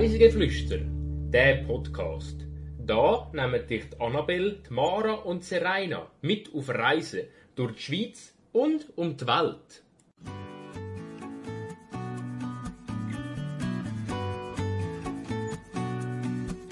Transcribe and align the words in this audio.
Reisegeflüster, 0.00 0.78
der 1.30 1.56
Podcast. 1.66 2.46
Da 2.78 3.30
nehmen 3.34 3.66
dich 3.66 3.84
die 3.90 4.00
Annabelle, 4.00 4.56
Mara 4.70 5.12
und 5.12 5.44
Serena 5.44 6.06
mit 6.22 6.54
auf 6.54 6.70
Reisen 6.70 7.24
durch 7.54 7.74
die 7.74 7.82
Schweiz 7.82 8.32
und 8.52 8.86
um 8.96 9.14
die 9.14 9.26
Welt. 9.26 9.82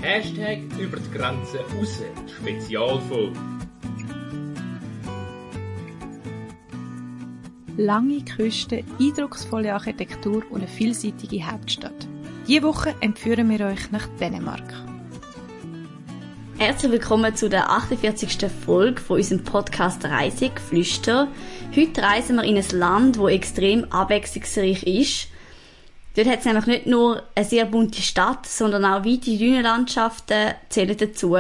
Hashtag 0.00 0.60
über 0.80 0.96
die 0.96 1.18
Grenze 1.18 1.58
raus, 1.58 2.02
Spezialfolge. 2.34 3.38
Lange 7.76 8.24
Küste, 8.24 8.84
eindrucksvolle 8.98 9.74
Architektur 9.74 10.42
und 10.48 10.60
eine 10.62 10.66
vielseitige 10.66 11.46
Hauptstadt. 11.46 12.08
Diese 12.48 12.62
Woche 12.62 12.94
entführen 13.00 13.50
wir 13.50 13.66
euch 13.66 13.90
nach 13.90 14.08
Dänemark. 14.18 14.72
Herzlich 16.56 16.92
willkommen 16.92 17.36
zu 17.36 17.50
der 17.50 17.68
48. 17.68 18.38
Folge 18.64 19.02
von 19.02 19.18
unserem 19.18 19.44
Podcast 19.44 20.02
Reisig 20.06 20.58
Flüster. 20.58 21.28
Heute 21.76 22.02
reisen 22.02 22.36
wir 22.36 22.44
in 22.44 22.56
ein 22.56 22.64
Land, 22.72 23.18
wo 23.18 23.28
extrem 23.28 23.84
abwechslungsreich 23.92 24.82
ist. 24.84 25.28
Dort 26.16 26.26
hat 26.26 26.38
es 26.38 26.46
nämlich 26.46 26.64
nicht 26.64 26.86
nur 26.86 27.22
eine 27.34 27.44
sehr 27.44 27.66
bunte 27.66 28.00
Stadt, 28.00 28.46
sondern 28.46 28.86
auch 28.86 29.04
weite 29.04 29.36
Dünenlandschaften 29.36 30.54
zählen 30.70 30.96
dazu 30.96 31.36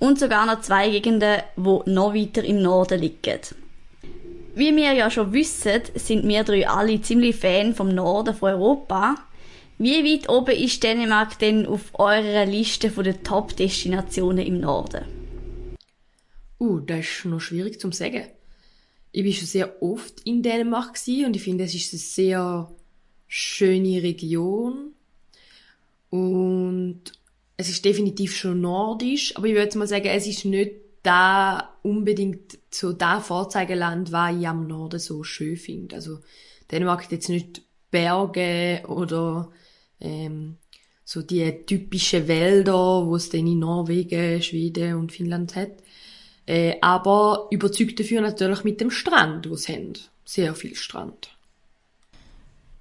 und 0.00 0.18
sogar 0.18 0.44
noch 0.46 0.60
zwei 0.62 0.90
Gegenden, 0.90 1.40
die 1.56 1.90
noch 1.92 2.14
weiter 2.14 2.42
im 2.42 2.60
Norden 2.60 3.00
liegen. 3.00 3.38
Wie 4.56 4.74
wir 4.74 4.92
ja 4.92 5.08
schon 5.08 5.32
wissen, 5.32 5.82
sind 5.94 6.26
wir 6.26 6.42
drei 6.42 6.68
alle 6.68 7.00
ziemlich 7.00 7.36
Fan 7.36 7.76
vom 7.76 7.94
Norden 7.94 8.34
von 8.34 8.54
Europa. 8.54 9.14
Wie 9.82 10.04
weit 10.04 10.28
oben 10.28 10.54
ist 10.54 10.80
Dänemark 10.84 11.40
denn 11.40 11.66
auf 11.66 11.90
eurer 11.98 12.46
Liste 12.46 12.88
der 12.88 13.20
Top-Destinationen 13.24 14.46
im 14.46 14.60
Norden? 14.60 15.04
Uh, 16.60 16.78
das 16.78 17.00
ist 17.00 17.24
noch 17.24 17.40
schwierig 17.40 17.80
zu 17.80 17.90
sagen. 17.90 18.26
Ich 19.10 19.24
war 19.24 19.32
schon 19.32 19.48
sehr 19.48 19.82
oft 19.82 20.20
in 20.20 20.40
Dänemark 20.40 20.96
und 21.26 21.34
ich 21.34 21.42
finde, 21.42 21.64
es 21.64 21.74
ist 21.74 21.92
eine 21.92 21.98
sehr 21.98 22.72
schöne 23.26 24.04
Region. 24.04 24.92
Und 26.10 27.00
es 27.56 27.68
ist 27.68 27.84
definitiv 27.84 28.36
schon 28.36 28.60
nordisch, 28.60 29.36
aber 29.36 29.48
ich 29.48 29.54
würde 29.54 29.78
mal 29.78 29.88
sagen, 29.88 30.06
es 30.06 30.28
ist 30.28 30.44
nicht 30.44 30.76
da 31.02 31.76
unbedingt 31.82 32.56
so 32.70 32.92
da 32.92 33.18
Vorzeigeland, 33.18 34.12
was 34.12 34.36
ich 34.36 34.46
am 34.46 34.68
Norden 34.68 35.00
so 35.00 35.24
schön 35.24 35.56
finde. 35.56 35.96
Also 35.96 36.20
Dänemark 36.70 37.02
hat 37.02 37.10
jetzt 37.10 37.28
nicht 37.28 37.62
Berge 37.90 38.84
oder 38.86 39.50
ähm, 40.02 40.56
so 41.04 41.22
die 41.22 41.50
typischen 41.66 42.28
Wälder, 42.28 43.06
wo 43.06 43.16
es 43.16 43.28
dann 43.30 43.46
in 43.46 43.58
Norwegen, 43.58 44.42
Schweden 44.42 44.96
und 44.96 45.12
Finnland 45.12 45.56
hat. 45.56 45.72
Äh, 46.46 46.76
aber 46.80 47.48
überzeugt 47.50 48.00
dafür 48.00 48.20
natürlich 48.20 48.64
mit 48.64 48.80
dem 48.80 48.90
Strand, 48.90 49.48
wo 49.48 49.54
es 49.54 49.68
haben. 49.68 49.92
Sehr 50.24 50.54
viel 50.54 50.74
Strand. 50.74 51.30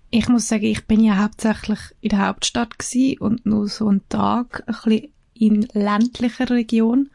Ich 0.10 0.28
muss 0.28 0.48
sagen, 0.48 0.66
ich 0.66 0.86
bin 0.86 1.04
ja 1.04 1.18
hauptsächlich 1.18 1.80
in 2.02 2.10
der 2.10 2.28
Hauptstadt 2.28 2.76
und 3.20 3.46
nur 3.46 3.68
so 3.68 3.88
einen 3.88 4.08
Tag 4.10 4.64
ein 4.68 4.76
bisschen 4.84 5.14
in 5.34 5.62
ländlicher 5.74 6.50
Region. 6.50 7.10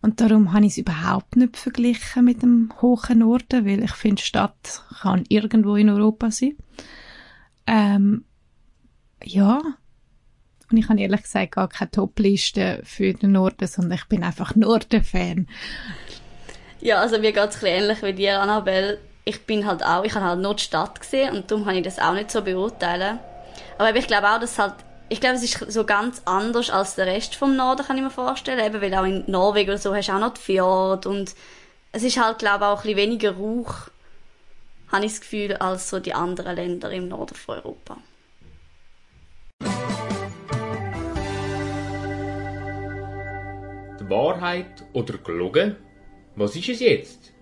Und 0.00 0.20
darum 0.20 0.52
habe 0.52 0.66
ich 0.66 0.72
es 0.72 0.78
überhaupt 0.78 1.36
nicht 1.36 1.56
verglichen 1.56 2.24
mit 2.24 2.42
dem 2.42 2.72
hohen 2.80 3.18
Norden, 3.18 3.66
weil 3.66 3.82
ich 3.82 3.92
finde, 3.92 4.22
Stadt 4.22 4.84
kann 5.00 5.24
irgendwo 5.28 5.74
in 5.74 5.90
Europa 5.90 6.30
sein. 6.30 6.56
Ähm, 7.66 8.24
ja. 9.24 9.60
Und 10.70 10.76
ich 10.76 10.88
habe 10.88 11.00
ehrlich 11.00 11.22
gesagt 11.22 11.52
gar 11.52 11.68
keine 11.68 11.90
Top-Liste 11.90 12.80
für 12.84 13.14
den 13.14 13.32
Norden, 13.32 13.66
sondern 13.66 13.98
ich 13.98 14.04
bin 14.04 14.22
einfach 14.22 14.54
Norden-Fan. 14.54 15.48
Ja, 16.80 17.00
also 17.00 17.18
mir 17.18 17.32
geht 17.32 17.50
es 17.50 17.62
ähnlich 17.62 18.02
wie 18.02 18.12
dir, 18.12 18.40
Annabelle. 18.40 18.98
Ich 19.24 19.44
bin 19.44 19.66
halt 19.66 19.84
auch, 19.84 20.04
ich 20.04 20.14
habe 20.14 20.26
halt 20.26 20.40
nur 20.40 20.54
die 20.54 20.62
Stadt 20.62 21.00
gesehen 21.00 21.36
und 21.36 21.50
darum 21.50 21.64
kann 21.64 21.76
ich 21.76 21.84
das 21.84 21.98
auch 21.98 22.12
nicht 22.12 22.30
so 22.30 22.42
beurteilen. 22.42 23.18
Aber 23.78 23.94
ich 23.96 24.06
glaube 24.06 24.28
auch, 24.28 24.40
dass 24.40 24.58
halt 24.58 24.74
ich 25.08 25.20
glaube, 25.20 25.36
es 25.36 25.42
ist 25.42 25.72
so 25.72 25.84
ganz 25.84 26.22
anders 26.24 26.70
als 26.70 26.94
der 26.94 27.06
Rest 27.06 27.34
vom 27.34 27.56
Norden, 27.56 27.84
kann 27.84 27.96
ich 27.96 28.02
mir 28.02 28.10
vorstellen. 28.10 28.64
Eben, 28.64 28.80
weil 28.80 28.94
auch 28.94 29.04
in 29.04 29.24
Norwegen 29.26 29.70
oder 29.70 29.78
so 29.78 29.94
hast 29.94 30.08
du 30.08 30.12
auch 30.12 30.20
noch 30.20 30.34
die 30.34 30.40
Fjord 30.40 31.06
und 31.06 31.34
es 31.92 32.02
ist 32.02 32.22
halt, 32.22 32.38
glaube 32.38 32.64
ich, 32.64 32.68
auch 32.68 32.76
ein 32.78 32.82
bisschen 32.82 32.96
weniger 32.98 33.32
Rauch, 33.32 33.74
habe 34.92 35.06
ich 35.06 35.12
das 35.12 35.20
Gefühl, 35.20 35.56
als 35.56 35.88
so 35.88 36.00
die 36.00 36.14
anderen 36.14 36.56
Länder 36.56 36.90
im 36.90 37.08
Norden 37.08 37.34
von 37.34 37.56
Europa. 37.56 37.96
Die 44.00 44.08
Wahrheit 44.08 44.84
oder 44.92 45.18
gelogen? 45.18 45.74
Was 46.36 46.54
ist 46.54 46.68
es 46.68 46.78
jetzt? 46.78 47.32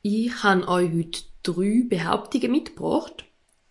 Ich 0.00 0.44
habe 0.44 0.68
euch 0.68 0.92
heute 0.92 1.22
drei 1.42 1.82
Behauptungen 1.88 2.52
mitgebracht 2.52 3.24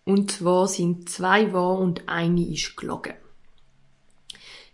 und 0.04 0.30
zwar 0.30 0.68
sind 0.68 1.08
zwei 1.08 1.54
wahr 1.54 1.78
und 1.78 2.08
eine 2.10 2.46
ist 2.46 2.76
gelogen. 2.76 3.14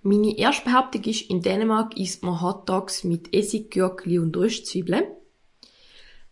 Meine 0.03 0.37
erste 0.37 0.65
Behauptung 0.65 1.05
ist, 1.05 1.31
in 1.31 1.41
Dänemark 1.41 1.97
isst 1.97 2.25
man 2.25 2.43
Hotdogs 2.43 3.05
mit 3.05 3.33
Essiggürkli 3.33 4.19
und 4.19 4.37
Röstzwiebeln. 4.37 5.05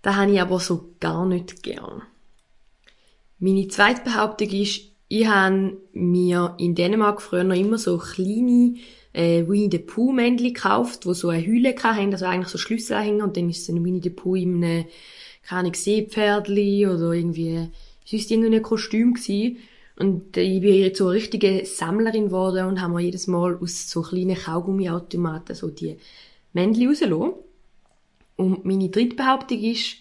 Das 0.03 0.17
habe 0.17 0.33
ich 0.33 0.41
aber 0.41 0.59
so 0.59 0.95
gar 0.99 1.27
nicht 1.27 1.63
gern. 1.63 2.03
Meine 3.39 3.69
zweite 3.69 4.03
Behauptung 4.03 4.51
ist, 4.51 4.96
ich 5.09 5.27
habe 5.27 5.77
mir 5.93 6.55
in 6.59 6.75
Dänemark 6.75 7.23
früher 7.23 7.45
noch 7.45 7.57
immer 7.57 7.79
so 7.79 7.99
kleine 7.99 8.75
äh, 9.13 9.47
Winnie 9.47 9.71
the 9.71 9.79
Pooh 9.79 10.13
Männchen 10.13 10.53
gekauft, 10.53 11.07
wo 11.07 11.15
so 11.15 11.29
eine 11.29 11.47
Hülle 11.47 11.75
hatten, 11.83 12.13
also 12.13 12.27
eigentlich 12.27 12.49
so 12.49 12.59
Schlüsselanhänger 12.59 13.25
und 13.25 13.37
dann 13.37 13.49
ist 13.49 13.65
so 13.65 13.73
ein 13.73 13.85
Winnie 13.85 14.03
the 14.03 14.11
Pooh 14.11 14.35
in 14.35 14.63
einem, 14.63 14.85
keine 15.43 15.75
Seepferdli 15.75 16.87
oder 16.87 17.13
irgendwie 17.13 17.69
sonst 18.05 18.31
irgendein 18.31 18.63
Kostüm 18.63 19.15
gewesen. 19.15 19.59
Und 19.99 20.37
ich 20.37 20.61
bin 20.61 20.75
jetzt 20.75 20.99
so 20.99 21.07
eine 21.07 21.15
richtige 21.15 21.65
Sammlerin 21.65 22.27
geworden 22.27 22.67
und 22.67 22.83
habe 22.83 22.95
mir 22.95 23.01
jedes 23.01 23.29
Mal 23.29 23.57
aus 23.57 23.89
so 23.89 24.03
kleinen 24.03 24.37
Kaugummiautomaten 24.37 25.55
so 25.55 25.69
die 25.69 25.97
Männchen 26.53 26.89
rausgelassen. 26.89 27.33
Und 28.37 28.65
meine 28.67 28.91
dritte 28.91 29.17
Behauptung 29.17 29.59
ist, 29.61 29.97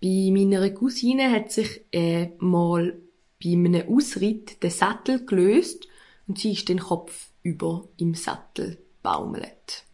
bei 0.00 0.30
meiner 0.32 0.70
Cousine 0.70 1.30
hat 1.30 1.52
sich 1.52 1.82
äh, 1.92 2.28
mal 2.38 2.96
bei 3.42 3.52
einem 3.52 3.88
Ausritt 3.88 4.62
der 4.62 4.70
Sattel 4.70 5.24
gelöst 5.24 5.86
und 6.26 6.38
sie 6.38 6.52
ist 6.52 6.68
den 6.68 6.80
Kopf 6.80 7.30
über 7.42 7.88
im 7.96 8.14
Sattel 8.14 8.78
baumelt. 9.02 9.84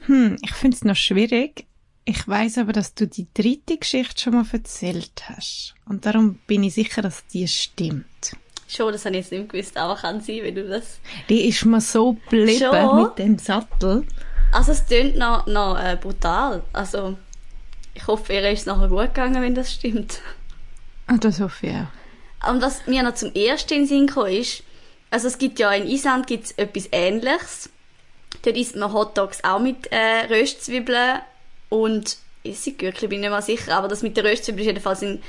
Hm, 0.00 0.36
ich 0.42 0.52
finde 0.52 0.76
es 0.76 0.84
noch 0.84 0.96
schwierig. 0.96 1.66
Ich 2.04 2.26
weiß 2.26 2.58
aber, 2.58 2.72
dass 2.72 2.94
du 2.94 3.06
die 3.08 3.26
dritte 3.34 3.78
Geschichte 3.78 4.20
schon 4.20 4.34
mal 4.34 4.46
erzählt 4.52 5.24
hast. 5.28 5.74
Und 5.86 6.06
darum 6.06 6.38
bin 6.46 6.62
ich 6.62 6.74
sicher, 6.74 7.02
dass 7.02 7.26
die 7.26 7.48
stimmt. 7.48 8.36
Schon, 8.68 8.92
das 8.92 9.04
habe 9.04 9.16
ich 9.16 9.22
jetzt 9.22 9.32
nicht 9.32 9.48
gewusst, 9.48 9.76
aber 9.76 9.96
kann 9.96 10.20
sein, 10.20 10.40
wenn 10.42 10.54
du 10.54 10.68
das... 10.68 11.00
Die 11.28 11.48
ist 11.48 11.64
mir 11.64 11.80
so 11.80 12.14
geblieben 12.14 13.02
mit 13.02 13.18
dem 13.18 13.38
Sattel. 13.38 14.06
Also 14.52 14.72
es 14.72 14.86
klingt 14.86 15.16
noch, 15.16 15.46
noch 15.46 15.78
äh, 15.78 15.96
brutal. 16.00 16.62
Also 16.72 17.16
ich 17.94 18.06
hoffe, 18.06 18.32
ihr 18.32 18.50
ist 18.50 18.60
es 18.60 18.66
nachher 18.66 18.88
gut 18.88 19.14
gegangen, 19.14 19.42
wenn 19.42 19.54
das 19.54 19.72
stimmt. 19.72 20.20
Ah, 21.06 21.16
das 21.16 21.40
hoffe 21.40 21.66
ich 21.66 21.74
auch. 21.74 22.05
Und 22.48 22.62
was 22.62 22.86
mir 22.86 23.02
noch 23.02 23.14
zum 23.14 23.34
ersten 23.34 23.86
Sinn 23.86 24.06
kam, 24.06 24.26
ist, 24.26 24.62
also 25.10 25.28
es 25.28 25.38
gibt 25.38 25.58
ja 25.58 25.72
in 25.72 25.86
Island 25.86 26.26
gibt's 26.26 26.52
etwas 26.52 26.88
Ähnliches. 26.92 27.70
Dort 28.42 28.56
isst 28.56 28.76
man 28.76 28.92
Hotdogs 28.92 29.42
auch 29.44 29.58
mit 29.58 29.90
äh, 29.90 30.26
Röstzwiebeln 30.28 31.20
und 31.68 32.16
Essiggürkli 32.44 33.08
bin 33.08 33.18
ich 33.18 33.22
nicht 33.22 33.30
mal 33.30 33.42
sicher, 33.42 33.76
aber 33.76 33.88
das 33.88 34.02
mit 34.02 34.16
der 34.16 34.24
Röstzwiebel 34.24 34.60
ist 34.60 34.66
jedenfalls 34.66 35.02
in, 35.02 35.22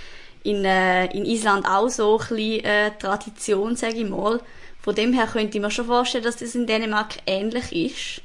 in, 0.44 0.66
äh, 0.66 1.06
in 1.08 1.26
Island 1.26 1.66
auch 1.68 1.90
so 1.90 2.20
ein 2.20 2.28
bisschen 2.28 2.64
äh, 2.64 2.92
Tradition, 2.98 3.76
sage 3.76 3.96
ich 3.96 4.10
mal. 4.10 4.42
Von 4.82 4.96
dem 4.96 5.14
her 5.14 5.28
könnte 5.28 5.58
ich 5.58 5.62
mir 5.62 5.72
schon 5.72 5.86
vorstellen, 5.86 6.24
dass 6.24 6.38
das 6.38 6.56
in 6.56 6.68
Dänemark 6.68 7.18
ähnlich 7.26 7.74
ist. 7.74 8.22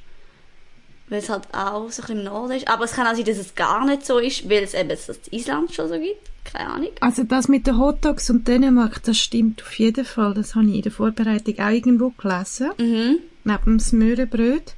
Weil 1.12 1.19
es 1.19 1.29
halt 1.29 1.43
auch 1.53 1.91
so 1.91 2.00
ein 2.00 2.06
bisschen 2.06 2.19
im 2.20 2.25
Norden 2.25 2.53
ist. 2.53 2.69
Aber 2.69 2.87
es 2.87 2.93
kann 2.93 3.06
auch 3.06 3.14
sein, 3.14 3.26
dass 3.26 3.37
es 3.37 3.55
gar 3.55 3.85
nicht 3.85 4.06
so 4.06 4.17
ist, 4.17 4.49
weil 4.49 4.62
es 4.62 4.73
eben 4.73 4.88
das 4.88 5.11
Island 5.31 5.75
schon 5.75 5.87
so 5.91 5.99
gibt. 5.99 6.31
Keine 6.43 6.70
Ahnung. 6.70 6.88
Also 7.00 7.25
das 7.25 7.49
mit 7.49 7.67
den 7.67 7.79
Hotdogs 7.79 8.31
und 8.31 8.49
Dänemark, 8.49 9.03
das 9.03 9.19
stimmt 9.19 9.61
auf 9.62 9.75
jeden 9.75 10.06
Fall. 10.06 10.32
Das 10.32 10.55
habe 10.55 10.64
ich 10.69 10.76
in 10.76 10.81
der 10.81 10.91
Vorbereitung 10.91 11.59
auch 11.59 11.69
irgendwo 11.69 12.09
gelesen. 12.17 12.70
Mhm. 12.79 13.19
Neben 13.44 13.62
dem 13.62 13.79
Smörebröt. 13.79 14.75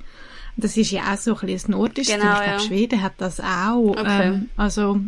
Das 0.56 0.76
ist 0.76 0.90
ja 0.90 1.14
auch 1.14 1.18
so 1.18 1.36
ein 1.38 1.46
bisschen 1.46 1.70
nordisches 1.70 2.12
Genau, 2.16 2.32
Ich 2.32 2.38
glaube, 2.38 2.50
ja. 2.50 2.58
Schweden 2.58 3.00
hat 3.00 3.12
das 3.18 3.38
auch. 3.38 3.90
Okay. 3.90 4.26
Ähm, 4.26 4.48
also, 4.56 4.98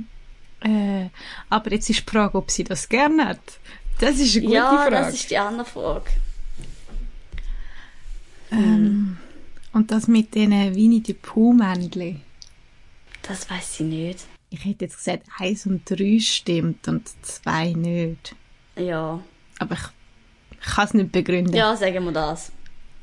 äh, 0.61 1.07
aber 1.51 1.73
jetzt 1.73 1.91
ist 1.91 2.07
die 2.07 2.09
Frage, 2.09 2.39
ob 2.39 2.53
sie 2.53 2.63
das 2.63 2.89
gerne 2.89 3.31
hat. 3.31 3.41
Das 3.99 4.21
ist 4.21 4.37
eine 4.37 4.45
gute 4.45 4.55
ja, 4.55 4.77
Frage. 4.77 4.91
das 4.93 5.15
ist 5.15 5.29
die 5.29 5.39
andere 5.39 5.65
Frage. 5.65 6.11
ähm, 8.53 9.19
und 9.77 9.91
das 9.91 10.09
mit 10.09 10.35
den 10.35 10.53
Winnie 10.75 11.03
the 11.05 11.13
Pooh 11.13 11.53
Männchen. 11.53 12.23
Das 13.23 13.51
weiß 13.51 13.81
ich 13.81 13.87
nicht. 13.87 14.27
Ich 14.49 14.65
hätte 14.65 14.87
jetzt 14.87 14.97
gesagt, 14.97 15.27
eins 15.39 15.67
und 15.67 15.83
drei 15.89 16.19
stimmt 16.19 16.89
und 16.89 17.07
zwei 17.23 17.75
nicht. 17.75 18.35
Ja. 18.77 19.21
Aber 19.59 19.75
ich, 19.75 20.67
kann 20.67 20.87
es 20.87 20.95
nicht 20.95 21.13
begründen. 21.13 21.55
Ja, 21.55 21.77
sagen 21.77 22.05
wir 22.05 22.13
das. 22.13 22.53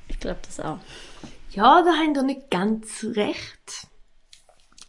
Ich 0.07 0.19
glaube 0.19 0.39
das 0.43 0.59
auch. 0.59 0.79
Ja, 1.51 1.83
da 1.83 1.93
haben 1.93 2.15
ihr 2.15 2.23
nicht 2.23 2.49
ganz 2.49 3.03
recht. 3.03 3.87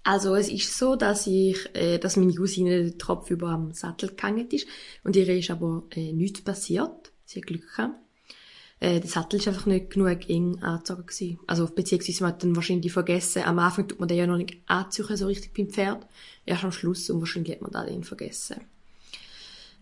Also 0.04 0.34
es 0.36 0.48
ist 0.48 0.78
so, 0.78 0.96
dass 0.96 1.26
ich, 1.26 1.68
äh, 1.74 1.98
dass 1.98 2.16
meine 2.16 2.34
Cousine 2.34 2.82
den 2.82 2.98
Tropf 2.98 3.30
über 3.30 3.48
am 3.48 3.72
Sattel 3.72 4.14
gehangen 4.14 4.48
ist 4.48 4.66
und 5.02 5.16
ihr 5.16 5.28
ist 5.28 5.50
aber 5.50 5.82
äh, 5.90 6.12
nichts 6.12 6.40
passiert. 6.40 7.12
Sie 7.26 7.40
hat 7.40 7.46
Glück 7.46 7.68
gehabt. 7.76 8.03
Äh, 8.84 9.00
der 9.00 9.08
Sattel 9.08 9.40
ist 9.40 9.48
einfach 9.48 9.64
nicht 9.64 9.90
genug 9.90 10.28
eng 10.28 10.62
angezogen 10.62 11.06
gewesen. 11.06 11.38
Also 11.46 11.66
beziehungsweise 11.66 12.22
man 12.22 12.32
hat 12.32 12.42
dann 12.42 12.54
wahrscheinlich 12.54 12.92
vergessen. 12.92 13.42
Am 13.44 13.58
Anfang 13.58 13.88
tut 13.88 13.98
man 13.98 14.08
den 14.10 14.18
ja 14.18 14.26
noch 14.26 14.36
nicht 14.36 14.58
anziehen 14.66 15.16
so 15.16 15.26
richtig 15.26 15.54
beim 15.54 15.70
Pferd. 15.70 16.06
Erst 16.44 16.64
am 16.64 16.72
Schluss 16.72 17.08
und 17.08 17.20
wahrscheinlich 17.20 17.54
hat 17.54 17.62
man 17.62 17.86
den 17.86 18.04
vergessen. 18.04 18.56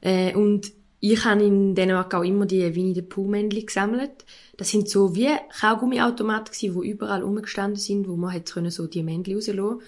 Äh, 0.03 0.37
und 0.37 0.71
ich 1.01 1.25
habe 1.25 1.43
in 1.43 1.75
Dänemark 1.75 2.15
auch 2.15 2.23
immer 2.23 2.47
die 2.47 2.77
Winnie 2.77 2.95
the 2.95 3.03
Pooh 3.03 3.27
Männchen 3.27 3.67
gesammelt. 3.67 4.25
Das 4.57 4.71
sind 4.71 4.89
so 4.89 5.17
wie 5.17 5.31
Kaugummiautomaten 5.61 6.53
gewesen, 6.53 6.77
wo 6.77 6.85
überall 6.85 7.25
rumgestanden 7.25 7.81
sind, 7.81 8.07
wo 8.07 8.15
man 8.15 8.31
hätte 8.31 8.71
so 8.71 8.87
die 8.87 9.03
Männchen 9.03 9.35
rauslassen 9.35 9.81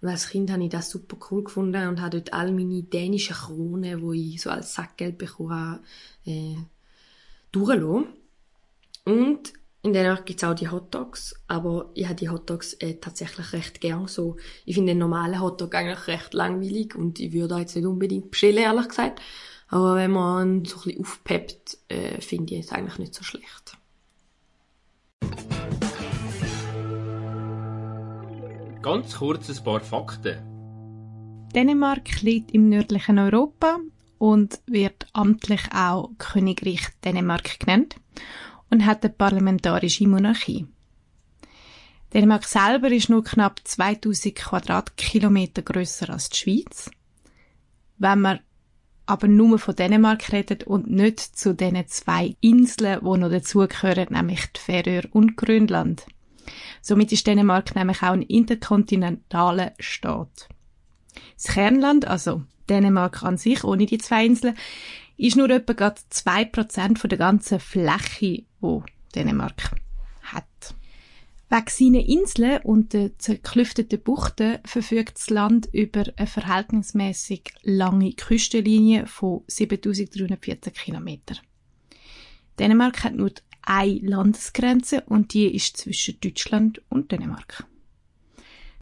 und 0.00 0.08
als 0.08 0.28
Kind 0.28 0.50
habe 0.50 0.62
ich 0.62 0.70
das 0.70 0.88
super 0.90 1.18
cool 1.30 1.42
gefunden 1.42 1.88
und 1.88 2.00
habe 2.00 2.20
dort 2.20 2.32
all 2.32 2.52
meine 2.52 2.84
dänischen 2.84 3.34
Kronen, 3.34 4.00
die 4.12 4.34
ich 4.34 4.40
so 4.40 4.48
als 4.48 4.74
Sackgeld 4.74 5.18
bekommen 5.18 5.52
habe, 5.52 5.80
äh, 6.24 6.56
durchgelassen. 7.52 8.19
Und 9.10 9.52
in 9.82 9.92
Dänemark 9.92 10.24
gibt's 10.24 10.44
auch 10.44 10.54
die 10.54 10.68
Hotdogs, 10.68 11.34
aber 11.48 11.90
ich 11.94 12.04
habe 12.04 12.14
die 12.14 12.28
Hotdogs 12.28 12.74
äh, 12.74 12.94
tatsächlich 12.94 13.52
recht 13.52 13.80
gern 13.80 14.06
so. 14.06 14.36
Ich 14.64 14.76
finde 14.76 14.92
den 14.92 14.98
normalen 14.98 15.40
Hotdog 15.40 15.74
eigentlich 15.74 16.06
recht 16.06 16.32
langweilig 16.32 16.94
und 16.94 17.18
ich 17.18 17.32
würde 17.32 17.56
jetzt 17.56 17.74
nicht 17.74 17.86
unbedingt 17.86 18.30
bestellen, 18.30 18.58
ehrlich 18.58 18.88
gesagt. 18.88 19.20
Aber 19.68 19.96
wenn 19.96 20.12
man 20.12 20.64
so 20.64 20.76
ein 20.76 20.82
bisschen 20.82 21.00
aufpeppt, 21.00 21.78
äh, 21.88 22.20
finde 22.20 22.54
ich 22.54 22.66
es 22.66 22.72
eigentlich 22.72 22.98
nicht 22.98 23.14
so 23.14 23.24
schlecht. 23.24 23.76
Ganz 28.80 29.16
kurz 29.16 29.48
ein 29.48 29.64
paar 29.64 29.80
Fakten. 29.80 30.38
Dänemark 31.54 32.22
liegt 32.22 32.52
im 32.52 32.68
nördlichen 32.68 33.18
Europa 33.18 33.78
und 34.18 34.60
wird 34.66 35.06
amtlich 35.14 35.62
auch 35.74 36.10
Königreich 36.18 36.86
Dänemark 37.04 37.58
genannt 37.58 37.96
und 38.70 38.86
hat 38.86 39.04
eine 39.04 39.12
parlamentarische 39.12 40.08
Monarchie. 40.08 40.66
Dänemark 42.12 42.44
selber 42.44 42.90
ist 42.90 43.08
nur 43.08 43.22
knapp 43.22 43.60
2000 43.62 44.34
Quadratkilometer 44.34 45.62
größer 45.62 46.10
als 46.10 46.30
die 46.30 46.38
Schweiz. 46.38 46.90
Wenn 47.98 48.20
man 48.20 48.40
aber 49.06 49.28
nur 49.28 49.58
von 49.58 49.74
Dänemark 49.74 50.32
redet 50.32 50.64
und 50.64 50.90
nicht 50.90 51.20
zu 51.20 51.54
den 51.54 51.84
zwei 51.88 52.36
Inseln, 52.40 53.00
die 53.00 53.18
noch 53.18 53.30
dazugehören, 53.30 54.06
nämlich 54.10 54.46
die 54.52 54.60
Färöer 54.60 55.02
und 55.12 55.36
Grönland. 55.36 56.06
Somit 56.80 57.12
ist 57.12 57.26
Dänemark 57.26 57.74
nämlich 57.74 58.02
auch 58.02 58.12
ein 58.12 58.22
interkontinentaler 58.22 59.72
Staat. 59.78 60.48
Das 61.34 61.54
Kernland, 61.54 62.06
also 62.06 62.42
Dänemark 62.68 63.22
an 63.22 63.36
sich, 63.36 63.64
ohne 63.64 63.86
die 63.86 63.98
zwei 63.98 64.26
Inseln, 64.26 64.56
ist 65.16 65.36
nur 65.36 65.50
etwa 65.50 65.72
gerade 65.72 66.00
2% 66.12 66.98
von 66.98 67.10
der 67.10 67.18
ganzen 67.18 67.60
Fläche, 67.60 68.44
wo 68.60 68.84
Dänemark 69.14 69.76
hat. 70.22 70.74
Wegen 71.48 71.64
seiner 71.68 72.06
Inseln 72.06 72.60
und 72.62 72.92
der 72.92 73.18
zerklüfteten 73.18 74.00
Buchten 74.00 74.58
verfügt 74.64 75.16
das 75.16 75.30
Land 75.30 75.68
über 75.72 76.04
eine 76.16 76.26
verhältnismäßig 76.26 77.54
lange 77.62 78.12
Küstenlinie 78.12 79.06
von 79.06 79.42
7314 79.48 80.72
Kilometern. 80.72 81.38
Dänemark 82.58 83.02
hat 83.02 83.14
nur 83.14 83.32
eine 83.62 83.98
Landesgrenze 83.98 85.02
und 85.06 85.34
die 85.34 85.54
ist 85.54 85.76
zwischen 85.76 86.20
Deutschland 86.20 86.82
und 86.88 87.10
Dänemark. 87.10 87.66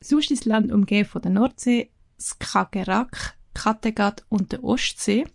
Sonst 0.00 0.30
ist 0.30 0.42
das 0.42 0.46
Land 0.46 0.70
umgeben 0.72 1.08
von 1.08 1.22
der 1.22 1.30
Nordsee, 1.30 1.90
Skagerrak, 2.20 3.36
Kattegat 3.54 4.24
und 4.28 4.52
der 4.52 4.62
Ostsee. 4.62 5.26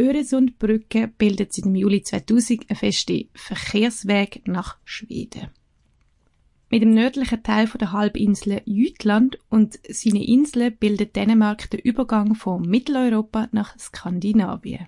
Öresundbrücke 0.00 1.08
bildet 1.08 1.52
seit 1.52 1.66
dem 1.66 1.74
Juli 1.74 2.02
2000 2.02 2.70
einen 2.70 2.76
festen 2.76 3.28
Verkehrsweg 3.34 4.42
nach 4.46 4.78
Schweden. 4.84 5.48
Mit 6.70 6.82
dem 6.82 6.94
nördlichen 6.94 7.42
Teil 7.42 7.66
der 7.66 7.92
Halbinsel 7.92 8.62
Jütland 8.64 9.38
und 9.48 9.78
seine 9.88 10.24
Inseln 10.24 10.76
bildet 10.76 11.16
Dänemark 11.16 11.68
den 11.68 11.80
Übergang 11.80 12.34
von 12.34 12.62
Mitteleuropa 12.62 13.48
nach 13.52 13.76
Skandinavien. 13.78 14.86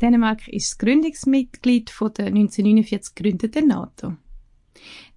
Dänemark 0.00 0.48
ist 0.48 0.70
das 0.70 0.78
Gründungsmitglied 0.78 1.90
von 1.90 2.14
der 2.14 2.26
1949 2.26 3.14
gegründeten 3.14 3.68
NATO. 3.68 4.16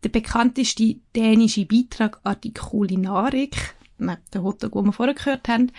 Der 0.04 0.10
bekannteste 0.10 0.98
dänische 1.16 1.66
Beitrag 1.66 2.20
an 2.24 2.38
die 2.44 2.54
Kulinarik, 2.54 3.56
neben 3.98 4.22
der 4.34 4.44
Hotdog, 4.44 4.74
den 4.74 4.86
wir 4.86 4.94
vorher 4.94 5.16
gehört 5.16 5.48
haben, 5.48 5.72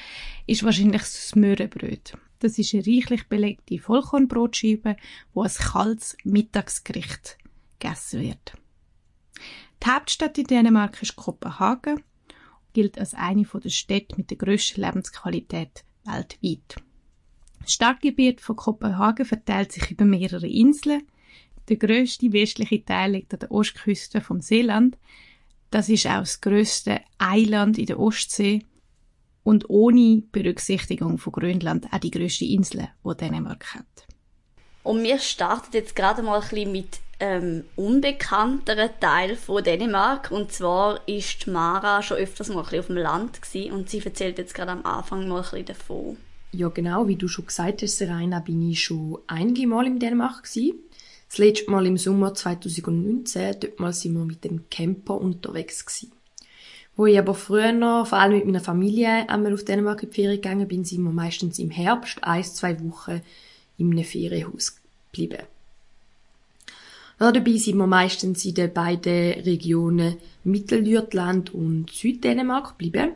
ist 0.46 0.64
wahrscheinlich 0.64 1.02
das 1.02 1.28
Smörebröt. 1.28 2.16
Das 2.38 2.58
ist 2.58 2.74
eine 2.74 2.86
reichlich 2.86 3.28
belegte 3.28 3.78
Vollkornbrotscheibe, 3.78 4.96
wo 5.32 5.42
als 5.42 5.58
kaltes 5.58 6.16
Mittagsgericht 6.24 7.38
gegessen 7.78 8.20
wird. 8.20 8.52
Die 9.82 9.90
Hauptstadt 9.90 10.38
in 10.38 10.44
Dänemark 10.44 11.00
ist 11.02 11.16
Kopenhagen, 11.16 12.02
gilt 12.72 12.98
als 12.98 13.14
eine 13.14 13.44
der 13.44 13.70
Städte 13.70 14.16
mit 14.16 14.30
der 14.30 14.36
grössten 14.36 14.82
Lebensqualität 14.82 15.84
weltweit. 16.04 16.76
Das 17.60 17.72
Stadtgebiet 17.72 18.40
von 18.40 18.56
Kopenhagen 18.56 19.24
verteilt 19.24 19.72
sich 19.72 19.90
über 19.90 20.04
mehrere 20.04 20.46
Inseln. 20.46 21.02
Der 21.68 21.76
grösste 21.76 22.32
westliche 22.32 22.84
Teil 22.84 23.12
liegt 23.12 23.32
an 23.32 23.40
der 23.40 23.50
Ostküste 23.50 24.20
vom 24.20 24.40
Seeland. 24.40 24.96
Das 25.70 25.88
ist 25.88 26.06
auch 26.06 26.20
das 26.20 26.40
grösste 26.40 27.00
Eiland 27.18 27.78
in 27.78 27.86
der 27.86 27.98
Ostsee 27.98 28.64
und 29.42 29.68
ohne 29.70 30.22
Berücksichtigung 30.32 31.18
von 31.18 31.32
Grönland 31.32 31.86
auch 31.92 31.98
die 31.98 32.10
grösste 32.10 32.44
Insel, 32.44 32.88
die 33.04 33.16
Dänemark 33.16 33.74
hat. 33.74 34.06
Und 34.82 35.02
wir 35.02 35.18
starten 35.18 35.70
jetzt 35.72 35.96
gerade 35.96 36.22
mal 36.22 36.40
ein 36.40 36.48
bisschen 36.48 36.72
mit 36.72 37.00
ähm, 37.18 37.64
unbekannteren 37.74 38.90
Teil 39.00 39.36
von 39.36 39.62
Dänemark. 39.62 40.30
Und 40.30 40.52
zwar 40.52 41.00
ist 41.08 41.46
Mara 41.46 42.02
schon 42.02 42.18
öfters 42.18 42.48
mal 42.48 42.58
ein 42.58 42.62
bisschen 42.64 42.80
auf 42.80 42.86
dem 42.86 42.96
Land 42.96 43.42
gewesen 43.42 43.72
und 43.72 43.90
sie 43.90 44.04
erzählt 44.04 44.38
jetzt 44.38 44.54
gerade 44.54 44.72
am 44.72 44.84
Anfang 44.84 45.28
mal 45.28 45.38
ein 45.38 45.42
bisschen 45.42 45.66
davon. 45.66 46.16
Ja, 46.52 46.68
genau, 46.68 47.08
wie 47.08 47.16
du 47.16 47.28
schon 47.28 47.46
gesagt 47.46 47.82
hast, 47.82 47.98
Serena, 47.98 48.40
bin 48.40 48.70
ich 48.70 48.82
schon 48.82 49.18
einige 49.26 49.66
Mal 49.66 49.86
in 49.86 49.98
Dänemark 49.98 50.44
gewesen. 50.44 50.78
Das 51.28 51.38
letzte 51.38 51.70
Mal 51.70 51.86
im 51.86 51.98
Sommer 51.98 52.34
2019, 52.34 53.56
dort 53.60 53.80
mal 53.80 53.92
sind 53.92 54.14
wir 54.14 54.24
mit 54.24 54.44
dem 54.44 54.70
Camper 54.70 55.20
unterwegs 55.20 55.84
gewesen. 55.84 56.12
Wo 56.96 57.06
ich 57.06 57.18
aber 57.18 57.34
früher 57.34 57.72
noch, 57.72 58.06
vor 58.06 58.18
allem 58.18 58.36
mit 58.36 58.46
meiner 58.46 58.60
Familie, 58.60 59.28
einmal 59.28 59.52
auf 59.52 59.64
Dänemark 59.64 60.02
in 60.02 60.10
die 60.10 60.14
Ferien 60.14 60.40
gegangen 60.40 60.68
bin, 60.68 60.84
sind 60.84 61.02
wir 61.02 61.10
meistens 61.10 61.58
im 61.58 61.70
Herbst, 61.70 62.22
ein, 62.22 62.42
zwei 62.42 62.80
Wochen 62.88 63.20
in 63.76 63.92
einem 63.92 64.04
Ferienhaus 64.04 64.80
geblieben. 65.12 65.42
Ja, 67.20 67.32
dabei 67.32 67.56
sind 67.56 67.78
wir 67.78 67.86
meistens 67.86 68.44
in 68.44 68.54
den 68.54 68.72
beiden 68.72 69.40
Regionen 69.40 70.16
Mitteljütland 70.44 71.52
und 71.52 71.90
Süddänemark 71.90 72.78
geblieben. 72.78 73.12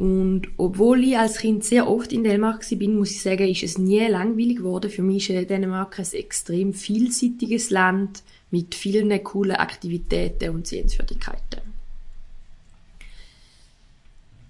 Und 0.00 0.48
obwohl 0.56 1.04
ich 1.04 1.18
als 1.18 1.36
Kind 1.36 1.62
sehr 1.62 1.86
oft 1.86 2.10
in 2.14 2.24
Dänemark 2.24 2.66
bin, 2.70 2.96
muss 2.96 3.10
ich 3.10 3.20
sagen, 3.20 3.46
ist 3.46 3.62
es 3.62 3.76
nie 3.76 4.00
langweilig 4.06 4.56
geworden. 4.56 4.90
Für 4.90 5.02
mich 5.02 5.28
ist 5.28 5.50
Dänemark 5.50 5.98
ein 5.98 6.06
extrem 6.14 6.72
vielseitiges 6.72 7.68
Land 7.68 8.22
mit 8.50 8.74
vielen 8.74 9.22
coolen 9.22 9.56
Aktivitäten 9.56 10.54
und 10.54 10.66
Sehenswürdigkeiten. 10.66 11.60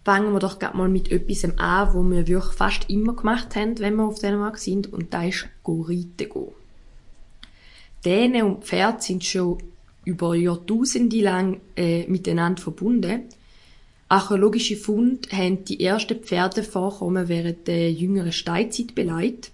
Fangen 0.04 0.32
wir 0.32 0.38
doch 0.38 0.60
gerade 0.60 0.76
mal 0.76 0.88
mit 0.88 1.10
etwas 1.10 1.42
an, 1.58 1.94
wo 1.94 2.08
wir 2.08 2.28
wirklich 2.28 2.54
fast 2.54 2.88
immer 2.88 3.14
gemacht 3.16 3.56
haben, 3.56 3.76
wenn 3.80 3.96
wir 3.96 4.04
auf 4.04 4.20
Dänemark 4.20 4.56
sind, 4.56 4.92
und 4.92 5.12
das 5.12 5.26
ist 5.26 5.48
Reiten 5.66 6.16
gehen. 6.16 6.52
Dänen 8.04 8.44
und 8.44 8.64
Pferd 8.64 9.02
sind 9.02 9.24
schon 9.24 9.58
über 10.04 10.36
Jahrtausende 10.36 11.20
lang 11.20 11.60
äh, 11.74 12.06
miteinander 12.06 12.62
verbunden 12.62 13.24
Archäologische 14.10 14.76
Funde 14.76 15.28
haben 15.30 15.64
die 15.64 15.84
ersten 15.84 16.18
Pferdevorkommen 16.18 17.28
während 17.28 17.68
der 17.68 17.92
jüngeren 17.92 18.32
Steinzeit 18.32 18.96
beleidigt. 18.96 19.52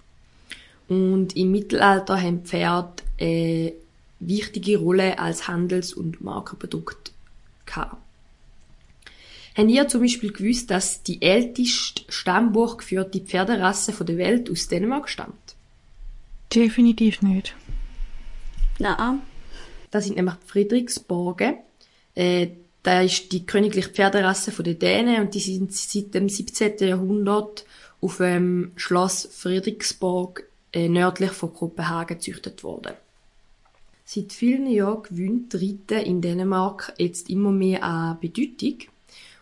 Und 0.89 1.37
im 1.37 1.51
Mittelalter 1.51 2.23
haben 2.23 2.41
Pferde 2.41 3.03
eine 3.21 3.75
wichtige 4.19 4.79
Rolle 4.79 5.19
als 5.19 5.47
Handels- 5.47 5.93
und 5.93 6.23
Markenprodukt 6.23 7.13
gehabt. 7.67 7.99
Haben 9.59 9.69
ihr 9.69 9.89
zum 9.89 10.01
Beispiel 10.01 10.33
gewusst, 10.33 10.71
dass 10.71 11.03
die 11.03 11.21
älteste 11.21 12.05
Stammbuch 12.09 12.79
geführte 12.79 13.21
Pferderasse 13.21 13.93
der 14.07 14.17
Welt 14.17 14.51
aus 14.51 14.69
Dänemark 14.69 15.11
stammt? 15.11 15.55
Definitiv 16.55 17.21
nicht. 17.21 17.55
Nein. 18.79 19.21
Das 19.91 20.05
sind 20.05 20.17
nämlich 20.17 20.37
die 20.37 20.51
Friedrichsborgen. 20.51 21.57
Äh, 22.15 22.49
da 22.87 23.03
ist 23.03 23.33
die 23.33 23.45
königliche 23.45 23.89
Pferderasse 23.89 24.53
von 24.53 24.65
den 24.65 24.79
Dänen 24.79 25.21
und 25.21 25.35
die 25.35 25.41
sind 25.41 25.73
seit 25.75 26.15
dem 26.15 26.29
17. 26.29 26.79
Jahrhundert 26.87 27.65
auf 28.01 28.19
dem 28.19 28.71
Schloss 28.77 29.29
Friedrichsborg 29.33 30.45
äh, 30.73 30.89
nördlich 30.89 31.33
von 31.33 31.53
Kopenhagen 31.53 32.17
gezüchtet 32.17 32.63
worden. 32.63 32.93
Seit 34.05 34.33
vielen 34.33 34.71
Jahren 34.71 35.03
gewinnt 35.03 35.53
Reiten 35.57 36.07
in 36.07 36.21
Dänemark 36.21 36.95
jetzt 36.97 37.29
immer 37.29 37.51
mehr 37.51 37.83
an 37.83 38.21
Bedeutung. 38.21 38.79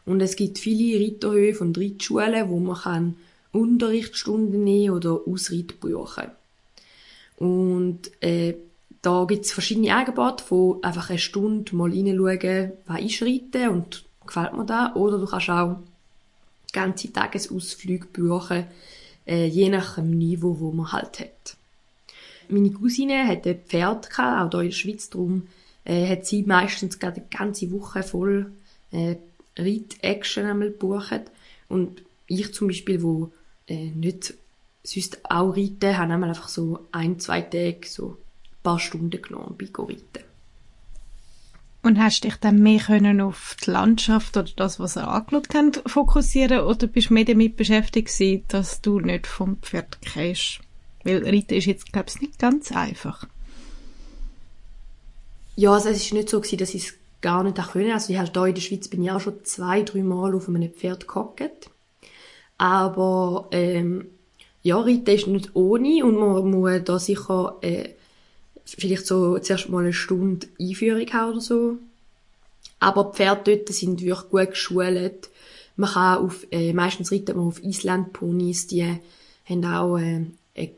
Und 0.07 0.23
es 0.23 0.37
gibt 0.37 0.59
viele 0.59 1.05
Reiterhöfe 1.05 1.65
und 1.65 1.77
Reitschulen, 1.77 2.49
wo 2.49 2.59
man 2.61 2.79
kann 2.79 3.17
Unterrichtsstunden 3.53 4.65
nehmen 4.65 4.95
oder 4.95 5.21
Ausritt 5.27 5.81
buchen. 5.81 6.31
Und 7.37 8.11
äh, 8.23 8.55
da 9.05 9.25
gibt's 9.27 9.53
verschiedene 9.53 9.95
Angebote, 9.95 10.43
von 10.43 10.83
einfach 10.83 11.11
eine 11.11 11.19
Stunde 11.19 11.77
mal 11.77 11.91
reinschauen, 11.91 12.73
was 12.87 13.01
ist 13.01 13.23
Reiten 13.23 13.69
und 13.69 14.05
gefällt 14.27 14.55
mir 14.55 14.65
das. 14.65 14.97
Oder 14.97 15.19
du 15.19 15.27
kannst 15.27 15.51
auch 15.51 15.77
ganze 16.73 17.13
Tagesausflüge 17.13 18.07
buchen, 18.07 18.67
äh, 19.27 19.47
je 19.47 19.69
nach 19.69 19.97
dem 19.97 20.11
Niveau, 20.11 20.59
wo 20.59 20.73
man 20.73 20.93
halt 20.93 21.21
hat. 21.21 21.57
Meine 22.49 22.71
Cousine 22.71 23.27
hat 23.27 23.47
ein 23.47 23.61
Pferd 23.67 24.11
gehabt, 24.11 24.55
auch 24.55 24.59
hier 24.59 24.61
in 24.63 24.69
der 24.69 24.75
Schweiz, 24.75 25.11
darum 25.11 25.49
äh, 25.85 26.09
hat 26.09 26.27
sie 26.27 26.43
meistens 26.43 26.99
gerade 26.99 27.21
eine 27.21 27.27
ganze 27.31 27.71
Woche 27.71 28.03
voll 28.03 28.53
äh, 28.91 29.17
Reit-Action 29.57 30.47
einmal 30.47 30.71
gebucht. 30.71 31.31
Und 31.69 32.03
ich 32.27 32.53
zum 32.55 32.69
Beispiel, 32.69 33.03
wo 33.03 33.33
äh, 33.67 33.91
nicht 33.91 34.35
sonst 34.83 35.25
auch 35.25 35.57
reiten, 35.57 35.97
habe 35.97 36.13
einmal 36.13 36.31
einfach 36.31 36.49
so 36.49 36.81
ein, 36.93 37.19
zwei 37.19 37.43
Tage, 37.43 37.87
so 37.87 38.19
paar 38.65 38.81
Stunden 38.81 39.23
genommen 39.23 39.45
und 39.45 39.59
bin 39.59 39.71
reiten. 39.73 40.25
Und 41.83 41.99
hast 41.99 42.25
dich 42.25 42.37
dann 42.37 42.63
mehr 42.63 42.81
können 42.81 43.21
auf 43.21 43.57
die 43.65 43.71
Landschaft 43.71 44.37
oder 44.37 44.49
das, 44.57 44.81
was 44.81 44.97
ihr 44.97 45.07
angeschaut 45.07 45.49
habt, 45.55 45.83
fokussieren 45.89 46.63
oder 46.63 46.87
bist 46.87 47.11
du 47.11 47.15
mehr 47.15 47.27
damit 47.27 47.57
beschäftigt 47.57 48.09
gewesen, 48.09 48.45
dass 48.49 48.81
du 48.81 49.01
nicht 49.01 49.27
vom 49.27 49.59
Pferd 49.59 49.99
gehst? 50.01 50.61
Weil 51.05 51.23
Reiten 51.23 51.55
ist 51.55 51.67
jetzt, 51.67 51.93
glaube 51.93 52.09
ich, 52.09 52.23
nicht 52.23 52.39
ganz 52.39 52.73
einfach. 52.73 53.27
Ja, 55.57 55.73
also 55.75 55.91
es 55.91 55.99
ist 55.99 56.15
nicht 56.15 56.31
so 56.31 56.41
gewesen, 56.41 56.59
dass 56.59 56.75
ich 56.75 56.87
es 56.87 56.95
gar 57.21 57.45
nicht 57.45 57.59
können. 57.73 57.93
Also 57.93 58.13
ich 58.13 58.19
halt 58.19 58.33
hier 58.33 58.47
in 58.47 58.55
der 58.55 58.63
Schweiz 58.63 58.89
bin 58.89 59.05
ich 59.05 59.11
auch 59.11 59.21
schon 59.21 59.45
zwei, 59.45 59.83
drei 59.83 60.03
Mal 60.03 60.35
auf 60.35 60.49
einem 60.49 60.73
Pferd 60.73 61.07
gehockt. 61.07 61.71
Aber 62.57 63.49
ähm, 63.51 64.07
ja, 64.63 64.81
Reiten 64.81 65.11
ist 65.11 65.27
nicht 65.27 65.55
ohne 65.55 66.03
und 66.05 66.17
man 66.17 66.51
muss 66.51 66.83
da 66.85 66.99
sicher 66.99 67.59
äh, 67.61 67.91
vielleicht 68.65 69.07
so 69.07 69.39
zuerst 69.39 69.69
mal 69.69 69.83
eine 69.83 69.93
Stunde 69.93 70.47
Einführung 70.61 71.07
haben 71.13 71.33
oder 71.33 71.41
so. 71.41 71.79
Aber 72.81 73.13
Pferde 73.13 73.57
dort 73.57 73.69
sind 73.69 74.03
wirklich 74.03 74.31
gut 74.31 74.51
geschult. 74.51 75.31
Man 75.77 75.91
kann 75.91 76.19
auf, 76.19 76.47
äh, 76.51 76.73
meistens 76.73 77.11
reitet 77.11 77.37
man 77.37 77.47
auf 77.47 77.63
Island-Ponys, 77.63 78.69
die 78.69 78.85
haben 79.45 79.65
auch, 79.65 79.99
äh, 79.99 80.27
äh, 80.55 80.71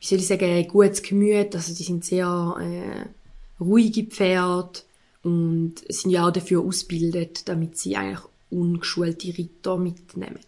wie 0.00 0.06
soll 0.06 0.18
ich 0.18 0.26
sagen, 0.26 0.44
ein 0.44 0.68
gutes 0.68 1.02
Gemüt, 1.02 1.54
also 1.54 1.74
die 1.74 1.82
sind 1.84 2.04
sehr 2.04 2.56
äh, 2.60 3.62
ruhige 3.62 4.04
Pferde 4.04 4.80
und 5.22 5.74
sind 5.88 6.10
ja 6.10 6.26
auch 6.26 6.32
dafür 6.32 6.64
ausgebildet, 6.64 7.48
damit 7.48 7.78
sie 7.78 7.96
eigentlich 7.96 8.24
ungeschulte 8.50 9.36
Ritter 9.36 9.76
mitnehmen. 9.76 10.40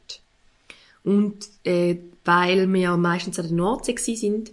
Und 1.05 1.49
äh, 1.65 1.97
weil 2.25 2.71
wir 2.73 2.97
meistens 2.97 3.39
an 3.39 3.47
der 3.47 3.57
Nordsee 3.57 3.97
sind, 4.15 4.51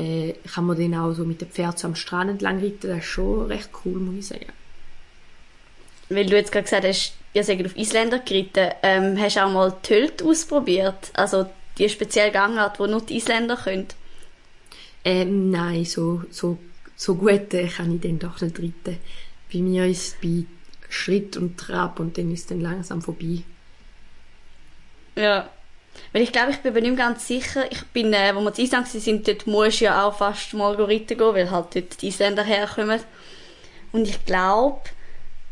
äh, 0.00 0.34
kann 0.52 0.66
man 0.66 0.78
dann 0.78 0.94
auch 0.94 1.12
so 1.12 1.24
mit 1.24 1.40
dem 1.40 1.50
Pferd 1.50 1.78
so 1.78 1.88
am 1.88 1.94
Strand 1.94 2.30
entlang 2.30 2.60
reiten. 2.60 2.88
Das 2.88 2.98
ist 2.98 3.04
schon 3.04 3.46
recht 3.46 3.68
cool, 3.84 3.98
muss 3.98 4.18
ich 4.18 4.26
sagen. 4.26 4.52
Weil 6.08 6.26
du 6.26 6.36
jetzt 6.36 6.50
gerade 6.50 6.64
gesagt 6.64 6.86
hast, 6.86 7.14
ihr 7.34 7.44
seid 7.44 7.64
auf 7.64 7.76
Isländer 7.76 8.18
geritten, 8.18 8.70
ähm, 8.82 9.16
hast 9.20 9.36
du 9.36 9.44
auch 9.44 9.52
mal 9.52 9.76
Tölt 9.82 10.22
ausprobiert? 10.22 11.10
Also 11.14 11.46
die 11.78 11.88
spezielle 11.88 12.32
Gangart, 12.32 12.78
die 12.78 12.88
nur 12.88 13.00
die 13.02 13.16
Isländer 13.16 13.56
können? 13.56 13.86
Ähm, 15.04 15.50
nein, 15.50 15.84
so, 15.84 16.22
so, 16.30 16.58
so 16.96 17.14
gut 17.14 17.54
äh, 17.54 17.68
kann 17.68 17.94
ich 17.94 18.00
dann 18.00 18.18
doch 18.18 18.40
nicht 18.40 18.58
reiten. 18.58 18.98
Bei 19.52 19.58
mir 19.60 19.86
ist 19.86 20.08
es 20.08 20.16
bei 20.20 20.44
Schritt 20.88 21.36
und 21.36 21.58
Trab 21.58 22.00
und 22.00 22.18
dann 22.18 22.32
ist 22.32 22.40
es 22.40 22.46
dann 22.46 22.60
langsam 22.60 23.00
vorbei. 23.02 23.42
Ja. 25.16 25.48
Weil 26.12 26.22
ich 26.22 26.32
glaube, 26.32 26.50
ich 26.50 26.58
bin 26.58 26.72
mir 26.72 26.82
nicht 26.82 26.96
ganz 26.96 27.26
sicher. 27.26 27.70
Ich 27.70 27.84
bin, 27.86 28.12
äh, 28.12 28.34
wo 28.34 28.40
wir 28.40 28.56
in 28.56 28.64
Island 28.64 28.88
sind, 28.88 29.28
dort 29.28 29.46
musst 29.46 29.80
du 29.80 29.84
ja 29.84 30.04
auch 30.04 30.16
fast 30.16 30.54
Margariten 30.54 31.16
gehen, 31.16 31.34
weil 31.34 31.50
halt 31.50 31.74
dort 31.74 32.02
die 32.02 32.08
Isländer 32.08 32.42
herkommen. 32.42 33.00
Und 33.92 34.08
ich 34.08 34.24
glaube, 34.24 34.80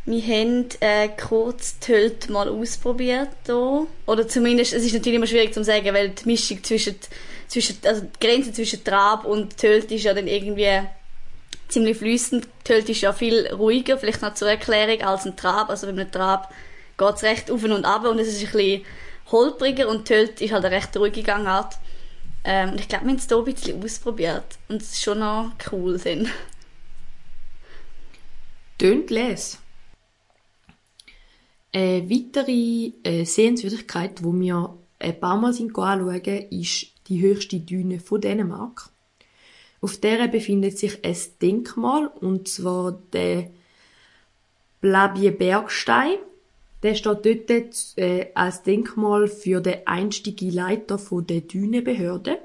wir 0.04 0.22
haben 0.22 0.66
äh, 0.80 1.08
kurz 1.08 1.78
Tölt 1.78 2.28
mal 2.30 2.48
ausprobiert 2.48 3.28
hier. 3.46 3.86
Oder 4.06 4.26
zumindest, 4.26 4.72
es 4.72 4.84
ist 4.84 4.94
natürlich 4.94 5.16
immer 5.16 5.26
schwierig 5.26 5.54
zu 5.54 5.62
sagen, 5.62 5.92
weil 5.94 6.08
die 6.10 6.24
Mischung 6.24 6.64
zwischen, 6.64 6.96
zwischen 7.46 7.76
also 7.84 8.02
die 8.02 8.26
Grenze 8.26 8.52
zwischen 8.52 8.82
Trab 8.82 9.24
und 9.26 9.56
Tölt 9.58 9.92
ist 9.92 10.04
ja 10.04 10.14
dann 10.14 10.26
irgendwie 10.26 10.80
ziemlich 11.68 11.98
fließend. 11.98 12.48
Tölt 12.64 12.88
ist 12.88 13.02
ja 13.02 13.12
viel 13.12 13.46
ruhiger, 13.52 13.98
vielleicht 13.98 14.22
noch 14.22 14.34
zur 14.34 14.48
Erklärung, 14.48 15.02
als 15.02 15.26
ein 15.26 15.36
Trab. 15.36 15.70
Also 15.70 15.86
bei 15.86 15.92
einem 15.92 16.10
Trab 16.10 16.52
geht 16.96 17.14
es 17.14 17.22
recht 17.22 17.50
auf 17.50 17.62
und 17.62 17.84
ab 17.84 18.04
und 18.06 18.18
es 18.18 18.28
ist 18.28 18.40
ein 18.40 18.52
bisschen 18.52 18.84
holpriger 19.30 19.88
und 19.88 20.06
Tölt 20.06 20.40
ist 20.40 20.52
halt 20.52 20.64
eine 20.64 20.74
recht 20.74 20.96
ruhige 20.96 21.22
Gangart. 21.22 21.76
Ähm, 22.44 22.76
ich 22.78 22.88
glaube, 22.88 23.06
wir 23.06 23.10
haben 23.12 23.18
es 23.18 23.26
hier 23.28 23.38
ein 23.38 23.44
bisschen 23.44 23.82
ausprobiert 23.82 24.58
und 24.68 24.82
es 24.82 24.92
ist 24.92 25.02
schon 25.02 25.18
noch 25.18 25.52
cool. 25.72 25.98
Sind. 25.98 26.28
Tönt 28.78 29.10
les. 29.10 29.58
Eine 31.72 32.08
weitere 32.08 32.92
äh, 33.02 33.24
Sehenswürdigkeit, 33.24 34.20
die 34.20 34.24
wir 34.24 34.78
ein 34.98 35.20
paar 35.20 35.36
Mal 35.36 35.52
sind 35.52 35.76
anschauen, 35.78 36.50
ist 36.50 36.86
die 37.08 37.20
höchste 37.20 37.60
Düne 37.60 38.00
von 38.00 38.20
Dänemark. 38.20 38.90
Auf 39.80 39.98
der 39.98 40.26
befindet 40.28 40.78
sich 40.78 41.04
ein 41.04 41.16
Denkmal, 41.40 42.08
und 42.08 42.48
zwar 42.48 42.92
der 43.12 43.50
Blabie 44.80 45.30
Bergstein. 45.30 46.18
Der 46.82 46.94
steht 46.94 47.50
dort 47.50 47.96
äh, 47.96 48.26
als 48.34 48.62
Denkmal 48.62 49.26
für 49.26 49.60
den 49.60 49.86
einstigen 49.86 50.52
Leiter 50.52 51.00
der 51.28 51.40
Dünebehörde. 51.40 52.38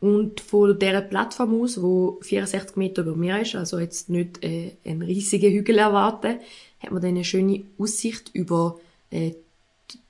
Und 0.00 0.40
von 0.40 0.78
dieser 0.78 1.00
Plattform 1.00 1.60
aus, 1.62 1.80
wo 1.82 2.18
64 2.22 2.76
Meter 2.76 3.02
über 3.02 3.16
Meer 3.16 3.42
ist, 3.42 3.54
also 3.54 3.78
jetzt 3.78 4.10
nicht 4.10 4.42
äh, 4.44 4.72
einen 4.84 5.02
riesigen 5.02 5.52
Hügel 5.52 5.78
erwarten, 5.78 6.38
hat 6.80 6.90
man 6.90 7.00
dann 7.00 7.10
eine 7.10 7.24
schöne 7.24 7.64
Aussicht 7.78 8.30
über 8.34 8.78
äh, 9.10 9.32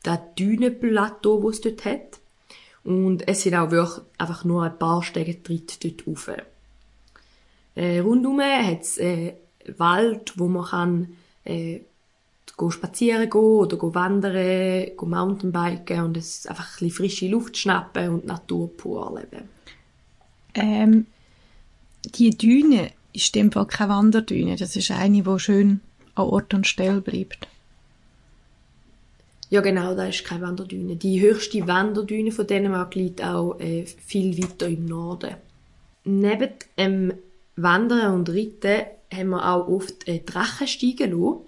das 0.02 0.18
Dünenplateau, 0.38 1.40
das 1.42 1.56
es 1.56 1.60
dort 1.62 1.84
hat. 1.84 2.20
Und 2.84 3.26
es 3.28 3.42
sind 3.42 3.54
auch 3.54 3.70
wirklich 3.70 4.04
einfach 4.18 4.44
nur 4.44 4.64
ein 4.64 4.78
paar 4.78 5.02
Stege 5.02 5.42
Tritt 5.42 5.84
dort 5.84 6.06
rauf. 6.06 6.30
Äh, 7.74 7.98
rundum 7.98 8.40
hat 8.40 8.82
es 8.82 8.98
äh, 8.98 9.34
Wald, 9.76 10.34
wo 10.36 10.46
man 10.46 10.64
kann 10.64 11.16
äh, 11.44 11.80
go 12.56 12.70
spazieren 12.70 13.28
gehen 13.28 13.40
oder 13.40 13.76
go 13.76 13.94
wandern, 13.94 14.90
go 14.96 15.06
Mountainbiken 15.06 16.00
und 16.00 16.16
es 16.16 16.46
einfach 16.46 16.64
ein 16.64 16.88
bisschen 16.88 16.90
frische 16.90 17.28
Luft 17.28 17.56
schnappen 17.56 18.08
und 18.08 18.26
Natur 18.26 18.74
pur 18.76 19.06
erleben. 19.06 19.48
Ähm, 20.54 21.06
die 22.04 22.30
Düne 22.30 22.90
ist 23.12 23.34
in 23.36 23.44
dem 23.44 23.52
Fall 23.52 23.66
keine 23.66 23.90
Wanderdüne. 23.90 24.56
Das 24.56 24.76
ist 24.76 24.90
eine, 24.90 25.22
die 25.22 25.38
schön 25.38 25.80
an 26.14 26.26
Ort 26.26 26.54
und 26.54 26.66
Stelle 26.66 27.00
bleibt. 27.00 27.46
Ja, 29.48 29.60
genau, 29.60 29.94
da 29.94 30.06
ist 30.06 30.24
keine 30.24 30.42
Wanderdüne. 30.42 30.96
Die 30.96 31.20
höchste 31.20 31.66
Wanderdüne 31.66 32.32
von 32.32 32.46
Dänemark 32.46 32.94
liegt 32.94 33.22
auch 33.22 33.60
äh, 33.60 33.84
viel 33.84 34.36
weiter 34.42 34.66
im 34.66 34.86
Norden. 34.86 35.36
Neben 36.04 36.50
dem 36.76 37.12
Wandern 37.54 38.14
und 38.14 38.28
Reiten 38.28 38.86
haben 39.12 39.28
wir 39.30 39.48
auch 39.48 39.68
oft 39.68 40.08
äh, 40.08 40.20
Drachensteigen 40.20 41.12
lassen. 41.12 41.45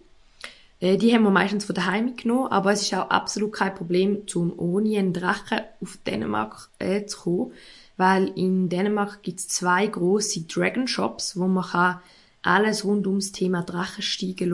Äh, 0.81 0.97
die 0.97 1.13
haben 1.13 1.25
wir 1.25 1.31
meistens 1.31 1.65
von 1.65 1.75
daheim 1.75 2.07
mitgenommen, 2.07 2.51
aber 2.51 2.73
es 2.73 2.83
ist 2.83 2.95
auch 2.95 3.11
absolut 3.11 3.53
kein 3.53 3.75
Problem, 3.75 4.27
zum 4.27 4.53
ohne 4.59 4.99
einen 4.99 5.13
Drachen 5.13 5.61
auf 5.81 5.99
Dänemark 6.07 6.71
äh, 6.79 7.05
zu 7.07 7.19
kommen, 7.21 7.53
weil 7.97 8.29
in 8.37 8.69
Dänemark 8.69 9.23
gibt 9.23 9.41
es 9.41 9.49
zwei 9.49 9.87
große 9.87 10.43
Dragon 10.43 10.87
Shops, 10.87 11.37
wo 11.37 11.47
man 11.47 11.65
kann 11.65 12.01
alles 12.43 12.85
rund 12.85 13.07
ums 13.07 13.33
Thema 13.33 13.63
Drachensteigen 13.63 14.53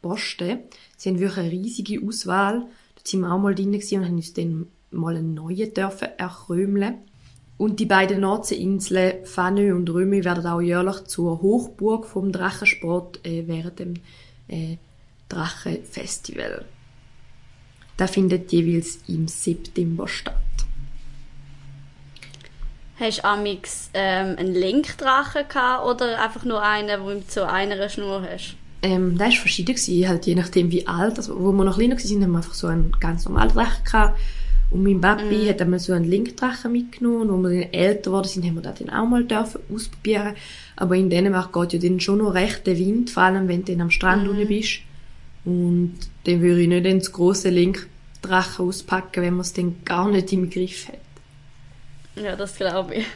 posten. 0.00 0.60
Sie 0.96 1.10
haben 1.10 1.18
wirklich 1.18 1.38
eine 1.38 1.52
riesige 1.52 2.06
Auswahl. 2.06 2.60
Da 2.60 3.02
sind 3.04 3.20
wir 3.20 3.32
auch 3.32 3.38
mal 3.38 3.54
drin 3.54 3.74
und 3.74 4.04
haben 4.04 4.16
uns 4.16 4.32
dann 4.32 4.66
mal 4.90 5.16
einen 5.16 5.34
neuen 5.34 5.74
dürfen 5.74 6.08
erkrömeln. 6.16 6.94
Und 7.58 7.80
die 7.80 7.86
beiden 7.86 8.20
Nordseeinseln 8.20 9.24
Fanö 9.24 9.74
und 9.74 9.88
Römi 9.88 10.24
werden 10.24 10.46
auch 10.46 10.60
jährlich 10.60 11.04
zur 11.04 11.40
Hochburg 11.40 12.06
vom 12.06 12.30
Drachensport 12.30 13.24
äh, 13.26 13.46
während 13.46 13.78
dem 13.78 13.94
äh, 14.48 14.76
Drachenfestival. 15.28 16.64
Das 17.96 18.10
findet 18.10 18.52
jeweils 18.52 18.98
im 19.08 19.26
September 19.28 20.06
statt. 20.06 20.34
Hast 22.98 23.18
du 23.18 23.24
amix 23.24 23.90
ähm, 23.92 24.36
einen 24.38 24.54
Lenkdrachen 24.54 25.48
gehabt 25.48 25.84
oder 25.84 26.22
einfach 26.22 26.44
nur 26.44 26.62
einen, 26.62 27.02
wo 27.02 27.10
du 27.10 27.22
so 27.28 27.42
einer 27.42 27.88
Schnur 27.88 28.22
hast? 28.22 28.56
Ähm, 28.82 29.18
das 29.18 29.34
war 29.34 29.40
verschieden, 29.40 29.74
gewesen, 29.74 30.08
halt 30.08 30.26
je 30.26 30.34
nachdem 30.34 30.70
wie 30.70 30.86
alt. 30.86 31.18
Also, 31.18 31.38
wo 31.38 31.52
wir 31.52 31.64
noch 31.64 31.76
kleiner 31.76 31.96
waren, 31.96 32.22
haben 32.22 32.30
wir 32.30 32.36
einfach 32.38 32.54
so 32.54 32.68
einen 32.68 32.92
ganz 32.98 33.24
normalen 33.26 33.50
Drachen 33.50 33.84
gehabt. 33.84 34.18
Und 34.70 34.82
mein 34.82 35.00
Papi 35.00 35.44
mhm. 35.44 35.48
hat 35.48 35.62
einmal 35.62 35.78
so 35.78 35.92
einen 35.92 36.06
Linkdrachen 36.06 36.72
mitgenommen 36.72 37.30
und 37.30 37.44
als 37.44 37.54
wir 37.54 37.62
dann 37.62 37.72
älter 37.72 38.02
geworden 38.10 38.28
sind, 38.28 38.44
haben 38.44 38.54
wir 38.56 38.62
dann 38.62 38.90
auch 38.90 39.06
mal 39.06 39.24
dürfen 39.24 39.60
ausprobieren. 39.72 40.34
Aber 40.74 40.96
in 40.96 41.08
Dänemark 41.08 41.52
geht 41.52 41.74
ja 41.74 41.88
dann 41.88 42.00
schon 42.00 42.18
noch 42.18 42.34
recht 42.34 42.66
der 42.66 42.76
Wind, 42.76 43.10
vor 43.10 43.24
allem 43.24 43.46
wenn 43.46 43.64
du 43.64 43.72
dann 43.72 43.82
am 43.82 43.90
Strand 43.90 44.24
mhm. 44.24 44.48
bist. 44.48 44.80
Und 45.46 45.94
dann 46.24 46.42
würde 46.42 46.60
ich 46.60 46.68
nicht 46.68 46.84
ins 46.84 47.12
große 47.12 47.48
Linkdrachen 47.48 48.66
auspacken, 48.66 49.22
wenn 49.22 49.34
man 49.34 49.42
es 49.42 49.52
dann 49.52 49.82
gar 49.84 50.10
nicht 50.10 50.32
im 50.32 50.50
Griff 50.50 50.88
hat. 50.88 50.98
Ja, 52.22 52.34
das 52.36 52.56
glaube 52.56 52.96
ich. 52.96 53.06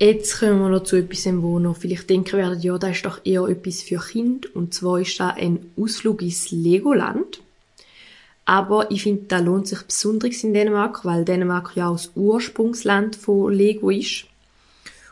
Jetzt 0.00 0.38
kommen 0.38 0.60
wir 0.60 0.68
noch 0.68 0.84
zu 0.84 0.96
etwas, 0.96 1.26
wo 1.42 1.58
noch 1.58 1.76
vielleicht 1.76 2.08
denken 2.08 2.38
werden, 2.38 2.60
ja, 2.60 2.78
das 2.78 2.92
ist 2.92 3.04
doch 3.04 3.20
eher 3.24 3.42
etwas 3.48 3.82
für 3.82 3.98
Kind. 3.98 4.54
Und 4.54 4.72
zwar 4.72 5.00
ist 5.00 5.18
das 5.18 5.34
ein 5.36 5.72
Ausflug 5.76 6.22
ins 6.22 6.52
Legoland. 6.52 7.40
Aber 8.44 8.90
ich 8.92 9.02
finde, 9.02 9.24
da 9.26 9.40
lohnt 9.40 9.66
sich 9.66 9.82
besonders 9.82 10.44
in 10.44 10.54
Dänemark, 10.54 11.04
weil 11.04 11.24
Dänemark 11.24 11.72
ja 11.74 11.88
auch 11.88 11.96
das 11.96 12.12
Ursprungsland 12.14 13.16
von 13.16 13.52
Lego 13.52 13.90
ist. 13.90 14.27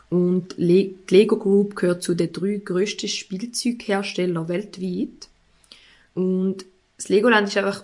Und 0.09 0.57
die 0.57 0.95
Lego 1.09 1.37
Group 1.37 1.75
gehört 1.75 2.03
zu 2.03 2.15
den 2.15 2.31
drei 2.31 2.61
grössten 2.63 3.09
Spielzeugherstellern 3.09 4.47
weltweit. 4.47 5.27
Und 6.15 6.65
das 6.95 7.09
Legoland 7.09 7.47
ist 7.47 7.57
einfach 7.57 7.83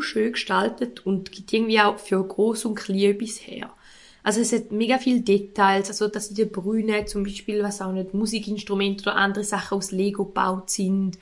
schön 0.00 0.32
gestaltet 0.32 1.04
und 1.04 1.30
gibt 1.30 1.52
irgendwie 1.52 1.80
auch 1.80 1.98
für 1.98 2.22
groß 2.22 2.64
und 2.64 2.74
klein 2.74 3.14
etwas 3.14 3.46
her. 3.46 3.70
Also 4.22 4.40
es 4.40 4.52
hat 4.52 4.72
mega 4.72 4.98
viele 4.98 5.20
Details, 5.20 5.88
also 5.88 6.08
dass 6.08 6.28
in 6.28 6.36
der 6.36 6.46
Brüne 6.46 7.04
zum 7.04 7.24
Beispiel, 7.24 7.62
was 7.62 7.80
auch 7.80 7.92
nicht, 7.92 8.14
Musikinstrumente 8.14 9.02
oder 9.02 9.16
andere 9.16 9.44
Sachen 9.44 9.78
aus 9.78 9.92
Lego 9.92 10.24
gebaut 10.24 10.70
sind. 10.70 11.18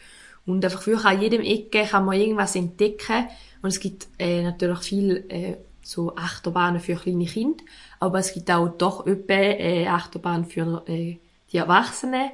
Und 0.46 0.64
einfach 0.64 0.82
für 0.82 1.04
an 1.04 1.20
jedem 1.20 1.42
Ecke 1.42 1.84
kann 1.84 2.04
man 2.04 2.18
irgendwas 2.18 2.54
entdecken. 2.54 3.26
Und 3.62 3.68
es 3.68 3.80
gibt 3.80 4.06
äh, 4.18 4.42
natürlich 4.42 4.78
viel 4.78 5.24
äh, 5.28 5.54
so 5.87 6.16
Achterbahnen 6.16 6.81
für 6.81 6.97
kleine 6.97 7.26
Kinder, 7.26 7.62
aber 8.00 8.19
es 8.19 8.35
gibt 8.35 8.50
auch 8.50 8.69
doch 8.69 9.07
etwa 9.07 9.35
äh, 9.35 9.87
Achterbahnen 9.87 10.45
für 10.45 10.83
äh, 10.88 11.19
die 11.52 11.57
Erwachsenen. 11.57 12.31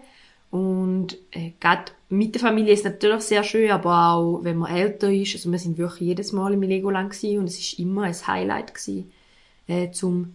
Und 0.51 1.17
äh, 1.33 1.53
gerade 1.61 1.93
mit 2.09 2.35
der 2.35 2.41
Familie 2.41 2.73
ist 2.73 2.85
natürlich 2.85 3.23
sehr 3.23 3.45
schön, 3.45 3.71
aber 3.71 4.13
auch 4.13 4.41
wenn 4.43 4.57
man 4.57 4.75
älter 4.75 5.13
ist, 5.13 5.35
also 5.35 5.51
wir 5.51 5.59
sind 5.59 5.79
wirklich 5.79 6.09
jedes 6.09 6.33
Mal 6.33 6.55
im 6.55 6.63
Legoland 6.63 7.11
gewesen 7.11 7.41
und 7.41 7.45
es 7.47 7.59
ist 7.59 7.79
immer 7.79 8.03
ein 8.03 8.27
Highlight 8.27 8.75
gewesen, 8.75 9.13
äh, 9.67 9.91
zum 9.91 10.35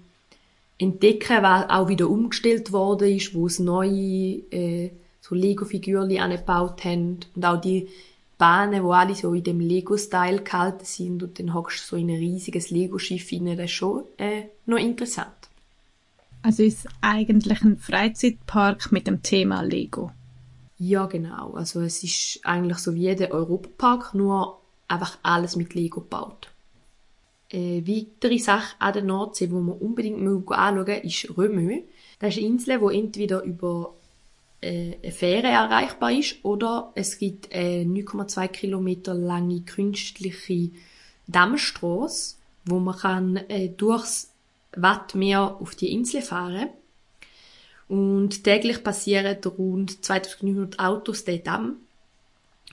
entdecken, 0.78 1.42
was 1.42 1.70
auch 1.70 1.88
wieder 1.88 2.10
umgestellt 2.10 2.72
worden 2.72 3.16
ist, 3.16 3.34
wo 3.34 3.48
es 3.48 3.58
neue 3.58 4.42
äh, 4.52 4.92
so 5.22 5.34
Lego-Figürchen 5.34 6.20
angebaut 6.20 6.84
haben. 6.86 7.20
Und 7.36 7.46
auch 7.46 7.60
die 7.60 7.88
Bahnen, 8.38 8.84
wo 8.84 8.92
alle 8.92 9.16
so 9.16 9.34
in 9.34 9.44
dem 9.44 9.60
Lego-Style 9.60 10.44
gehalten 10.44 10.86
sind 10.86 11.24
und 11.24 11.40
dann 11.40 11.54
hockst 11.54 11.84
du 11.84 11.88
so 11.88 11.96
in 11.96 12.10
ein 12.10 12.18
riesiges 12.18 12.70
Lego-Schiff 12.70 13.32
rein, 13.32 13.58
das 13.58 13.66
ist 13.66 13.72
schon 13.72 14.04
äh, 14.18 14.44
noch 14.66 14.78
interessant. 14.78 15.50
Also 16.44 16.64
ist 16.64 16.88
eigentlich 17.02 17.62
ein 17.64 17.78
Freizeitpark 17.78 18.92
mit 18.92 19.08
dem 19.08 19.24
Thema 19.24 19.62
Lego. 19.62 20.12
Ja, 20.78 21.08
genau. 21.08 21.54
Also 21.54 21.82
es 21.82 22.04
ist 22.04 22.40
eigentlich 22.44 22.78
so 22.78 22.94
wie 22.94 23.02
jeder 23.02 23.32
Europapark, 23.32 24.14
nur 24.14 24.62
einfach 24.88 25.18
alles 25.24 25.56
mit 25.56 25.74
Lego 25.74 26.02
gebaut. 26.02 26.50
Eine 27.52 27.88
weitere 27.88 28.38
Sache 28.38 28.76
an 28.80 28.94
der 28.94 29.04
Nordsee, 29.04 29.48
die 29.48 29.54
man 29.54 29.78
unbedingt 29.78 30.20
anschauen 30.52 30.86
muss, 30.86 31.04
ist 31.04 31.38
Römö. 31.38 31.82
Das 32.20 32.36
ist 32.36 32.40
eine 32.40 32.48
Insel, 32.48 32.80
die 32.80 33.00
entweder 33.00 33.44
über 33.44 33.96
äh, 33.96 33.97
eine 34.62 35.12
Fähre 35.12 35.48
erreichbar 35.48 36.12
ist 36.12 36.44
oder 36.44 36.92
es 36.96 37.18
gibt 37.18 37.54
eine 37.54 37.84
9,2 37.84 38.48
Kilometer 38.48 39.14
lange 39.14 39.62
künstliche 39.62 40.72
Dammstrasse, 41.28 42.36
wo 42.66 42.80
man 42.80 42.98
kann 42.98 43.38
äh, 43.50 43.70
durchs 43.70 44.32
Wattmeer 44.76 45.58
auf 45.60 45.76
die 45.76 45.92
Insel 45.92 46.22
fahren 46.22 46.70
und 47.88 48.44
täglich 48.44 48.84
passieren 48.84 49.38
rund 49.46 50.04
2900 50.04 50.80
Autos 50.80 51.24
den 51.24 51.44
Damm. 51.44 51.78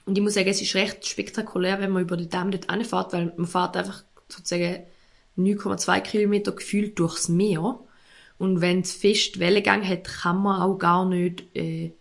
Und 0.06 0.18
ich 0.18 0.22
muss 0.22 0.34
sagen, 0.34 0.48
es 0.48 0.60
ist 0.60 0.74
recht 0.74 1.06
spektakulär, 1.06 1.80
wenn 1.80 1.90
man 1.90 2.02
über 2.02 2.16
den 2.16 2.28
Damm 2.28 2.50
dort 2.50 2.68
anfährt, 2.68 3.12
weil 3.12 3.32
man 3.36 3.46
fährt 3.46 3.76
einfach 3.76 4.04
sozusagen 4.28 4.84
9,2 5.38 6.00
Kilometer 6.00 6.52
gefühlt 6.52 6.98
durchs 6.98 7.28
Meer. 7.28 7.78
Und 8.38 8.60
wenn 8.60 8.80
es 8.80 8.92
fest 8.92 9.38
Wellengang 9.38 9.86
hat, 9.86 10.04
kann 10.04 10.42
man 10.42 10.60
auch 10.60 10.76
gar 10.78 11.04
nicht 11.06 11.44
äh, 11.56 11.92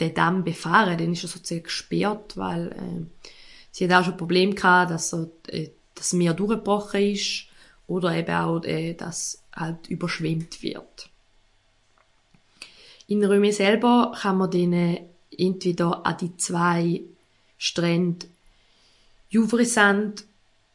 den 0.00 0.14
Damm 0.14 0.44
befahren. 0.44 0.98
Dann 0.98 1.12
ist 1.12 1.24
er 1.24 1.28
sozusagen 1.28 1.64
gesperrt, 1.64 2.36
weil 2.36 2.68
äh, 2.68 3.26
sie 3.70 3.84
hat 3.84 4.00
auch 4.00 4.04
schon 4.04 4.16
Probleme 4.16 4.54
gehabt, 4.54 4.90
dass 4.90 5.12
er, 5.12 5.28
äh, 5.48 5.70
das 5.94 6.12
Meer 6.12 6.34
durchgebrochen 6.34 7.12
ist 7.12 7.46
oder 7.86 8.14
eben 8.14 8.34
auch, 8.34 8.64
äh, 8.64 8.94
dass 8.94 9.42
halt 9.54 9.88
überschwemmt 9.88 10.62
wird. 10.62 11.10
In 13.06 13.24
Röme 13.24 13.52
selber 13.52 14.12
kann 14.20 14.36
man 14.36 14.50
dann 14.50 14.98
entweder 15.36 16.04
an 16.04 16.16
die 16.18 16.36
zwei 16.36 17.00
Strände 17.56 18.26
Juvresand 19.30 20.24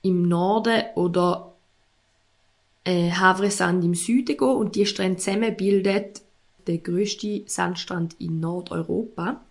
im 0.02 0.28
Norden 0.28 0.84
oder 0.96 1.53
äh, 2.84 3.12
Havresand 3.12 3.84
im 3.84 3.96
Süden 3.96 4.38
gehen 4.38 4.48
und 4.48 4.76
die 4.76 4.86
Strände 4.86 5.20
zusammen 5.20 5.56
bildet 5.56 6.22
der 6.68 6.78
größte 6.78 7.44
Sandstrand 7.46 8.16
in 8.20 8.40
Nordeuropa. 8.40 9.42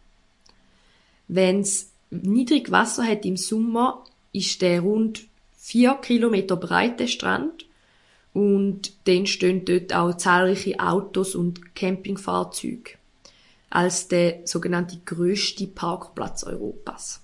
Wenn 1.28 1.60
es 1.60 1.90
niedrig 2.10 2.70
Wasser 2.70 3.04
hat 3.04 3.24
im 3.24 3.36
Sommer, 3.36 4.04
ist 4.32 4.62
der 4.62 4.80
rund 4.80 5.24
vier 5.56 5.94
Kilometer 5.94 6.56
breite 6.56 7.08
Strand 7.08 7.66
und 8.32 8.92
dann 9.04 9.26
stehen 9.26 9.64
dort 9.64 9.94
auch 9.94 10.16
zahlreiche 10.16 10.80
Autos 10.80 11.34
und 11.34 11.74
Campingfahrzeuge 11.74 12.92
als 13.70 14.08
der 14.08 14.46
sogenannte 14.46 14.98
größte 15.04 15.66
Parkplatz 15.66 16.44
Europas. 16.44 17.20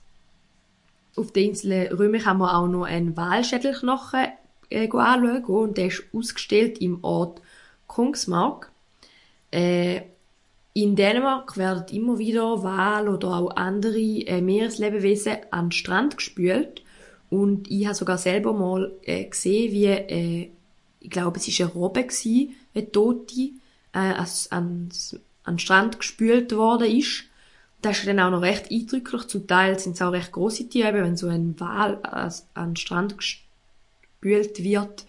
Auf 1.17 1.33
der 1.33 1.43
Insel 1.43 1.89
Römer 1.89 2.19
kann 2.19 2.39
man 2.39 2.55
auch 2.55 2.69
noch 2.69 2.85
einen 2.85 3.17
Walschädelknochen 3.17 4.29
äh, 4.71 4.89
anschauen 4.89 5.45
und 5.45 5.79
der 5.79 5.87
ist 5.87 6.05
ausgestellt 6.13 6.79
im 6.79 7.03
Ort 7.03 7.41
Kongsmark. 7.87 8.71
Äh, 9.51 10.03
in 10.75 10.95
Dänemark 10.95 11.57
werden 11.57 11.87
immer 11.97 12.19
wieder 12.19 12.63
Wal 12.63 13.09
oder 13.09 13.35
auch 13.35 13.57
andere 13.57 13.99
äh, 13.99 14.41
Meereslebewesen 14.41 15.39
an 15.51 15.67
den 15.67 15.73
Strand 15.73 16.17
gespült 16.17 16.83
und 17.31 17.71
ich 17.71 17.87
habe 17.87 17.95
sogar 17.95 18.19
selber 18.19 18.53
mal 18.53 18.93
äh, 19.03 19.25
gesehen, 19.25 19.73
wie 19.73 19.87
äh, 19.87 20.51
ich 21.01 21.11
glaube, 21.11 21.39
es 21.39 21.59
war 21.59 21.67
eine 21.67 21.75
Robbe, 21.75 22.03
gewesen, 22.05 22.55
eine 22.75 22.91
Tote, 22.91 23.51
äh, 23.93 23.99
ans, 23.99 24.51
ans, 24.51 25.17
an 25.45 25.55
den 25.55 25.59
Strand 25.59 25.99
gespült 25.99 26.55
worden 26.55 26.91
ist. 26.91 27.25
Das 27.81 27.99
ist 27.99 28.09
dann 28.09 28.19
auch 28.21 28.31
noch 28.31 28.43
recht 28.43 28.71
eindrücklich. 28.71 29.23
Zum 29.27 29.47
Teil 29.47 29.79
sind 29.79 29.95
es 29.95 30.03
auch 30.03 30.13
recht 30.13 30.33
grosse 30.33 30.69
Tiere, 30.69 30.95
wenn 30.95 31.17
so 31.17 31.29
ein 31.29 31.59
Wal 31.61 32.01
äh, 32.03 32.31
an 32.55 32.71
den 32.71 32.77
Strand 32.77 33.17
gespült 33.17 33.48
wird. 34.21 35.05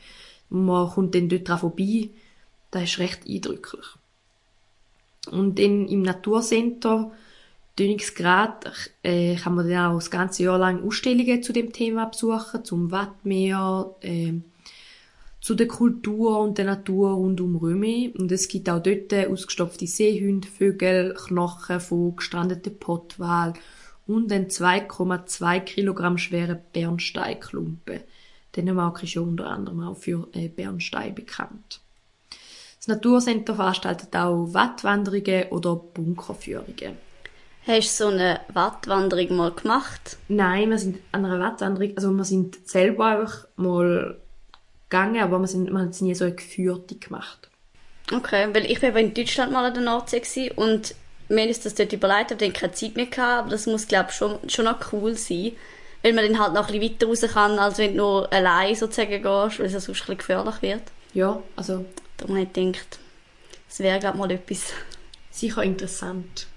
Man 0.49 0.89
kommt 0.89 1.15
dann 1.15 1.29
dort 1.29 1.47
dran 1.47 1.59
vorbei. 1.59 2.09
Das 2.71 2.83
ist 2.83 2.99
recht 2.99 3.27
eindrücklich. 3.27 3.85
Und 5.31 5.59
dann 5.59 5.87
im 5.87 6.01
Naturcenter 6.01 7.11
Dönigsgrad 7.77 8.91
äh, 9.03 9.35
kann 9.35 9.55
man 9.55 9.69
dann 9.69 9.91
auch 9.91 9.95
das 9.95 10.11
ganze 10.11 10.43
Jahr 10.43 10.57
lang 10.57 10.85
Ausstellungen 10.85 11.41
zu 11.41 11.53
dem 11.53 11.71
Thema 11.71 12.05
besuchen, 12.05 12.65
zum 12.65 12.91
Wattmeer, 12.91 13.95
äh, 14.01 14.33
zu 15.39 15.55
der 15.55 15.67
Kultur 15.67 16.39
und 16.39 16.57
der 16.57 16.65
Natur 16.65 17.11
rund 17.11 17.39
um 17.39 17.55
Röme. 17.55 18.11
Und 18.17 18.31
es 18.31 18.49
gibt 18.49 18.69
auch 18.69 18.83
dort 18.83 19.13
ausgestopfte 19.13 19.87
Seehunde, 19.87 20.47
Vögel, 20.47 21.13
Knochen 21.13 21.79
von 21.79 22.15
gestrandeten 22.17 22.77
Pottwal 22.77 23.53
und 24.05 24.31
einen 24.31 24.47
2,2 24.47 25.59
Kilogramm 25.61 26.17
schweren 26.17 26.59
Bernsteinklumpen. 26.73 28.01
Dänemark 28.55 29.03
ist 29.03 29.13
ja 29.13 29.21
unter 29.21 29.47
anderem 29.47 29.81
auch 29.81 29.97
für 29.97 30.27
äh, 30.33 30.47
Bernstein 30.47 31.15
bekannt. 31.15 31.81
Das 32.77 32.87
Naturcenter 32.87 33.55
veranstaltet 33.55 34.15
auch 34.15 34.53
Wattwanderungen 34.53 35.49
oder 35.49 35.75
Bunkerführungen. 35.75 36.97
Hast 37.67 37.99
du 37.99 38.05
so 38.05 38.09
eine 38.09 38.39
Wattwanderung 38.53 39.35
mal 39.35 39.51
gemacht? 39.51 40.17
Nein, 40.27 40.69
wir 40.69 40.79
sind 40.79 40.99
an 41.11 41.25
einer 41.25 41.39
Wattwanderung, 41.39 41.95
also 41.95 42.11
wir 42.11 42.23
sind 42.23 42.67
selber 42.67 43.05
einfach 43.05 43.47
mal 43.57 44.17
gegangen, 44.89 45.21
aber 45.21 45.39
wir, 45.39 45.47
sind, 45.47 45.69
wir 45.69 45.77
haben 45.77 45.89
es 45.89 46.01
nie 46.01 46.15
so 46.15 46.25
eine 46.25 46.35
geführte 46.35 46.95
gemacht. 46.95 47.49
Okay, 48.11 48.47
weil 48.53 48.65
ich 48.65 48.81
war 48.81 48.95
in 48.95 49.13
Deutschland 49.13 49.51
mal 49.51 49.65
an 49.65 49.73
der 49.73 49.83
Nordsee 49.83 50.51
und 50.55 50.95
mir 51.27 51.47
ist 51.47 51.65
das 51.65 51.75
dort 51.75 51.93
überlegt, 51.93 52.31
aber 52.31 52.39
dann 52.39 52.53
keine 52.53 52.71
Zeit 52.71 52.95
mehr 52.95 53.05
gehabt, 53.05 53.41
aber 53.41 53.49
das 53.49 53.67
muss, 53.67 53.87
glaube 53.87 54.07
ich, 54.09 54.15
schon, 54.15 54.49
schon 54.49 54.65
noch 54.65 54.91
cool 54.91 55.15
sein, 55.15 55.51
weil 56.01 56.13
man 56.13 56.25
dann 56.25 56.39
halt 56.39 56.53
noch 56.53 56.69
ein 56.69 56.79
bisschen 56.79 56.95
weiter 56.95 57.07
raus 57.07 57.33
kann, 57.33 57.59
als 57.59 57.77
wenn 57.77 57.91
du 57.91 57.97
nur 57.97 58.33
allein 58.33 58.75
sozusagen 58.75 59.21
gehst, 59.21 59.59
weil 59.59 59.65
es 59.65 59.73
ja 59.73 59.79
sonst 59.79 60.01
ein 60.01 60.05
bisschen 60.05 60.17
gefährlich 60.17 60.61
wird. 60.61 60.83
Ja, 61.13 61.41
also... 61.55 61.85
Darum 62.19 62.35
habe 62.35 62.47
ich 62.47 62.53
gedacht, 62.53 62.99
das 63.69 63.79
wäre, 63.79 63.97
ich, 63.97 64.13
mal 64.13 64.29
etwas. 64.29 64.73
Sicher 65.31 65.63
interessant. 65.63 66.47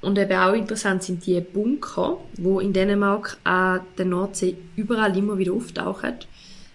Und 0.00 0.18
eben 0.18 0.38
auch 0.38 0.52
interessant 0.52 1.02
sind 1.02 1.24
die 1.26 1.40
Bunker, 1.40 2.18
wo 2.36 2.60
in 2.60 2.72
Dänemark 2.72 3.38
an 3.44 3.80
der 3.96 4.04
Nordsee 4.04 4.56
überall 4.76 5.16
immer 5.16 5.38
wieder 5.38 5.54
auftauchen. 5.54 6.14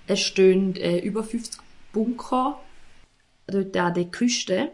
Es 0.07 0.21
stehen 0.21 0.75
äh, 0.75 0.99
über 0.99 1.23
50 1.23 1.61
Bunker 1.93 2.59
dort 3.47 3.77
an 3.77 3.93
der 3.93 4.05
Küste. 4.05 4.71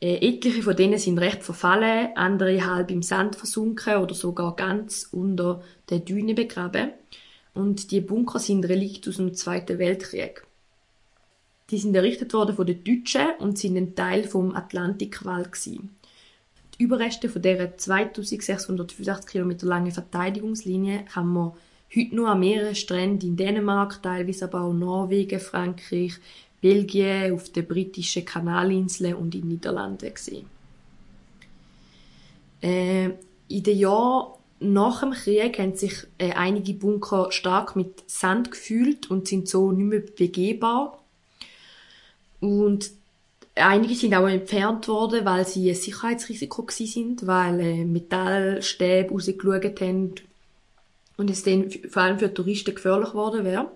Äh, 0.00 0.28
etliche 0.28 0.62
von 0.62 0.76
denen 0.76 0.98
sind 0.98 1.18
recht 1.18 1.42
verfallen, 1.42 2.10
andere 2.14 2.64
halb 2.66 2.90
im 2.90 3.02
Sand 3.02 3.36
versunken 3.36 3.96
oder 3.96 4.14
sogar 4.14 4.54
ganz 4.54 5.08
unter 5.10 5.62
der 5.90 5.98
Düne 6.00 6.34
begraben. 6.34 6.90
Und 7.54 7.90
die 7.90 8.00
Bunker 8.00 8.38
sind 8.38 8.68
Relikt 8.68 9.08
aus 9.08 9.16
dem 9.16 9.34
Zweiten 9.34 9.78
Weltkrieg. 9.78 10.44
Die 11.70 11.78
sind 11.78 11.94
errichtet 11.94 12.32
worden 12.32 12.54
von 12.54 12.66
den 12.66 12.84
Deutschen 12.84 13.26
und 13.40 13.58
sind 13.58 13.76
ein 13.76 13.94
Teil 13.94 14.24
vom 14.24 14.54
Atlantikwall 14.54 15.44
gewesen. 15.44 15.96
Die 16.78 16.84
Überreste 16.84 17.28
von 17.28 17.42
dieser 17.42 17.76
2685 17.76 19.26
Kilometer 19.26 19.66
langen 19.66 19.90
Verteidigungslinie 19.90 21.04
kann 21.12 21.26
man 21.26 21.52
heute 21.94 22.14
nur 22.14 22.28
an 22.28 22.40
mehreren 22.40 22.76
Stränden 22.76 23.30
in 23.30 23.36
Dänemark, 23.36 24.02
teilweise 24.02 24.44
aber 24.44 24.62
auch 24.62 24.72
Norwegen, 24.72 25.40
Frankreich, 25.40 26.18
Belgien, 26.60 27.34
auf 27.34 27.50
den 27.50 27.66
britischen 27.66 28.24
Kanalinseln 28.24 29.14
und 29.14 29.34
in 29.34 29.42
den 29.42 29.48
Niederlanden 29.48 30.12
sehen. 30.16 30.46
Äh, 32.60 33.10
in 33.48 33.62
den 33.62 33.78
Jahren 33.78 34.32
nach 34.60 35.00
dem 35.00 35.12
Krieg 35.12 35.58
haben 35.58 35.76
sich 35.76 35.94
äh, 36.18 36.32
einige 36.32 36.74
Bunker 36.74 37.30
stark 37.30 37.76
mit 37.76 38.02
Sand 38.10 38.50
gefüllt 38.50 39.10
und 39.10 39.28
sind 39.28 39.48
so 39.48 39.70
nicht 39.70 39.86
mehr 39.86 40.00
begehbar. 40.00 41.02
Und 42.40 42.90
einige 43.54 43.94
sind 43.94 44.14
auch 44.14 44.26
entfernt 44.26 44.88
worden, 44.88 45.24
weil 45.24 45.46
sie 45.46 45.68
ein 45.68 45.76
Sicherheitsrisiko 45.76 46.62
gewesen 46.62 46.86
sind, 46.86 47.26
weil 47.26 47.60
äh, 47.60 47.84
Metallstäbe 47.84 49.10
rausgeschaut 49.10 49.80
haben 49.80 50.14
und 51.16 51.30
es 51.30 51.42
dann 51.42 51.70
vor 51.88 52.02
allem 52.02 52.18
für 52.18 52.32
Touristen 52.32 52.74
gefährlich 52.74 53.10
geworden 53.10 53.44
wäre. 53.44 53.70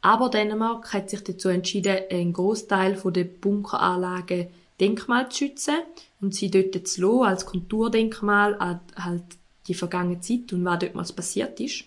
Aber 0.00 0.30
Dänemark 0.30 0.92
hat 0.92 1.10
sich 1.10 1.24
dazu 1.24 1.48
entschieden, 1.48 1.98
einen 2.10 2.32
Großteil 2.32 3.00
der 3.04 3.24
Bunkeranlagen 3.24 4.48
Denkmal 4.80 5.28
zu 5.28 5.38
schützen 5.38 5.78
und 6.20 6.34
sie 6.34 6.50
dort 6.50 6.86
zu 6.86 7.00
lassen, 7.00 7.24
als 7.24 7.46
Kulturdenkmal 7.46 8.54
an 8.58 8.80
halt 8.96 9.24
die 9.66 9.74
vergangene 9.74 10.20
Zeit 10.20 10.52
und 10.52 10.64
was 10.64 10.78
dort 10.78 10.94
mal 10.94 11.04
passiert 11.04 11.58
ist. 11.60 11.84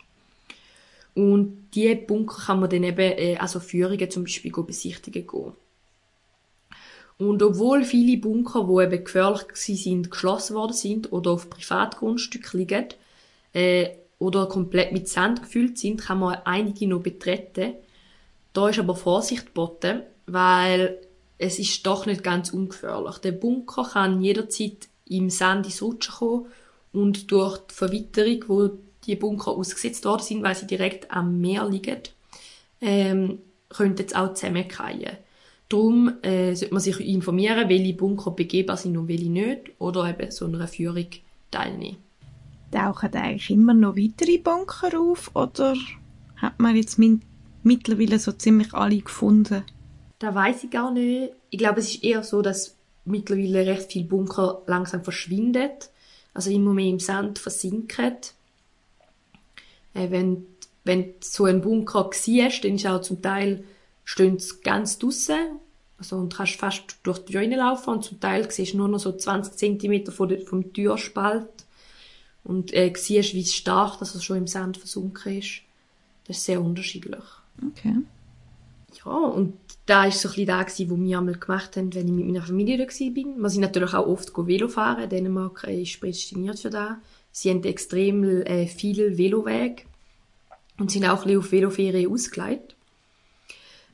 Und 1.13 1.69
diese 1.73 1.95
Bunker 1.95 2.41
kann 2.45 2.59
man 2.59 2.69
dann 2.69 2.83
eben, 2.83 2.99
äh, 2.99 3.37
also 3.37 3.59
Führungen 3.59 4.09
zum 4.09 4.23
Beispiel 4.23 4.51
besichtigen 4.51 5.27
gehen. 5.27 5.53
Und 7.17 7.43
obwohl 7.43 7.83
viele 7.83 8.17
Bunker, 8.17 8.65
die 8.67 8.83
eben 8.83 9.03
gefährlich 9.03 9.45
sind, 9.53 10.09
geschlossen 10.09 10.55
worden 10.55 10.73
sind 10.73 11.11
oder 11.11 11.31
auf 11.31 11.49
Privatgrundstücken 11.49 12.59
liegen, 12.59 12.85
äh, 13.53 13.89
oder 14.19 14.47
komplett 14.47 14.91
mit 14.91 15.09
Sand 15.09 15.41
gefüllt 15.41 15.77
sind, 15.77 16.01
kann 16.01 16.19
man 16.19 16.39
einige 16.45 16.87
noch 16.87 17.01
betreten. 17.01 17.73
Da 18.53 18.69
ist 18.69 18.79
aber 18.79 18.95
Vorsicht 18.95 19.47
geboten, 19.47 20.01
weil 20.25 20.99
es 21.37 21.57
ist 21.57 21.85
doch 21.85 22.05
nicht 22.05 22.23
ganz 22.23 22.51
ungefährlich. 22.51 23.17
Der 23.19 23.31
Bunker 23.31 23.83
kann 23.83 24.21
jederzeit 24.21 24.89
im 25.05 25.29
Sand 25.29 25.65
ins 25.65 25.81
Rutschen 25.81 26.13
kommen 26.13 26.45
und 26.93 27.31
durch 27.31 27.57
die 27.59 27.73
Verwitterung, 27.73 28.43
wo 28.47 28.69
die 29.05 29.15
Bunker 29.15 29.51
ausgesetzt 29.51 30.05
worden 30.05 30.21
sind, 30.21 30.43
weil 30.43 30.55
sie 30.55 30.67
direkt 30.67 31.11
am 31.11 31.41
Meer 31.41 31.67
liegen, 31.67 32.01
ähm, 32.81 33.39
könnte 33.69 34.05
es 34.05 34.13
auch 34.13 34.33
zusammenfallen. 34.33 35.17
Darum 35.69 36.21
äh, 36.21 36.53
sollte 36.53 36.73
man 36.73 36.83
sich 36.83 36.99
informieren, 36.99 37.69
welche 37.69 37.93
Bunker 37.93 38.31
begehbar 38.31 38.77
sind 38.77 38.97
und 38.97 39.07
welche 39.07 39.29
nicht, 39.29 39.71
oder 39.79 40.09
eben 40.09 40.29
so 40.29 40.45
einer 40.45 40.67
Führung 40.67 41.07
teilnehmen. 41.49 41.97
Tauchen 42.71 43.13
eigentlich 43.13 43.49
immer 43.49 43.73
noch 43.73 43.95
weitere 43.95 44.37
Bunker 44.37 44.99
auf, 44.99 45.31
oder 45.33 45.75
hat 46.35 46.59
man 46.59 46.75
jetzt 46.75 46.99
mittlerweile 47.63 48.19
so 48.19 48.31
ziemlich 48.31 48.73
alle 48.73 48.99
gefunden? 48.99 49.63
Da 50.19 50.33
weiß 50.35 50.65
ich 50.65 50.71
gar 50.71 50.91
nicht. 50.91 51.33
Ich 51.49 51.57
glaube, 51.57 51.79
es 51.79 51.95
ist 51.95 52.03
eher 52.03 52.23
so, 52.23 52.41
dass 52.41 52.75
mittlerweile 53.05 53.65
recht 53.65 53.91
viele 53.91 54.05
Bunker 54.05 54.61
langsam 54.67 55.03
verschwinden, 55.03 55.71
also 56.33 56.51
immer 56.51 56.73
mehr 56.73 56.87
im 56.87 56.99
Sand 56.99 57.39
versinken. 57.39 58.17
Äh, 59.93 60.11
wenn, 60.11 60.45
wenn 60.83 61.13
so 61.19 61.45
ein 61.45 61.61
Bunker 61.61 62.09
siehst, 62.13 62.63
dann 62.63 62.75
ist 62.75 62.85
auch 62.87 63.01
zum 63.01 63.21
Teil 63.21 63.63
stehen 64.03 64.37
ganz 64.63 64.99
draussen, 64.99 65.59
also 65.97 66.17
und 66.17 66.35
kannst 66.35 66.55
fast 66.55 66.97
durch 67.03 67.19
die 67.19 67.33
Tür 67.33 67.47
laufen 67.47 67.91
und 67.91 68.03
zum 68.03 68.19
Teil 68.19 68.49
siehst 68.51 68.73
du 68.73 68.77
nur 68.77 68.87
noch 68.87 68.99
so 68.99 69.11
20 69.11 69.79
cm 69.79 70.11
vom 70.11 70.73
Türspalt 70.73 71.47
und 72.43 72.73
äh, 72.73 72.91
siehst, 72.95 73.33
wie 73.33 73.45
stark 73.45 73.99
dass 73.99 74.15
es 74.15 74.23
schon 74.23 74.37
im 74.37 74.47
Sand 74.47 74.77
versunken 74.77 75.37
ist. 75.39 75.61
Das 76.25 76.37
ist 76.37 76.45
sehr 76.45 76.61
unterschiedlich. 76.61 77.23
Okay. 77.67 77.95
Ja, 79.05 79.11
und 79.11 79.53
da 79.85 80.03
war 80.03 80.11
so 80.11 80.27
ein 80.27 80.31
bisschen 80.31 80.47
da, 80.47 80.63
gewesen, 80.63 80.89
wo 80.89 80.97
wir 80.97 81.17
einmal 81.17 81.35
gemacht 81.35 81.77
haben, 81.77 81.93
wenn 81.93 82.07
ich 82.07 82.13
mit 82.13 82.27
meiner 82.27 82.41
Familie 82.41 82.77
da 82.77 82.83
war. 82.83 83.41
Wir 83.41 83.49
sind 83.49 83.61
natürlich 83.61 83.93
auch 83.93 84.07
oft 84.07 84.31
Velo 84.35 84.67
fahren. 84.67 85.09
Dänemark 85.09 85.63
ist 85.63 85.99
prädestiniert 85.99 86.59
für 86.59 86.69
das. 86.69 86.97
Sie 87.31 87.49
haben 87.49 87.63
extrem 87.63 88.23
äh, 88.23 88.67
viele 88.67 89.17
Velowege 89.17 89.83
und 90.77 90.91
sind 90.91 91.05
auch 91.05 91.25
ein 91.25 91.27
bisschen 91.27 91.39
auf 91.39 91.51
Veloferien 91.51 92.11
ausgelegt. 92.11 92.75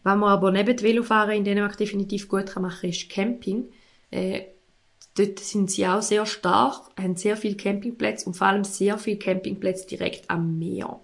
Was 0.04 0.18
man 0.18 0.30
aber 0.30 0.52
neben 0.52 0.82
Velofahren 0.82 1.36
in 1.36 1.44
Dänemark 1.44 1.78
definitiv 1.78 2.28
gut 2.28 2.56
machen 2.56 2.82
kann, 2.82 2.90
ist 2.90 3.10
Camping. 3.10 3.66
Äh, 4.10 4.44
dort 5.16 5.40
sind 5.40 5.70
sie 5.70 5.86
auch 5.88 6.02
sehr 6.02 6.26
stark, 6.26 6.92
haben 6.98 7.16
sehr 7.16 7.38
viele 7.38 7.56
Campingplätze 7.56 8.26
und 8.26 8.36
vor 8.36 8.48
allem 8.48 8.64
sehr 8.64 8.98
viele 8.98 9.18
Campingplätze 9.18 9.88
direkt 9.88 10.30
am 10.30 10.58
Meer. 10.58 11.00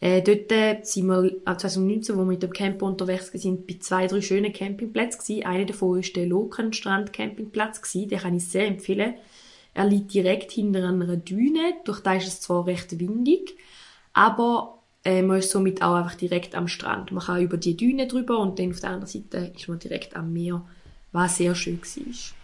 Äh, 0.00 0.22
dort 0.22 0.52
äh, 0.52 0.80
sind 0.82 1.06
wir 1.06 1.30
2019, 1.44 2.16
wo 2.16 2.20
wir 2.20 2.26
mit 2.26 2.42
dem 2.42 2.52
Camper 2.52 2.86
unterwegs 2.86 3.30
sind, 3.32 3.66
bei 3.66 3.76
zwei, 3.80 4.06
drei 4.06 4.20
schönen 4.20 4.52
Campingplätzen 4.52 5.20
gewesen. 5.20 5.46
Einer 5.46 5.64
davon 5.64 5.96
war 5.96 6.02
der 6.02 6.26
Lokenstrand 6.26 7.12
Campingplatz 7.12 7.80
gewesen. 7.80 8.08
Den 8.08 8.18
kann 8.18 8.36
ich 8.36 8.48
sehr 8.48 8.66
empfehlen. 8.66 9.14
Er 9.72 9.86
liegt 9.86 10.14
direkt 10.14 10.52
hinter 10.52 10.86
einer 10.86 11.16
Düne. 11.16 11.74
Durch 11.84 12.00
da 12.00 12.14
ist 12.14 12.28
es 12.28 12.40
zwar 12.40 12.66
recht 12.66 12.98
windig, 12.98 13.56
aber 14.12 14.78
äh, 15.04 15.22
man 15.22 15.38
ist 15.38 15.50
somit 15.50 15.82
auch 15.82 15.94
einfach 15.94 16.14
direkt 16.14 16.54
am 16.54 16.68
Strand. 16.68 17.12
Man 17.12 17.24
kann 17.24 17.42
über 17.42 17.56
die 17.56 17.76
Düne 17.76 18.06
drüber 18.06 18.38
und 18.38 18.58
dann 18.58 18.70
auf 18.70 18.80
der 18.80 18.90
anderen 18.90 19.10
Seite 19.10 19.52
ist 19.54 19.68
man 19.68 19.78
direkt 19.78 20.16
am 20.16 20.32
Meer, 20.32 20.64
was 21.12 21.38
sehr 21.38 21.54
schön 21.54 21.80
war. 21.80 22.43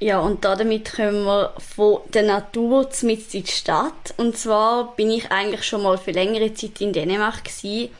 Ja, 0.00 0.20
und 0.20 0.44
damit 0.44 0.94
kommen 0.94 1.24
wir 1.24 1.54
von 1.58 2.00
der 2.14 2.22
Natur 2.22 2.88
mit 3.02 3.34
in 3.34 3.42
die 3.42 3.50
Stadt. 3.50 4.14
Und 4.16 4.38
zwar 4.38 4.94
bin 4.94 5.10
ich 5.10 5.32
eigentlich 5.32 5.64
schon 5.64 5.82
mal 5.82 5.98
für 5.98 6.12
längere 6.12 6.54
Zeit 6.54 6.80
in 6.80 6.92
Dänemark 6.92 7.42
gewesen. 7.42 7.90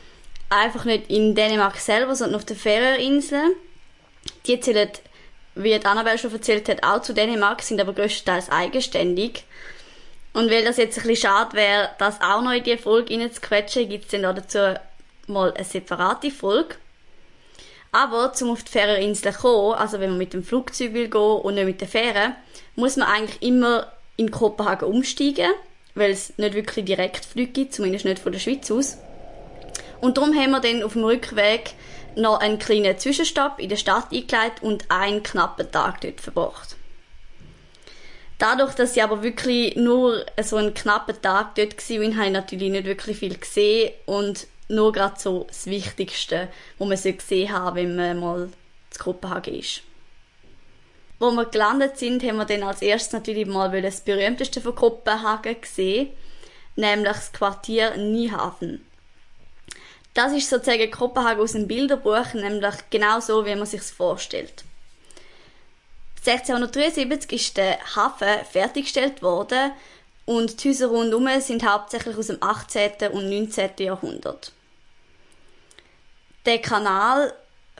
Einfach 0.49 0.85
nicht 0.85 1.09
in 1.09 1.35
Dänemark 1.35 1.75
selber, 1.75 2.15
sondern 2.15 2.37
auf 2.37 2.45
der 2.45 2.55
Färöerinseln. 2.55 3.51
Die 4.45 4.59
zählen, 4.61 4.89
wie 5.55 5.75
Annabelle 5.75 6.17
schon 6.17 6.31
erzählt 6.31 6.69
hat, 6.69 6.83
auch 6.83 7.01
zu 7.01 7.13
Dänemark, 7.13 7.61
sind 7.61 7.81
aber 7.81 7.93
größtenteils 7.93 8.49
eigenständig. 8.49 9.43
Und 10.31 10.49
weil 10.49 10.63
das 10.63 10.77
jetzt 10.77 10.97
ein 10.97 11.07
bisschen 11.07 11.29
schade 11.29 11.53
wäre, 11.53 11.89
das 11.97 12.21
auch 12.21 12.41
noch 12.41 12.53
in 12.53 12.63
die 12.63 12.77
Folge 12.77 13.13
reinzuquetschen, 13.13 13.89
gibt 13.89 14.05
es 14.05 14.11
dann 14.11 14.35
dazu 14.35 14.79
mal 15.27 15.51
eine 15.53 15.65
separate 15.65 16.31
Folge. 16.31 16.75
Aber 17.91 18.33
zum 18.33 18.51
auf 18.51 18.63
die 18.63 18.71
Fährerinsel 18.71 19.33
zu 19.33 19.39
kommen, 19.39 19.73
also 19.73 19.99
wenn 19.99 20.11
man 20.11 20.19
mit 20.19 20.33
dem 20.33 20.43
Flugzeug 20.43 20.93
will 20.93 21.09
gehen 21.09 21.21
und 21.21 21.55
nicht 21.55 21.65
mit 21.65 21.81
der 21.81 21.87
Fähre, 21.87 22.35
muss 22.75 22.97
man 22.97 23.07
eigentlich 23.07 23.41
immer 23.41 23.91
in 24.15 24.31
Kopenhagen 24.31 24.87
umsteigen, 24.87 25.51
weil 25.95 26.11
es 26.11 26.37
nicht 26.37 26.53
wirklich 26.53 26.85
direkt 26.85 27.25
Flüge 27.25 27.51
gibt, 27.51 27.73
zumindest 27.73 28.05
nicht 28.05 28.19
von 28.19 28.31
der 28.31 28.39
Schweiz 28.39 28.69
aus. 28.69 28.97
Und 30.01 30.17
darum 30.17 30.35
haben 30.35 30.51
wir 30.51 30.59
dann 30.59 30.83
auf 30.83 30.93
dem 30.93 31.03
Rückweg 31.03 31.73
noch 32.15 32.39
einen 32.39 32.59
kleinen 32.59 32.97
Zwischenstopp 32.97 33.59
in 33.59 33.69
der 33.69 33.75
Stadt 33.75 34.11
eingeleitet 34.11 34.61
und 34.61 34.85
einen 34.89 35.23
knappen 35.23 35.71
Tag 35.71 36.01
dort 36.01 36.21
verbracht. 36.21 36.75
Dadurch, 38.37 38.73
dass 38.73 38.95
ich 38.95 39.03
aber 39.03 39.21
wirklich 39.21 39.75
nur 39.75 40.25
so 40.41 40.55
einen 40.55 40.73
knappen 40.73 41.21
Tag 41.21 41.55
dort 41.55 41.89
war, 41.89 42.15
habe 42.15 42.25
ich 42.25 42.31
natürlich 42.31 42.69
nicht 42.69 42.85
wirklich 42.85 43.17
viel 43.17 43.37
gesehen 43.37 43.91
und 44.05 44.47
nur 44.69 44.91
gerade 44.91 45.19
so 45.19 45.45
das 45.47 45.65
Wichtigste, 45.65 46.47
was 46.77 46.87
man 46.87 47.17
gesehen 47.17 47.51
haben 47.51 47.75
wenn 47.75 47.95
man 47.95 48.19
mal 48.19 48.49
zu 48.91 49.03
Kopenhagen 49.03 49.55
ist. 49.55 49.81
Wo 51.19 51.31
wir 51.31 51.45
gelandet 51.45 51.97
sind, 51.97 52.23
haben 52.23 52.37
wir 52.37 52.45
dann 52.45 52.63
als 52.63 52.81
erstes 52.81 53.11
natürlich 53.11 53.45
mal 53.45 53.81
das 53.81 54.01
berühmteste 54.01 54.61
von 54.61 54.75
Kopenhagen 54.75 55.59
gesehen, 55.59 56.09
nämlich 56.75 57.11
das 57.11 57.31
Quartier 57.33 57.97
Niehafen. 57.97 58.85
Das 60.13 60.31
ist 60.31 60.49
sozusagen 60.49 60.89
Kopenhagen 60.91 61.41
aus 61.41 61.51
dem 61.51 61.67
Bilderbuch, 61.67 62.33
nämlich 62.33 62.75
genau 62.89 63.19
so, 63.19 63.45
wie 63.45 63.55
man 63.55 63.65
sich 63.65 63.81
vorstellt. 63.81 64.63
1673 66.25 67.31
ist 67.31 67.57
der 67.57 67.79
Hafen 67.95 68.45
fertiggestellt 68.49 69.21
worden 69.21 69.71
und 70.25 70.63
die 70.63 70.69
Häuser 70.69 70.87
rundherum 70.87 71.27
sind 71.41 71.67
hauptsächlich 71.67 72.17
aus 72.17 72.27
dem 72.27 72.41
18. 72.41 73.11
und 73.11 73.29
19. 73.29 73.71
Jahrhundert. 73.79 74.51
Der 76.49 76.57
Kanal 76.57 77.31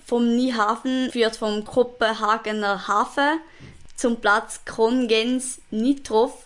vom 0.05 0.35
Niehafen 0.35 1.09
führt 1.11 1.35
vom 1.35 1.65
Kopenhagener 1.65 2.87
Hafen 2.87 3.39
zum 3.95 4.21
Platz 4.21 4.63
Kongens 4.63 5.59
Nitrov 5.71 6.45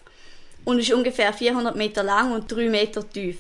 und 0.63 0.79
ist 0.79 0.93
ungefähr 0.93 1.33
400 1.33 1.75
Meter 1.75 2.01
lang 2.01 2.31
und 2.31 2.49
3 2.49 2.69
Meter 2.69 3.09
tief. 3.09 3.39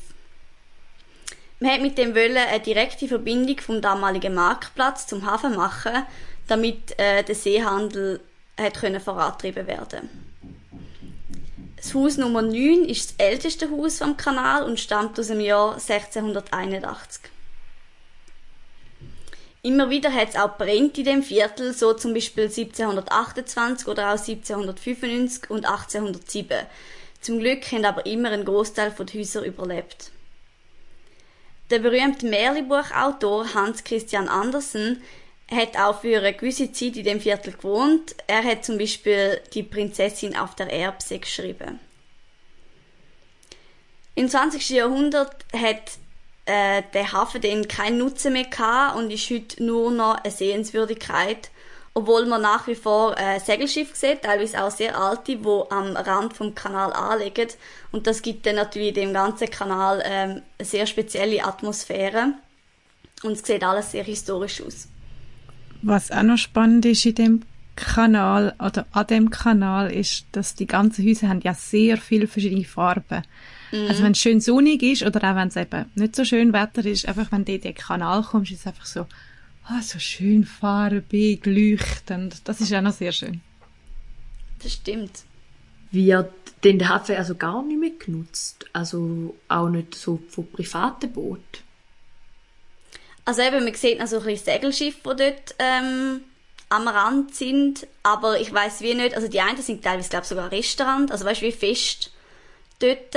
Man 1.61 1.71
hat 1.71 1.81
mit 1.81 1.97
dem 1.97 2.13
Wollen 2.13 2.35
eine 2.35 2.59
direkte 2.59 3.07
Verbindung 3.07 3.57
vom 3.61 3.79
damaligen 3.79 4.33
Marktplatz 4.33 5.07
zum 5.07 5.25
Hafen 5.25 5.55
machen, 5.55 6.03
damit 6.49 6.99
äh, 6.99 7.23
der 7.23 7.35
Seehandel 7.35 8.19
hat 8.59 8.73
können 8.73 8.99
vorantrieben 8.99 9.65
werden. 9.65 10.09
Das 11.77 11.93
Haus 11.93 12.17
Nummer 12.17 12.41
9 12.41 12.83
ist 12.83 13.11
das 13.11 13.25
älteste 13.25 13.71
Haus 13.71 14.01
am 14.01 14.17
Kanal 14.17 14.63
und 14.63 14.77
stammt 14.77 15.17
aus 15.17 15.27
dem 15.27 15.39
Jahr 15.39 15.75
1681. 15.75 17.32
Immer 19.65 19.89
wieder 19.89 20.13
hat 20.13 20.29
es 20.29 20.35
auch 20.35 20.57
brennt 20.57 20.97
in 20.97 21.05
dem 21.05 21.23
Viertel, 21.23 21.73
so 21.73 21.93
zum 21.93 22.13
Beispiel 22.13 22.43
1728 22.43 23.87
oder 23.87 24.09
auch 24.09 24.19
1795 24.19 25.49
und 25.49 25.65
1807. 25.65 26.65
Zum 27.21 27.39
Glück 27.39 27.71
haben 27.71 27.85
aber 27.85 28.05
immer 28.05 28.31
ein 28.31 28.43
Großteil 28.43 28.91
der 28.91 29.05
Häuser 29.05 29.41
überlebt. 29.45 30.11
Der 31.69 31.79
berühmte 31.79 32.25
Märchenbuchautor 32.25 33.53
Hans 33.53 33.85
Christian 33.85 34.27
Andersen 34.27 35.01
hat 35.49 35.77
auch 35.77 36.01
für 36.01 36.17
eine 36.17 36.33
gewisse 36.33 36.73
Zeit 36.73 36.97
in 36.97 37.05
dem 37.05 37.21
Viertel 37.21 37.53
gewohnt. 37.53 38.17
Er 38.27 38.43
hat 38.43 38.65
zum 38.65 38.77
Beispiel 38.77 39.39
die 39.53 39.63
Prinzessin 39.63 40.35
auf 40.35 40.55
der 40.55 40.73
Erbse 40.73 41.19
geschrieben. 41.19 41.79
Im 44.15 44.27
20. 44.27 44.69
Jahrhundert 44.71 45.45
hat 45.53 45.93
äh, 46.45 46.83
der 46.93 47.11
Hafen 47.11 47.41
dann 47.41 47.67
keinen 47.67 47.97
Nutzen 47.97 48.33
mehr 48.33 48.45
gehabt 48.45 48.97
und 48.97 49.11
ist 49.11 49.29
heute 49.29 49.63
nur 49.63 49.91
noch 49.91 50.23
eine 50.23 50.31
Sehenswürdigkeit 50.31 51.49
obwohl 51.95 52.25
man 52.25 52.41
nach 52.41 52.67
wie 52.67 52.75
vor 52.75 53.15
äh, 53.17 53.39
Segelschiff 53.39 53.95
sieht, 53.95 54.23
teilweise 54.23 54.63
auch 54.63 54.71
sehr 54.71 54.97
alte, 54.99 55.43
wo 55.43 55.67
am 55.69 55.95
Rand 55.95 56.33
vom 56.33 56.55
Kanal 56.55 56.91
anlegen 56.91 57.47
und 57.91 58.07
das 58.07 58.21
gibt 58.21 58.45
dann 58.45 58.55
natürlich 58.55 58.93
dem 58.93 59.13
ganzen 59.13 59.49
Kanal 59.49 60.01
ähm, 60.03 60.41
eine 60.57 60.65
sehr 60.65 60.87
spezielle 60.87 61.43
Atmosphäre 61.43 62.33
und 63.21 63.33
es 63.33 63.43
sieht 63.43 63.63
alles 63.63 63.91
sehr 63.91 64.03
historisch 64.03 64.61
aus. 64.61 64.87
Was 65.83 66.11
auch 66.11 66.23
noch 66.23 66.37
spannend 66.37 66.85
ist 66.85 67.05
in 67.05 67.15
dem 67.15 67.41
Kanal 67.75 68.55
oder 68.59 68.85
an 68.91 69.07
dem 69.07 69.29
Kanal 69.29 69.91
ist, 69.91 70.25
dass 70.31 70.55
die 70.55 70.67
ganzen 70.67 71.05
Häuser 71.05 71.29
haben 71.29 71.41
ja 71.41 71.53
sehr 71.53 71.97
viele 71.97 72.27
verschiedene 72.27 72.65
Farben. 72.65 73.23
Mhm. 73.71 73.87
Also 73.87 74.03
wenn 74.03 74.11
es 74.11 74.19
schön 74.19 74.41
sonnig 74.41 74.83
ist 74.83 75.03
oder 75.03 75.31
auch 75.31 75.35
wenn 75.35 75.47
es 75.47 75.55
eben 75.55 75.85
nicht 75.95 76.15
so 76.15 76.23
schön 76.23 76.53
Wetter 76.53 76.85
ist, 76.85 77.07
einfach 77.07 77.31
wenn 77.31 77.45
du 77.45 77.53
in 77.53 77.61
den 77.61 77.73
Kanal 77.73 78.23
kommst, 78.23 78.51
ist 78.51 78.59
es 78.61 78.67
einfach 78.67 78.85
so 78.85 79.07
oh, 79.69 79.81
so 79.81 79.99
schön 79.99 80.43
farbig, 80.43 81.45
leuchtend. 81.45 82.41
Das 82.47 82.61
ist 82.61 82.73
auch 82.73 82.81
noch 82.81 82.93
sehr 82.93 83.11
schön. 83.11 83.41
Das 84.61 84.73
stimmt. 84.73 85.23
Wird 85.91 86.31
denn 86.63 86.79
der 86.79 86.89
Hafen 86.89 87.15
also 87.15 87.35
gar 87.35 87.63
nicht 87.63 87.79
mehr 87.79 87.91
genutzt? 87.91 88.65
Also 88.73 89.35
auch 89.47 89.69
nicht 89.69 89.95
so 89.95 90.19
von 90.29 90.49
privaten 90.49 91.11
Booten? 91.11 91.63
Also 93.25 93.41
eben, 93.41 93.63
man 93.63 93.73
sieht 93.73 93.99
noch 93.99 94.07
so 94.07 94.19
ein 94.19 94.25
bisschen 94.25 94.53
Segelschiffe, 94.53 95.15
die 95.15 95.23
dort 95.23 95.55
ähm, 95.59 96.21
am 96.73 96.87
Rand 96.87 97.35
sind, 97.35 97.87
aber 98.01 98.39
ich 98.39 98.51
weiß 98.51 98.81
wie 98.81 98.95
nicht, 98.95 99.15
also 99.15 99.27
die 99.27 99.41
einen 99.41 99.61
sind 99.61 99.83
teilweise, 99.83 100.09
glaube 100.09 100.25
sogar 100.25 100.51
Restaurant, 100.51 101.11
also 101.11 101.25
weißt 101.25 101.41
du, 101.41 101.45
wie 101.45 101.51
fest 101.51 102.11
dort. 102.79 103.15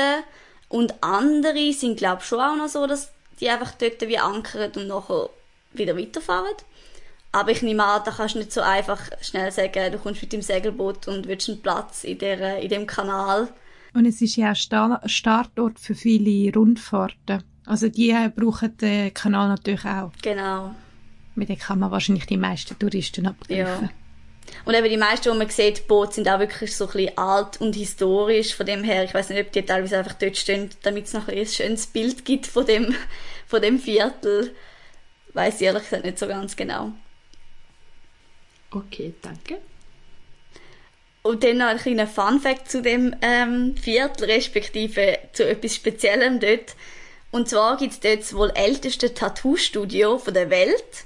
Und 0.69 1.03
andere 1.03 1.73
sind, 1.73 1.97
glaube 1.97 2.23
schon 2.23 2.41
auch 2.41 2.57
noch 2.57 2.69
so, 2.69 2.87
dass 2.87 3.11
die 3.41 3.49
einfach 3.49 3.73
dort 3.73 4.01
wie 4.03 4.19
ankern 4.19 4.73
und 4.77 4.89
nachher 4.89 5.31
wieder 5.73 5.97
weiterfahren. 5.97 6.55
Aber 7.33 7.51
ich 7.51 7.63
nehme 7.63 7.85
an, 7.85 8.03
da 8.05 8.11
kannst 8.11 8.35
du 8.35 8.39
nicht 8.39 8.53
so 8.53 8.63
einfach 8.63 9.11
schnell 9.21 9.51
sagen, 9.53 9.93
du 9.93 9.99
kommst 9.99 10.23
mit 10.23 10.33
dem 10.33 10.43
Segelboot 10.43 11.07
und 11.09 11.29
willst 11.29 11.49
einen 11.49 11.61
Platz 11.61 12.05
in, 12.05 12.19
der, 12.19 12.61
in 12.61 12.69
dem 12.69 12.87
Kanal. 12.87 13.49
Und 13.95 14.07
es 14.07 14.21
ist 14.21 14.37
ja 14.37 14.49
ein 14.51 15.09
Startort 15.09 15.79
für 15.79 15.95
viele 15.95 16.53
Rundfahrten. 16.53 17.43
Also 17.65 17.89
die 17.89 18.15
brauchen 18.35 18.77
den 18.79 19.13
Kanal 19.13 19.49
natürlich 19.49 19.85
auch. 19.85 20.13
Genau. 20.23 20.75
Mit 21.37 21.49
dem 21.49 21.59
kann 21.59 21.79
man 21.79 21.91
wahrscheinlich 21.91 22.27
die 22.27 22.37
meisten 22.37 22.79
Touristen 22.79 23.27
abgreifen. 23.27 23.85
Ja. 23.85 23.91
Und 24.65 24.75
eben 24.75 24.89
die 24.89 24.97
meisten, 24.97 25.31
die 25.31 25.39
man 25.39 25.49
sieht, 25.49 25.79
die 25.79 25.83
Boote 25.83 26.15
sind 26.15 26.29
auch 26.29 26.39
wirklich 26.39 26.75
so 26.75 26.87
ein 26.87 26.93
bisschen 26.93 27.19
alt 27.19 27.61
und 27.61 27.77
historisch. 27.77 28.55
Von 28.55 28.67
dem 28.67 28.85
her, 28.85 29.05
ich 29.05 29.15
weiß 29.15 29.29
nicht, 29.29 29.41
ob 29.41 29.53
die 29.53 29.63
teilweise 29.63 29.99
einfach 29.99 30.15
dort 30.15 30.37
stehen, 30.37 30.71
damit 30.83 31.07
es 31.07 31.13
noch 31.13 31.29
ein 31.29 31.47
schönes 31.47 31.87
Bild 31.87 32.25
gibt 32.25 32.47
von 32.47 32.67
dem, 32.67 32.95
von 33.47 33.63
dem 33.63 33.79
Viertel 33.79 34.55
weiß 35.37 35.61
ich 35.61 35.67
ehrlich 35.67 35.85
gesagt 35.85 36.05
nicht 36.05 36.19
so 36.19 36.27
ganz 36.27 36.57
genau. 36.57 36.93
Okay, 38.71 39.15
danke. 39.23 39.59
Und 41.23 41.45
dann 41.45 41.59
noch 41.59 41.67
ein 41.67 41.79
kleiner 41.79 42.07
Fun-Fact 42.07 42.71
zu 42.71 42.83
dem 42.83 43.15
ähm, 43.21 43.77
Viertel, 43.77 44.31
respektive 44.31 45.19
zu 45.33 45.47
etwas 45.47 45.75
Speziellem 45.75 46.41
dort. 46.41 46.75
Und 47.33 47.49
zwar 47.49 47.77
gibt 47.77 47.93
es 47.93 48.01
dort 48.01 48.21
das 48.21 48.35
wohl 48.35 48.51
älteste 48.55 49.13
Tattoo-Studio 49.13 50.23
der 50.29 50.51
Welt. 50.51 51.05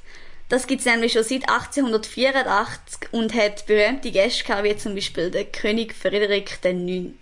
Das 0.51 0.67
gibt 0.67 0.81
es 0.81 0.87
nämlich 0.87 1.13
schon 1.13 1.23
seit 1.23 1.49
1884 1.49 3.13
und 3.13 3.33
hat 3.35 3.67
berühmte 3.67 4.11
Gäste 4.11 4.43
gehabt, 4.43 4.65
wie 4.65 4.77
zum 4.77 4.97
Beispiel 4.97 5.31
der 5.31 5.45
König 5.45 5.95
Friedrich 5.95 6.59
IX. 6.65 7.15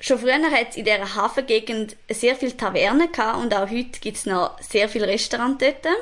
Schon 0.00 0.18
früher 0.18 0.50
hat 0.50 0.70
es 0.70 0.76
in 0.76 0.84
dieser 0.84 1.14
Hafengegend 1.14 1.96
sehr 2.10 2.34
viele 2.34 2.56
Tavernen 2.56 3.12
gehabt 3.12 3.38
und 3.38 3.54
auch 3.54 3.70
heute 3.70 4.00
gibt 4.00 4.16
es 4.16 4.26
noch 4.26 4.60
sehr 4.60 4.88
viele 4.88 5.06
Restaurants 5.06 5.64
dort. 5.64 5.94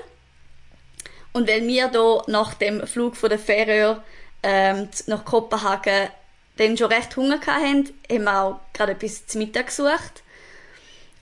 Und 1.35 1.47
weil 1.47 1.67
wir 1.67 1.91
hier 1.91 2.23
nach 2.27 2.55
dem 2.55 2.87
Flug 2.87 3.15
von 3.15 3.29
der 3.29 3.39
Färöer 3.39 4.03
ähm, 4.43 4.89
nach 5.07 5.27
Kopenhagen 5.27 6.09
dann 6.57 6.79
schon 6.79 6.91
recht 6.91 7.15
Hunger 7.15 7.39
hatten, 7.47 7.91
haben 8.11 8.25
wir 8.25 8.43
auch 8.43 8.61
gerade 8.73 8.93
etwas 8.93 9.27
zu 9.27 9.37
Mittag 9.37 9.67
gesucht. 9.67 10.23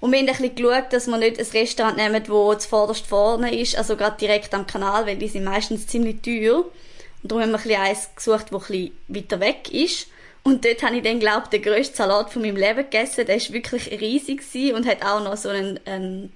Und 0.07 0.13
wir 0.13 0.21
haben 0.21 0.29
ein 0.29 0.37
bisschen 0.37 0.55
geschaut, 0.55 0.93
dass 0.93 1.09
wir 1.09 1.17
nicht 1.17 1.41
ein 1.41 1.47
Restaurant 1.47 1.97
nehmen, 1.97 2.23
das 2.23 2.63
zuvorderst 2.63 3.09
vorne 3.09 3.61
ist, 3.61 3.75
also 3.75 3.97
gerade 3.97 4.17
direkt 4.17 4.55
am 4.55 4.65
Kanal, 4.65 5.05
weil 5.05 5.17
die 5.17 5.27
sind 5.27 5.43
meistens 5.43 5.89
ziemlich 5.89 6.23
teuer. 6.23 6.59
Und 6.59 7.33
darum 7.33 7.43
haben 7.43 7.51
wir 7.51 7.59
ein 7.59 7.63
bisschen 7.65 7.81
eins 7.81 8.15
gesucht, 8.15 8.53
das 8.53 8.53
ein 8.53 8.59
bisschen 8.61 8.99
weiter 9.09 9.41
weg 9.41 9.73
ist. 9.73 10.07
Und 10.45 10.65
dort 10.65 10.81
habe 10.85 10.99
ich 10.99 11.03
dann, 11.03 11.19
glaube 11.19 11.49
den 11.49 11.61
grössten 11.61 11.97
Salat 11.97 12.33
von 12.33 12.43
meinem 12.43 12.55
Leben 12.55 12.89
gegessen. 12.89 13.27
Der 13.27 13.35
war 13.37 13.53
wirklich 13.53 14.01
riesig 14.01 14.45
und 14.73 14.87
hat 14.87 15.05
auch 15.05 15.25
noch 15.25 15.37
so 15.37 15.49
einen, 15.49 15.81
einen 15.87 16.33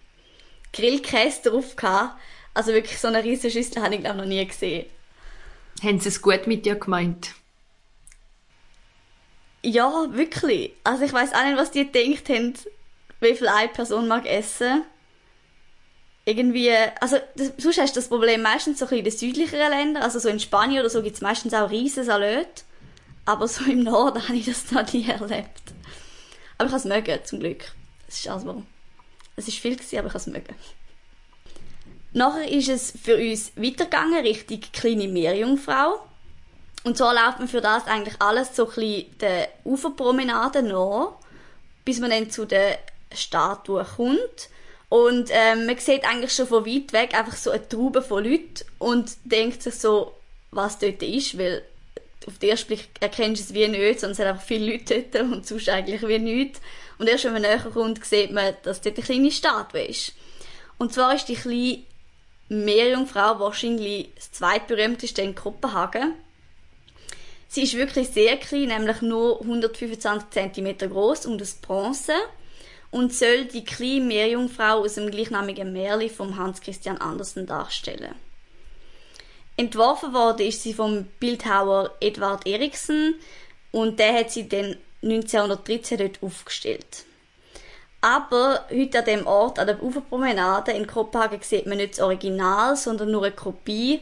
Grillkäse 0.72 1.48
drauf 1.48 1.76
gehabt. 1.76 2.20
Also 2.54 2.72
wirklich 2.72 2.98
so 2.98 3.06
eine 3.06 3.22
riesige 3.22 3.52
Schüssel 3.52 3.85
habe 3.85 3.94
ich, 3.94 4.00
glaube 4.00 4.18
noch 4.18 4.24
nie 4.24 4.44
gesehen. 4.44 4.87
Haben 5.80 6.00
sie 6.00 6.09
es 6.09 6.20
gut 6.20 6.48
mit 6.48 6.66
dir 6.66 6.74
gemeint? 6.74 7.35
Ja, 9.62 10.06
wirklich. 10.11 10.72
Also 10.83 11.04
ich 11.04 11.12
weiß 11.12 11.35
auch 11.35 11.44
nicht, 11.44 11.56
was 11.56 11.70
die 11.70 11.88
gedacht 11.88 12.28
haben, 12.30 12.54
wie 13.20 13.35
viel 13.35 13.48
eine 13.48 13.68
Person 13.68 14.09
mag 14.09 14.26
essen. 14.26 14.83
Irgendwie, 16.24 16.70
also 17.00 17.16
das, 17.37 17.52
sonst 17.59 17.78
hast 17.78 17.96
du 17.96 18.00
das 18.00 18.09
Problem 18.09 18.42
meistens 18.42 18.78
so 18.78 18.87
in 18.87 19.04
den 19.04 19.12
südlicheren 19.12 19.70
Ländern, 19.70 20.02
also 20.02 20.18
so 20.18 20.28
in 20.28 20.40
Spanien 20.40 20.80
oder 20.80 20.90
so 20.90 21.02
gibt 21.02 21.16
es 21.16 21.22
meistens 21.22 21.54
auch 21.54 21.70
riesen 21.70 22.04
Salate. 22.04 22.62
Aber 23.24 23.48
so 23.48 23.64
im 23.64 23.83
Norden 23.83 24.22
habe 24.28 24.37
ich 24.37 24.46
das 24.46 24.70
noch 24.72 24.92
nie 24.92 25.09
erlebt. 25.09 25.72
Aber 26.59 26.66
ich 26.66 26.72
habe 26.72 26.76
es 26.76 26.85
mögen, 26.85 27.24
zum 27.24 27.40
Glück. 27.40 27.64
Es 28.06 28.20
ist 28.20 28.28
also, 28.28 28.62
es 29.37 29.48
ist 29.48 29.59
viel 29.59 29.76
gewesen, 29.76 29.98
aber 29.98 30.09
ich 30.09 30.14
habe 30.14 30.18
es 30.18 30.26
mögen. 30.26 30.54
Nachher 32.12 32.50
ist 32.50 32.68
es 32.68 32.92
für 33.02 33.16
uns 33.16 33.52
weitergegangen, 33.56 34.20
Richtung 34.24 34.61
kleine 34.72 35.06
Meerjungfrau. 35.06 36.00
Und 36.83 36.96
so 36.96 37.04
läuft 37.04 37.38
man 37.38 37.48
für 37.48 37.61
das 37.61 37.87
eigentlich 37.87 38.20
alles 38.20 38.56
so 38.56 38.68
ein 38.68 38.74
bisschen 38.74 39.18
der 39.18 39.48
Uferpromenade 39.64 40.62
nach, 40.62 41.12
bis 41.85 42.00
man 42.00 42.11
dann 42.11 42.30
zu 42.30 42.46
der 42.46 42.78
Statue 43.12 43.84
kommt. 43.96 44.48
Und 44.88 45.30
ähm, 45.30 45.66
man 45.66 45.78
sieht 45.78 46.04
eigentlich 46.04 46.32
schon 46.32 46.48
von 46.48 46.66
weit 46.66 46.92
weg 46.92 47.14
einfach 47.14 47.36
so 47.36 47.50
eine 47.50 47.68
Traube 47.68 48.02
von 48.02 48.24
Leuten 48.24 48.64
und 48.78 49.12
denkt 49.24 49.62
sich 49.62 49.74
so, 49.74 50.14
was 50.50 50.78
dort 50.78 51.02
ist, 51.02 51.38
weil 51.38 51.62
auf 52.26 52.38
den 52.38 52.50
ersten 52.50 52.66
Blick 52.68 52.88
erkennst 53.00 53.42
du 53.42 53.44
es 53.46 53.54
wie 53.54 53.68
nicht, 53.68 54.00
sondern 54.00 54.12
es 54.12 54.18
hat 54.18 54.26
einfach 54.26 54.44
viele 54.44 54.72
Leute 54.72 55.04
dort 55.12 55.24
und 55.24 55.46
sonst 55.46 55.68
eigentlich 55.68 56.06
wie 56.06 56.18
nichts. 56.18 56.60
Und 56.98 57.08
erst 57.08 57.24
wenn 57.24 57.32
man 57.32 57.42
näher 57.42 57.58
kommt, 57.58 58.04
sieht 58.04 58.32
man, 58.32 58.54
dass 58.62 58.80
dort 58.80 58.96
eine 58.96 59.06
kleine 59.06 59.30
Statue 59.30 59.82
ist. 59.82 60.12
Und 60.76 60.92
zwar 60.92 61.14
ist 61.14 61.28
die 61.28 61.36
kleine 61.36 61.78
Meerjungfrau 62.48 63.38
wahrscheinlich 63.38 64.10
das 64.16 64.32
zweitberühmteste 64.32 65.22
in 65.22 65.34
Kopenhagen. 65.34 66.14
Sie 67.48 67.62
ist 67.62 67.74
wirklich 67.74 68.08
sehr 68.08 68.36
klein, 68.36 68.68
nämlich 68.68 69.02
nur 69.02 69.40
125 69.40 70.30
cm 70.30 70.78
groß 70.90 71.26
und 71.26 71.40
aus 71.40 71.54
Bronze 71.54 72.14
und 72.90 73.12
soll 73.12 73.44
die 73.44 73.64
kleine 73.64 74.05
Meerjungfrau 74.05 74.81
aus 74.81 74.94
dem 74.94 75.11
gleichnamigen 75.11 75.72
Märchen 75.72 76.11
vom 76.11 76.37
Hans 76.37 76.61
Christian 76.61 76.98
Andersen 76.98 77.46
darstellen. 77.46 78.14
Entworfen 79.57 80.12
worden 80.14 80.46
ist 80.46 80.62
sie 80.62 80.72
vom 80.72 81.07
Bildhauer 81.20 81.94
Edward 82.00 82.46
Eriksen 82.46 83.14
und 83.72 83.98
der 83.98 84.14
hat 84.14 84.31
sie 84.31 84.48
dann 84.48 84.76
1913 85.03 85.98
dort 85.98 86.22
aufgestellt. 86.22 87.05
Aber 88.00 88.64
heute 88.70 89.00
an 89.00 89.05
dem 89.05 89.26
Ort, 89.26 89.59
an 89.59 89.66
der 89.66 89.83
Uferpromenade 89.83 90.72
in 90.72 90.87
Kopenhagen, 90.87 91.40
sieht 91.42 91.66
man 91.66 91.76
nicht 91.76 91.92
das 91.92 92.00
Original, 92.00 92.74
sondern 92.76 93.11
nur 93.11 93.24
eine 93.24 93.35
Kopie, 93.35 94.00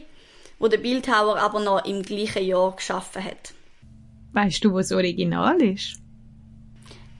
wo 0.57 0.69
der 0.69 0.77
Bildhauer 0.77 1.37
aber 1.37 1.59
noch 1.59 1.83
im 1.85 2.03
gleichen 2.03 2.45
Jahr 2.45 2.75
geschaffen 2.75 3.23
hat. 3.23 3.53
Weißt 4.31 4.63
du, 4.63 4.73
was 4.73 4.91
Original 4.91 5.61
ist? 5.61 5.98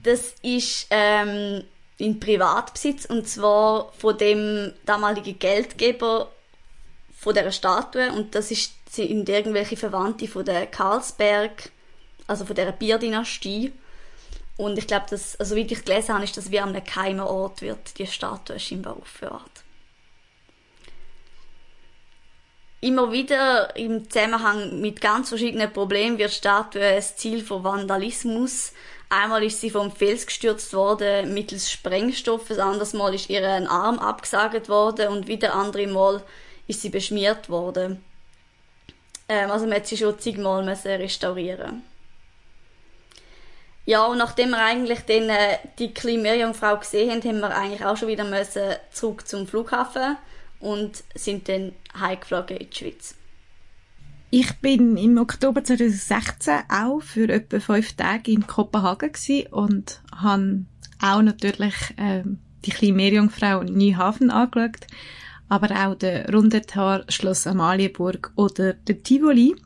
Das 0.02 0.34
ist 0.42 0.86
ähm, 0.90 1.64
in 1.98 2.18
Privatbesitz 2.20 3.04
und 3.04 3.28
zwar 3.28 3.92
von 3.92 4.16
dem 4.16 4.72
damaligen 4.86 5.38
Geldgeber 5.38 6.30
von 7.18 7.34
der 7.34 7.50
Statue 7.50 8.10
und 8.12 8.34
das 8.34 8.50
ist 8.50 8.72
sind 8.90 9.28
irgendwelche 9.28 9.76
Verwandte 9.76 10.26
von 10.26 10.44
der 10.44 10.66
Karlsberg, 10.66 11.70
also 12.26 12.44
von 12.44 12.56
der 12.56 12.72
Bierdynastie. 12.72 13.72
Und 14.56 14.78
ich 14.78 14.86
glaube, 14.86 15.06
dass, 15.08 15.38
also 15.38 15.56
wie 15.56 15.60
ich 15.60 15.84
gelesen 15.84 16.14
habe, 16.14 16.24
ist, 16.24 16.36
dass 16.36 16.50
wie 16.50 16.60
an 16.60 16.70
einem 16.70 16.84
geheimen 16.84 17.20
Ort 17.20 17.62
wird 17.62 17.98
die 17.98 18.06
Statue 18.06 18.58
scheinbar 18.58 18.96
aufbewahrt. 18.96 19.50
Immer 22.82 23.12
wieder 23.12 23.76
im 23.76 24.10
Zusammenhang 24.10 24.80
mit 24.80 25.00
ganz 25.00 25.28
verschiedenen 25.28 25.72
Problemen 25.72 26.18
wird 26.18 26.32
Statue 26.32 26.82
ein 26.82 27.02
Ziel 27.02 27.44
von 27.44 27.62
Vandalismus. 27.62 28.72
Einmal 29.10 29.42
ist 29.42 29.60
sie 29.60 29.70
vom 29.70 29.90
Fels 29.92 30.24
gestürzt 30.24 30.72
worden 30.72 31.34
mittels 31.34 31.70
Sprengstoff, 31.70 32.50
ein 32.50 32.60
anderes 32.60 32.94
Mal 32.94 33.14
ist 33.14 33.28
ihr 33.28 33.46
ein 33.46 33.66
Arm 33.66 33.98
abgesagt 33.98 34.68
worden 34.68 35.08
und 35.08 35.26
wieder 35.26 35.54
andere 35.54 35.86
Mal 35.86 36.22
ist 36.66 36.80
sie 36.80 36.90
beschmiert 36.90 37.50
worden. 37.50 38.02
Ähm, 39.28 39.50
also 39.50 39.66
man 39.66 39.76
hat 39.76 39.86
sie 39.86 39.96
schon 39.96 40.18
zigmal 40.18 40.66
restaurieren 40.68 41.82
ja, 43.90 44.06
und 44.06 44.18
nachdem 44.18 44.50
wir 44.50 44.58
eigentlich 44.58 45.00
den, 45.00 45.28
äh, 45.28 45.58
die 45.80 45.92
kleine 45.92 46.18
Meerjungfrau 46.18 46.76
gesehen 46.76 47.10
haben, 47.10 47.22
haben 47.24 47.40
wir 47.40 47.56
eigentlich 47.56 47.84
auch 47.84 47.96
schon 47.96 48.06
wieder 48.06 48.22
müssen 48.22 48.76
zurück 48.92 49.26
zum 49.26 49.48
Flughafen 49.48 50.16
und 50.60 51.02
sind 51.16 51.48
dann 51.48 51.74
heimgeflogen 51.98 52.58
in 52.58 52.70
die 52.70 52.76
Schweiz. 52.76 53.16
Ich 54.32 54.52
bin 54.60 54.96
im 54.96 55.18
Oktober 55.18 55.64
2016 55.64 56.54
auch 56.68 57.00
für 57.00 57.28
etwa 57.28 57.58
fünf 57.58 57.94
Tage 57.94 58.30
in 58.30 58.46
Kopenhagen 58.46 59.10
und 59.50 60.00
habe 60.14 60.66
auch 61.02 61.20
natürlich 61.22 61.74
ähm, 61.96 62.38
die 62.64 62.70
kleine 62.70 62.94
Meerjungfrau 62.94 63.64
Neuhafen 63.64 64.30
angeschaut, 64.30 64.86
aber 65.48 65.70
auch 65.74 65.96
den 65.96 66.32
Rundetal, 66.32 67.04
Schloss 67.08 67.48
Amalienburg 67.48 68.32
oder 68.36 68.74
den 68.74 69.02
Tivoli. 69.02 69.56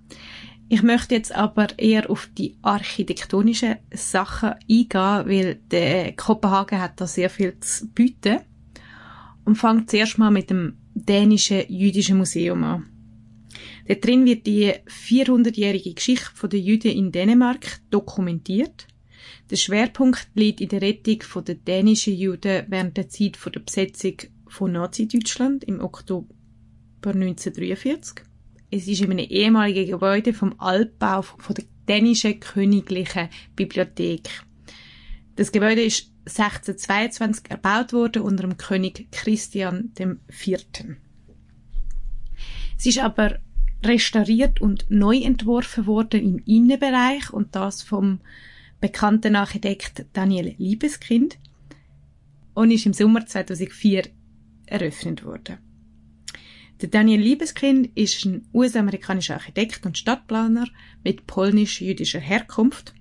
Ich 0.70 0.82
möchte 0.82 1.14
jetzt 1.14 1.34
aber 1.34 1.78
eher 1.78 2.08
auf 2.08 2.30
die 2.38 2.56
architektonischen 2.62 3.76
Sachen 3.92 4.54
eingehen, 4.54 4.88
weil 5.28 5.56
der 5.70 6.16
Kopenhagen 6.16 6.80
hat 6.80 7.02
da 7.02 7.06
sehr 7.06 7.28
viel 7.28 7.60
zu 7.60 7.88
bieten. 7.88 8.40
Und 9.44 9.56
fange 9.56 9.84
zuerst 9.84 10.16
mal 10.16 10.30
mit 10.30 10.48
dem 10.48 10.78
dänischen 10.94 11.64
jüdischen 11.68 12.16
Museum 12.16 12.64
an. 12.64 12.93
Dort 13.86 14.04
drin 14.04 14.24
wird 14.24 14.46
die 14.46 14.72
400-jährige 14.72 15.94
Geschichte 15.94 16.48
der 16.48 16.60
Juden 16.60 16.92
in 16.92 17.12
Dänemark 17.12 17.80
dokumentiert. 17.90 18.86
Der 19.50 19.56
Schwerpunkt 19.56 20.28
liegt 20.34 20.60
in 20.60 20.68
der 20.68 20.80
Rettung 20.80 21.22
der 21.44 21.54
dänischen 21.54 22.14
Juden 22.14 22.64
während 22.68 22.96
der 22.96 23.08
Zeit 23.08 23.38
der 23.44 23.60
Besetzung 23.60 24.14
von 24.48 24.72
Nazi-Deutschland 24.72 25.64
im 25.64 25.80
Oktober 25.80 26.28
1943. 27.02 28.24
Es 28.70 28.88
ist 28.88 29.02
in 29.02 29.10
einem 29.10 29.26
ehemaligen 29.28 29.86
Gebäude 29.86 30.32
vom 30.32 30.58
Altbau 30.58 31.22
von 31.22 31.54
der 31.54 31.64
dänischen 31.86 32.40
Königlichen 32.40 33.28
Bibliothek. 33.54 34.28
Das 35.36 35.52
Gebäude 35.52 35.82
ist 35.82 36.10
1622 36.26 37.50
erbaut 37.50 37.92
worden 37.92 38.22
unter 38.22 38.44
dem 38.44 38.56
König 38.56 39.08
Christian 39.10 39.92
IV. 39.98 40.64
Es 42.78 42.86
ist 42.86 42.98
aber 42.98 43.38
restauriert 43.84 44.60
und 44.60 44.86
neu 44.88 45.18
entworfen 45.18 45.86
worden 45.86 46.20
im 46.20 46.38
Innenbereich 46.44 47.30
und 47.30 47.54
das 47.54 47.82
vom 47.82 48.20
bekannten 48.80 49.36
Architekt 49.36 50.06
Daniel 50.12 50.54
Liebeskind 50.58 51.38
und 52.54 52.70
ist 52.70 52.86
im 52.86 52.92
Sommer 52.92 53.26
2004 53.26 54.04
eröffnet 54.66 55.24
worden. 55.24 55.58
Der 56.80 56.88
Daniel 56.88 57.20
Liebeskind 57.20 57.90
ist 57.94 58.24
ein 58.24 58.46
US-amerikanischer 58.52 59.34
Architekt 59.34 59.86
und 59.86 59.96
Stadtplaner 59.96 60.66
mit 61.04 61.26
polnisch-jüdischer 61.26 62.20
Herkunft 62.20 62.94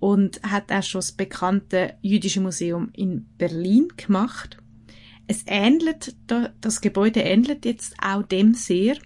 und 0.00 0.42
hat 0.42 0.72
auch 0.72 0.82
schon 0.82 1.00
das 1.00 1.12
bekannte 1.12 1.94
Jüdische 2.02 2.40
Museum 2.40 2.90
in 2.92 3.26
Berlin 3.38 3.88
gemacht. 3.96 4.58
Es 5.26 5.44
ähnelt, 5.46 6.16
das 6.60 6.80
Gebäude 6.80 7.20
ähnelt 7.20 7.64
jetzt 7.64 7.94
auch 8.02 8.22
dem 8.22 8.54
sehr, 8.54 8.96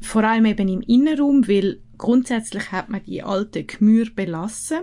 vor 0.00 0.24
allem 0.24 0.46
eben 0.46 0.68
im 0.68 0.80
Innenraum, 0.80 1.48
weil 1.48 1.80
grundsätzlich 1.98 2.72
hat 2.72 2.88
man 2.88 3.04
die 3.04 3.22
alte 3.22 3.64
Gemür 3.64 4.06
belassen 4.14 4.80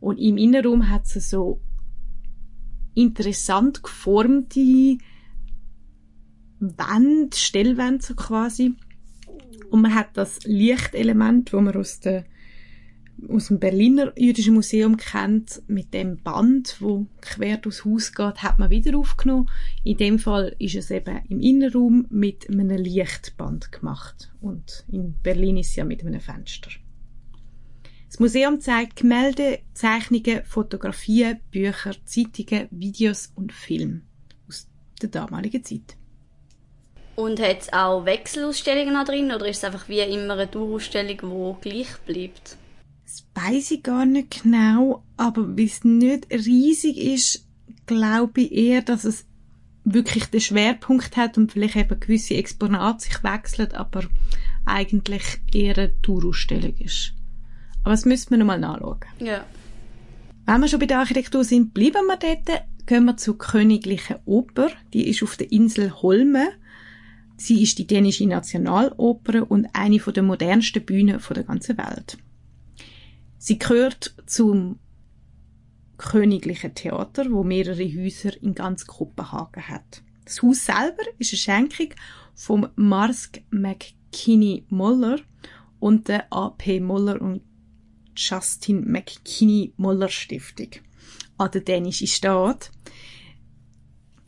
und 0.00 0.18
im 0.18 0.36
Innenraum 0.36 0.88
hat 0.88 1.04
es 1.14 1.30
so 1.30 1.60
interessant 2.94 3.82
geformte 3.82 4.98
Wand, 6.60 7.34
Stellwand 7.34 8.02
so 8.02 8.14
quasi. 8.14 8.74
Und 9.70 9.82
man 9.82 9.94
hat 9.94 10.16
das 10.16 10.40
Lichtelement, 10.44 11.52
wo 11.52 11.60
man 11.60 11.76
aus, 11.76 12.00
der, 12.00 12.24
aus 13.28 13.48
dem 13.48 13.58
Berliner 13.58 14.12
Jüdischen 14.16 14.54
Museum 14.54 14.96
kennt, 14.96 15.62
mit 15.68 15.94
dem 15.94 16.18
Band, 16.22 16.76
wo 16.80 17.06
quer 17.20 17.56
durchs 17.56 17.84
Haus 17.84 18.12
geht, 18.12 18.42
hat 18.42 18.58
man 18.58 18.70
wieder 18.70 18.96
aufgenommen. 18.98 19.48
In 19.84 19.96
dem 19.96 20.18
Fall 20.18 20.54
ist 20.58 20.74
es 20.74 20.90
eben 20.90 21.20
im 21.28 21.40
Innenraum 21.40 22.06
mit 22.10 22.48
einem 22.48 22.70
Lichtband 22.70 23.72
gemacht. 23.72 24.32
Und 24.40 24.84
in 24.90 25.14
Berlin 25.22 25.56
ist 25.56 25.70
es 25.70 25.76
ja 25.76 25.84
mit 25.84 26.04
einem 26.04 26.20
Fenster. 26.20 26.70
Das 28.08 28.20
Museum 28.20 28.60
zeigt 28.60 28.96
Gemälde, 28.96 29.60
Zeichnungen, 29.72 30.44
Fotografien, 30.44 31.40
Bücher, 31.50 31.94
Zeitungen, 32.04 32.68
Videos 32.70 33.32
und 33.34 33.52
Filme 33.52 34.02
aus 34.48 34.68
der 35.00 35.08
damaligen 35.08 35.64
Zeit. 35.64 35.96
Und 37.16 37.40
hat 37.40 37.60
es 37.60 37.72
auch 37.72 38.04
Wechselausstellungen 38.04 38.94
noch 38.94 39.04
drin 39.04 39.32
oder 39.32 39.46
ist 39.46 39.58
es 39.58 39.64
einfach 39.64 39.88
wie 39.88 40.00
immer 40.00 40.34
eine 40.34 40.46
Dauerausstellung, 40.46 41.56
die 41.62 41.70
gleich 41.70 41.98
bleibt? 42.04 42.56
Das 43.12 43.26
weiß 43.34 43.72
ich 43.72 43.82
gar 43.82 44.06
nicht 44.06 44.42
genau, 44.42 45.02
aber 45.18 45.58
weil 45.58 45.66
es 45.66 45.84
nicht 45.84 46.30
riesig 46.30 46.96
ist, 46.96 47.46
glaube 47.84 48.40
ich 48.40 48.52
eher, 48.52 48.80
dass 48.80 49.04
es 49.04 49.26
wirklich 49.84 50.26
den 50.26 50.40
Schwerpunkt 50.40 51.18
hat 51.18 51.36
und 51.36 51.52
vielleicht 51.52 51.76
eben 51.76 52.00
gewisse 52.00 52.36
Exponate 52.36 53.04
sich 53.04 53.22
wechseln, 53.22 53.72
aber 53.72 54.04
eigentlich 54.64 55.40
eher 55.52 55.76
eine 55.76 56.00
Tourausstellung 56.00 56.74
ist. 56.78 57.12
Aber 57.82 57.90
das 57.90 58.06
müssen 58.06 58.30
wir 58.30 58.38
nochmal 58.38 58.60
nachschauen. 58.60 59.00
Ja. 59.18 59.44
Wenn 60.46 60.60
wir 60.62 60.68
schon 60.68 60.80
bei 60.80 60.86
der 60.86 61.00
Architektur 61.00 61.44
sind, 61.44 61.74
bleiben 61.74 62.06
wir 62.06 62.16
dort. 62.16 62.62
Gehen 62.86 63.04
wir 63.04 63.18
zur 63.18 63.36
Königlichen 63.36 64.16
Oper. 64.24 64.70
Die 64.94 65.06
ist 65.06 65.22
auf 65.22 65.36
der 65.36 65.52
Insel 65.52 65.92
Holme 65.92 66.48
Sie 67.36 67.60
ist 67.60 67.78
die 67.78 67.88
dänische 67.88 68.26
Nationaloper 68.26 69.50
und 69.50 69.66
eine 69.72 69.98
der 69.98 70.22
modernsten 70.22 70.84
Bühnen 70.84 71.20
der 71.28 71.42
ganzen 71.42 71.76
Welt. 71.76 72.16
Sie 73.44 73.58
gehört 73.58 74.14
zum 74.26 74.78
Königlichen 75.98 76.76
Theater, 76.76 77.28
wo 77.28 77.42
mehrere 77.42 77.82
Häuser 77.82 78.40
in 78.40 78.54
ganz 78.54 78.86
Kopenhagen 78.86 79.66
hat. 79.66 80.04
Das 80.24 80.44
Haus 80.44 80.64
selber 80.64 81.02
ist 81.18 81.32
eine 81.32 81.38
Schenkung 81.68 81.88
vom 82.36 82.68
Marsk 82.76 83.40
McKinney 83.50 84.64
Moller 84.68 85.18
und 85.80 86.06
der 86.06 86.32
AP 86.32 86.78
Moller 86.80 87.20
und 87.20 87.42
Justin 88.14 88.88
McKinney 88.88 89.74
Moller 89.76 90.08
Stiftung 90.08 90.70
an 91.36 91.50
der 91.50 91.62
dänischen 91.62 92.06
Staat. 92.06 92.70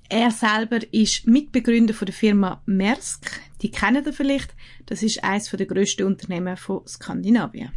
Er 0.09 0.33
selber 0.33 0.81
ist 0.93 1.25
Mitbegründer 1.29 1.95
von 1.95 2.07
der 2.07 2.15
Firma 2.17 2.65
Maersk. 2.67 3.31
Die 3.63 3.71
kennen 3.71 4.05
ihr 4.05 4.13
vielleicht. 4.13 4.57
Das 4.87 5.05
ist 5.05 5.23
eines 5.23 5.51
der 5.51 5.67
grössten 5.67 6.03
Unternehmen 6.03 6.57
von 6.57 6.85
Skandinavien. 6.89 7.71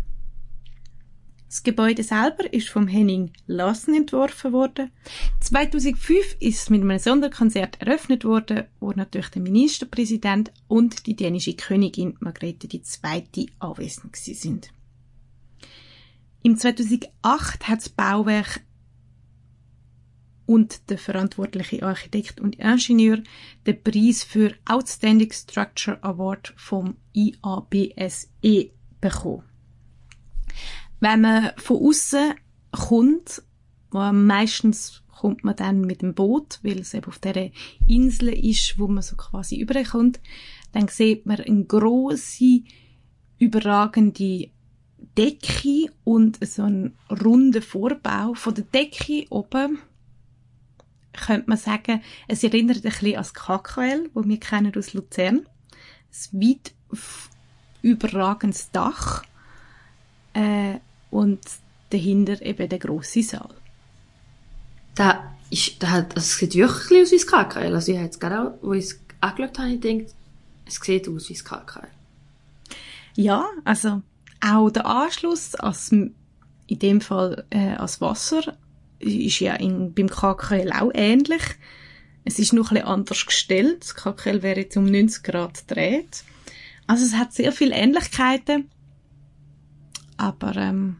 Das 1.47 1.63
Gebäude 1.63 2.03
selber 2.03 2.51
ist 2.51 2.67
vom 2.67 2.87
Henning 2.87 3.31
Larsen 3.47 3.95
entworfen 3.95 4.51
worden. 4.51 4.91
2005 5.39 6.35
ist 6.41 6.61
es 6.61 6.69
mit 6.69 6.81
einem 6.81 6.99
Sonderkonzert 6.99 7.81
eröffnet 7.81 8.25
worden, 8.25 8.65
wo 8.81 8.91
natürlich 8.91 9.29
der 9.29 9.41
Ministerpräsident 9.41 10.51
und 10.67 11.07
die 11.07 11.15
dänische 11.15 11.55
Königin 11.55 12.17
Margrethe 12.19 12.67
II. 12.67 13.49
anwesend 13.59 14.15
sind. 14.17 14.73
Im 16.43 16.57
2008 16.57 17.67
hat 17.67 17.79
das 17.79 17.89
Bauwerk 17.89 18.61
und 20.45 20.89
der 20.89 20.97
verantwortliche 20.97 21.83
Architekt 21.83 22.41
und 22.41 22.55
Ingenieur 22.57 23.21
den 23.65 23.83
Preis 23.83 24.23
für 24.23 24.53
Outstanding 24.65 25.31
Structure 25.31 26.01
Award 26.03 26.53
vom 26.57 26.97
IABSE 27.13 28.71
bekommen. 28.99 29.43
Wenn 30.99 31.21
man 31.21 31.51
von 31.57 31.77
außen 31.77 32.33
kommt, 32.71 33.43
meistens 33.91 35.03
kommt 35.17 35.43
man 35.43 35.55
dann 35.55 35.81
mit 35.81 36.01
dem 36.01 36.13
Boot, 36.13 36.59
weil 36.63 36.79
es 36.79 36.93
eben 36.93 37.07
auf 37.07 37.19
der 37.19 37.51
Insel 37.87 38.29
ist, 38.29 38.77
wo 38.77 38.87
man 38.87 39.01
so 39.01 39.15
quasi 39.15 39.59
überkommt, 39.59 40.19
dann 40.73 40.87
sieht 40.87 41.25
man 41.25 41.39
eine 41.39 41.65
große, 41.65 42.61
überragende 43.39 44.49
Decke 45.17 45.91
und 46.03 46.45
so 46.45 46.63
einen 46.63 46.95
runden 47.09 47.61
Vorbau. 47.61 48.33
Von 48.35 48.55
der 48.55 48.65
Decke 48.65 49.25
oben 49.29 49.79
könnte 51.13 51.49
man 51.49 51.57
sagen, 51.57 52.01
es 52.27 52.43
erinnert 52.43 52.77
ein 52.77 52.83
bisschen 52.83 53.15
an 53.15 53.21
das 53.21 53.33
KKL, 53.33 54.09
wo 54.13 54.23
wir 54.23 54.39
kennen 54.39 54.73
aus 54.75 54.93
Luzern. 54.93 55.47
Ein 56.31 56.41
weit 56.41 56.73
überragendes 57.81 58.71
Dach 58.71 59.23
äh, 60.33 60.79
und 61.11 61.39
dahinter 61.89 62.41
eben 62.41 62.69
der 62.69 62.79
große 62.79 63.23
Saal. 63.23 63.49
Da 64.95 65.35
ist, 65.49 65.81
da 65.81 65.91
hat, 65.91 66.15
also 66.15 66.25
es 66.25 66.37
sieht 66.37 66.55
wirklich 66.55 67.03
aus 67.03 67.11
wie 67.11 67.17
das 67.17 67.27
KKL. 67.27 67.75
Also 67.75 67.91
ich 67.91 67.97
habe 67.97 68.05
jetzt 68.05 68.19
gerade 68.19 68.41
auch, 68.41 68.53
wo 68.61 68.73
ich 68.73 68.85
es 68.85 68.99
angeschaut 69.21 69.59
habe, 69.59 69.69
ich 69.69 69.81
gedacht, 69.81 70.13
es 70.65 70.75
sieht 70.75 71.07
aus 71.07 71.29
wie 71.29 71.33
das 71.33 71.45
KKL. 71.45 71.87
Ja, 73.15 73.45
also 73.63 74.01
auch 74.41 74.69
der 74.69 74.85
Anschluss 74.85 75.55
als, 75.55 75.91
in 75.91 76.13
dem 76.69 77.01
Fall 77.01 77.45
äh, 77.49 77.75
als 77.75 78.01
Wasser 78.01 78.57
ist 78.99 79.39
ja 79.39 79.55
in, 79.55 79.93
beim 79.93 80.09
KKL 80.09 80.71
auch 80.71 80.91
ähnlich. 80.93 81.43
Es 82.25 82.39
ist 82.39 82.53
noch 82.53 82.71
ein 82.71 82.75
bisschen 82.75 82.87
anders 82.87 83.25
gestellt. 83.25 83.81
Das 83.81 83.95
KKL 83.95 84.43
wäre 84.43 84.61
jetzt 84.61 84.75
um 84.75 84.85
90 84.85 85.23
Grad 85.23 85.67
gedreht. 85.67 86.23
Also 86.85 87.05
es 87.05 87.15
hat 87.15 87.33
sehr 87.33 87.51
viele 87.51 87.75
Ähnlichkeiten. 87.75 88.69
Aber 90.17 90.55
ähm, 90.55 90.97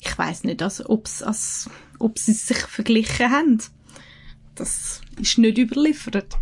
ich 0.00 0.16
weiß 0.16 0.44
nicht, 0.44 0.62
also, 0.62 0.88
ob's, 0.88 1.22
als, 1.22 1.68
ob 1.98 2.18
sie 2.18 2.32
sich 2.32 2.58
verglichen 2.58 3.30
haben. 3.30 3.58
Das 4.54 5.00
ist 5.20 5.38
nicht 5.38 5.58
überliefert. 5.58 6.36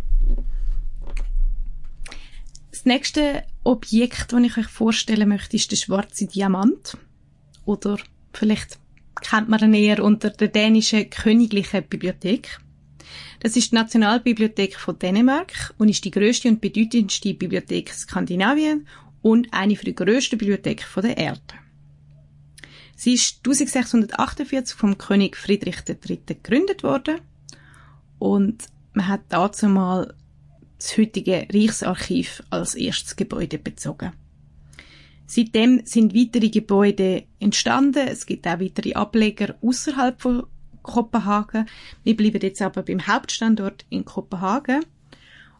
Das 2.71 2.85
nächste 2.85 3.43
Objekt, 3.63 4.31
das 4.31 4.43
ich 4.43 4.57
euch 4.57 4.67
vorstellen 4.67 5.29
möchte, 5.29 5.55
ist 5.55 5.71
der 5.71 5.77
schwarze 5.77 6.27
Diamant. 6.27 6.97
Oder 7.65 7.97
vielleicht 8.33 8.79
kennt 9.21 9.49
man 9.49 9.59
ihn 9.61 9.73
eher 9.73 10.03
unter 10.03 10.29
der 10.29 10.47
dänischen 10.47 11.09
Königlichen 11.09 11.83
Bibliothek. 11.83 12.59
Das 13.39 13.55
ist 13.55 13.71
die 13.71 13.75
Nationalbibliothek 13.75 14.75
von 14.75 14.97
Dänemark 14.97 15.73
und 15.77 15.89
ist 15.89 16.05
die 16.05 16.11
größte 16.11 16.49
und 16.49 16.61
bedeutendste 16.61 17.33
Bibliothek 17.33 17.93
Skandinavien 17.93 18.87
und 19.21 19.53
eine 19.53 19.75
der 19.75 19.93
grössten 19.93 20.37
Bibliotheken 20.37 21.01
der 21.01 21.17
Erde. 21.17 21.66
Sie 22.99 23.13
ist 23.13 23.45
1648 23.45 24.75
vom 24.75 24.97
König 24.97 25.37
Friedrich 25.37 25.83
III. 25.87 26.19
gegründet 26.25 26.81
worden 26.81 27.21
und 28.17 28.65
man 28.93 29.07
hat 29.07 29.21
dazu 29.29 29.67
mal 29.67 30.15
das 30.79 30.97
heutige 30.97 31.47
Reichsarchiv 31.53 32.41
als 32.49 32.73
erstes 32.73 33.15
Gebäude 33.15 33.59
bezogen. 33.59 34.13
Seitdem 35.27 35.85
sind 35.85 36.15
weitere 36.15 36.49
Gebäude 36.49 37.25
entstanden. 37.39 38.07
Es 38.07 38.25
gibt 38.25 38.47
auch 38.47 38.59
weitere 38.59 38.93
Ableger 38.93 39.55
außerhalb 39.61 40.19
von 40.19 40.47
Kopenhagen. 40.81 41.67
Wir 42.03 42.17
bleiben 42.17 42.41
jetzt 42.41 42.63
aber 42.63 42.81
beim 42.81 43.05
Hauptstandort 43.05 43.85
in 43.89 44.05
Kopenhagen. 44.05 44.83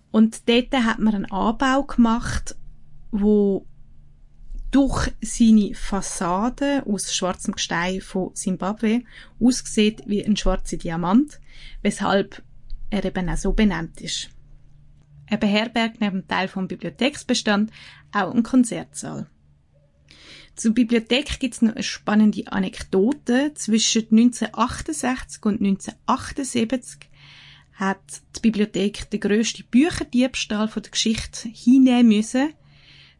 Und 0.09 0.49
dort 0.49 0.73
hat 0.73 0.97
man 0.97 1.13
einen 1.13 1.31
Anbau 1.31 1.83
gemacht, 1.83 2.55
wo 3.11 3.67
durch 4.71 5.11
seine 5.21 5.73
Fassade 5.73 6.83
aus 6.85 7.13
schwarzem 7.13 7.53
Gestein 7.53 8.01
von 8.01 8.31
Simbabwe 8.33 9.03
aussieht 9.39 10.03
wie 10.05 10.23
ein 10.23 10.35
schwarzer 10.35 10.77
Diamant, 10.77 11.39
weshalb 11.81 12.43
er 12.89 13.05
eben 13.05 13.29
auch 13.29 13.37
so 13.37 13.53
benannt 13.53 14.01
ist. 14.01 14.29
Er 15.25 15.37
beherbergt 15.37 15.99
neben 15.99 16.27
Teil 16.27 16.47
vom 16.47 16.67
Bibliotheksbestand 16.67 17.71
auch 18.11 18.31
einen 18.31 18.43
Konzertsaal. 18.43 19.27
Zur 20.55 20.73
Bibliothek 20.73 21.39
gibt 21.39 21.53
es 21.53 21.61
noch 21.61 21.73
eine 21.73 21.83
spannende 21.83 22.47
Anekdote. 22.51 23.53
Zwischen 23.53 24.07
1968 24.09 25.45
und 25.45 25.61
1978 25.61 27.09
hat 27.73 27.99
die 28.35 28.39
Bibliothek 28.39 29.09
den 29.11 29.19
grössten 29.19 29.65
Bücherdiebstahl 29.69 30.67
der 30.67 30.91
Geschichte 30.91 31.49
hinnehmen 31.49 32.07
müssen– 32.09 32.53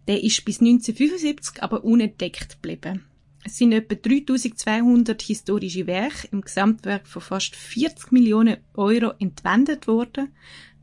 der 0.08 0.24
ist 0.24 0.46
bis 0.46 0.60
1975 0.60 1.62
aber 1.62 1.84
unentdeckt 1.84 2.62
geblieben. 2.62 3.06
Es 3.44 3.58
sind 3.58 3.72
etwa 3.72 3.96
3200 3.96 5.22
historische 5.22 5.88
Werke 5.88 6.28
im 6.32 6.42
Gesamtwerk 6.42 7.08
von 7.08 7.22
fast 7.22 7.56
40 7.56 8.12
Millionen 8.12 8.58
Euro 8.74 9.14
entwendet 9.20 9.88
worden, 9.88 10.34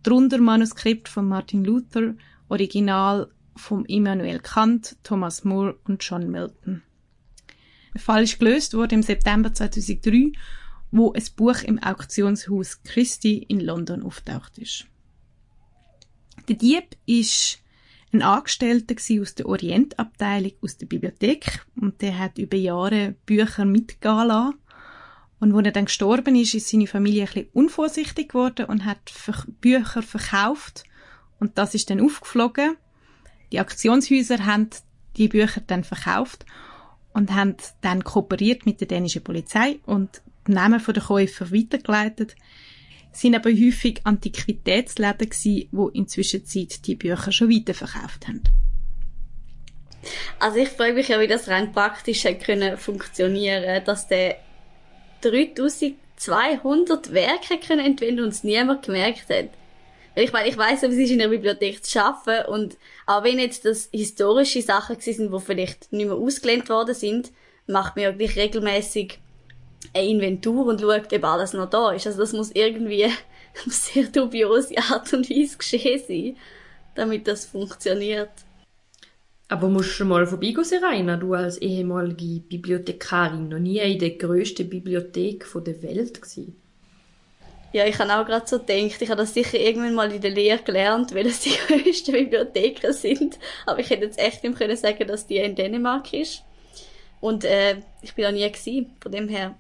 darunter 0.03 0.39
Manuskript 0.39 1.09
von 1.09 1.27
Martin 1.27 1.64
Luther, 1.64 2.14
Original 2.49 3.31
von 3.57 3.85
Immanuel 3.85 4.41
Kant, 4.41 4.97
Thomas 5.03 5.45
More 5.45 5.79
und 5.85 6.03
John 6.03 6.31
Milton. 6.31 6.83
Der 7.93 8.01
Fall 8.01 8.25
ist 8.25 8.39
gelöst 8.39 8.75
worden 8.75 8.95
im 8.95 9.03
September 9.03 9.53
2003, 9.53 10.33
wo 10.91 11.12
ein 11.12 11.25
Buch 11.37 11.62
im 11.62 11.83
Auktionshaus 11.83 12.83
Christie 12.83 13.39
in 13.39 13.61
London 13.61 14.03
auftaucht 14.03 14.59
ist. 14.59 14.87
Der 16.49 16.57
Dieb 16.57 16.97
ist 17.07 17.59
ein 18.15 18.23
Angestellter 18.23 18.95
aus 19.21 19.35
der 19.35 19.47
Orientabteilung 19.47 20.53
aus 20.62 20.79
der 20.79 20.87
Bibliothek 20.87 21.67
und 21.81 22.01
der 22.01 22.19
hat 22.19 22.39
über 22.39 22.57
Jahre 22.57 23.15
Bücher 23.27 23.65
mitgehen 23.65 24.29
lassen. 24.29 24.59
Und 25.41 25.55
als 25.55 25.67
er 25.67 25.73
dann 25.73 25.85
gestorben 25.87 26.37
ist, 26.37 26.55
ist 26.55 26.69
seine 26.69 26.87
Familie 26.87 27.23
ein 27.23 27.27
bisschen 27.27 27.49
unvorsichtig 27.53 28.29
geworden 28.29 28.67
und 28.67 28.85
hat 28.85 29.12
Bücher 29.61 30.03
verkauft. 30.03 30.85
Und 31.41 31.59
das 31.59 31.75
ist 31.75 31.91
dann 31.91 32.01
aufgeflogen. 32.01 32.77
Die 33.53 33.59
Aktionshäuser 33.59 34.47
haben 34.47 34.71
die 35.17 35.29
Bücher 35.29 35.61
dann 35.67 35.85
verkauft 35.85 36.47
und 37.12 37.33
haben 37.35 37.57
dann 37.83 38.05
kooperiert 38.05 38.65
mit 38.65 38.81
der 38.81 38.89
dänischen 38.89 39.23
Polizei 39.23 39.81
und 39.87 40.23
die 40.47 40.53
Namen 40.53 40.83
der 40.87 41.03
Käufer 41.03 41.51
weitergeleitet 41.51 42.37
sind 43.15 43.35
aber 43.35 43.51
häufig 43.51 44.01
Antiquitätsläden 44.05 45.31
gewesen, 45.31 45.69
wo 45.73 45.89
inzwischen 45.89 46.45
Zeit 46.45 46.87
die 46.87 46.97
Bücher 46.97 47.33
schon 47.33 47.51
weiterverkauft 47.51 48.27
haben. 48.27 48.43
Also 50.39 50.59
ich 50.59 50.69
frage 50.69 50.95
mich 50.95 51.09
ja, 51.09 51.21
wie 51.21 51.27
das 51.27 51.49
rein 51.49 51.73
praktisch 51.73 52.25
hätte 52.25 52.45
können 52.45 52.77
funktionieren, 52.77 53.83
dass 53.85 54.09
der 54.09 54.37
3200 55.23 57.12
Werke 57.12 57.59
können 57.59 57.87
entwenden 57.87 58.25
und 58.25 58.29
es 58.29 58.45
niemand 58.45 58.85
gemerkt 58.85 59.31
hat. 59.31 59.49
Ich 60.17 60.33
meine, 60.33 60.49
ich 60.49 60.57
weiß, 60.57 60.85
es 60.85 60.95
ist 60.95 61.11
in 61.11 61.19
der 61.19 61.29
Bibliothek 61.29 61.85
zu 61.85 61.91
schaffen 61.91 62.45
und 62.47 62.77
auch 63.07 63.25
wenn 63.25 63.39
jetzt 63.39 63.65
das 63.65 63.89
historische 63.93 64.62
Sachen 64.62 65.01
sind, 65.01 65.33
die 65.33 65.41
vielleicht 65.41 65.93
nicht 65.93 66.07
mehr 66.07 66.15
ausgelehnt 66.15 66.69
worden 66.69 66.95
sind, 66.95 67.33
macht 67.67 67.97
ja 67.97 68.12
gleich 68.12 68.37
regelmäßig 68.37 69.19
eine 69.93 70.09
Inventur 70.09 70.66
und 70.66 70.80
schaut, 70.80 71.12
ob 71.12 71.24
alles 71.24 71.53
noch 71.53 71.68
da 71.68 71.93
ist. 71.93 72.07
Also 72.07 72.20
das 72.20 72.32
muss 72.32 72.51
irgendwie 72.53 73.07
auf 73.07 73.14
sehr 73.66 74.05
dubiose 74.05 74.76
Art 74.78 75.12
und 75.12 75.28
Weise 75.30 75.59
geschehen 75.59 76.03
sein, 76.07 76.37
damit 76.95 77.26
das 77.26 77.47
funktioniert. 77.47 78.30
Aber 79.49 79.68
musst 79.68 80.01
du 80.01 80.05
mal 80.05 80.26
vorbeigehen, 80.26 80.64
Serena, 80.64 81.16
du 81.16 81.35
als 81.35 81.59
ehemalige 81.59 82.41
Bibliothekarin, 82.41 83.49
noch 83.49 83.59
nie 83.59 83.78
in 83.78 83.99
der 83.99 84.11
grössten 84.11 84.68
Bibliothek 84.68 85.47
der 85.55 85.82
Welt 85.82 86.20
gewesen? 86.20 86.57
Ja, 87.74 87.87
ich 87.87 87.99
habe 87.99 88.14
auch 88.14 88.24
gerade 88.24 88.47
so 88.47 88.61
gedacht, 88.61 89.03
ich 89.03 89.11
habe 89.11 89.20
das 89.20 89.35
sicher 89.35 89.59
irgendwann 89.59 89.95
mal 89.95 90.12
in 90.12 90.22
der 90.22 90.30
Lehre 90.30 90.62
gelernt, 90.62 91.12
weil 91.14 91.26
es 91.26 91.41
die 91.41 91.51
grössten 91.66 92.12
Bibliotheken 92.12 92.93
sind. 92.93 93.39
Aber 93.66 93.80
ich 93.80 93.91
hätte 93.91 94.05
jetzt 94.05 94.18
echt 94.18 94.45
nicht 94.45 94.57
können 94.57 94.76
sagen, 94.76 95.07
dass 95.09 95.26
die 95.26 95.39
in 95.39 95.57
Dänemark 95.57 96.12
ist. 96.12 96.45
Und 97.20 97.45
äh, 97.45 97.76
ich 98.01 98.14
bin 98.14 98.24
da 98.24 98.32
nie 98.32 98.49
gewesen, 98.51 98.95
von 99.01 99.11
dem 99.11 99.28
her 99.28 99.57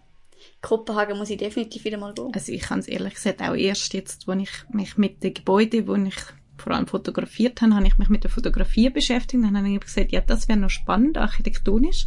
Kopenhagen 0.64 1.18
muss 1.18 1.28
ich 1.28 1.36
definitiv 1.36 1.84
wieder 1.84 1.98
mal 1.98 2.14
gehen. 2.14 2.32
Also 2.32 2.50
ich 2.50 2.62
kann 2.62 2.78
es 2.78 2.88
ehrlich 2.88 3.14
gesagt 3.14 3.42
auch 3.42 3.54
erst 3.54 3.92
jetzt, 3.92 4.26
als 4.26 4.42
ich 4.42 4.50
mich 4.72 4.96
mit 4.96 5.22
den 5.22 5.34
Gebäuden, 5.34 5.86
wo 5.86 5.94
ich 5.94 6.16
vor 6.56 6.72
allem 6.72 6.86
fotografiert 6.86 7.60
habe, 7.60 7.74
habe 7.74 7.86
ich 7.86 7.98
mich 7.98 8.08
mit 8.08 8.24
der 8.24 8.30
Fotografie 8.30 8.88
beschäftigt. 8.88 9.44
Dann 9.44 9.58
habe 9.58 9.68
ich 9.68 9.80
gesagt, 9.80 10.12
ja, 10.12 10.22
das 10.22 10.48
wäre 10.48 10.58
noch 10.58 10.70
spannend, 10.70 11.18
architektonisch. 11.18 12.06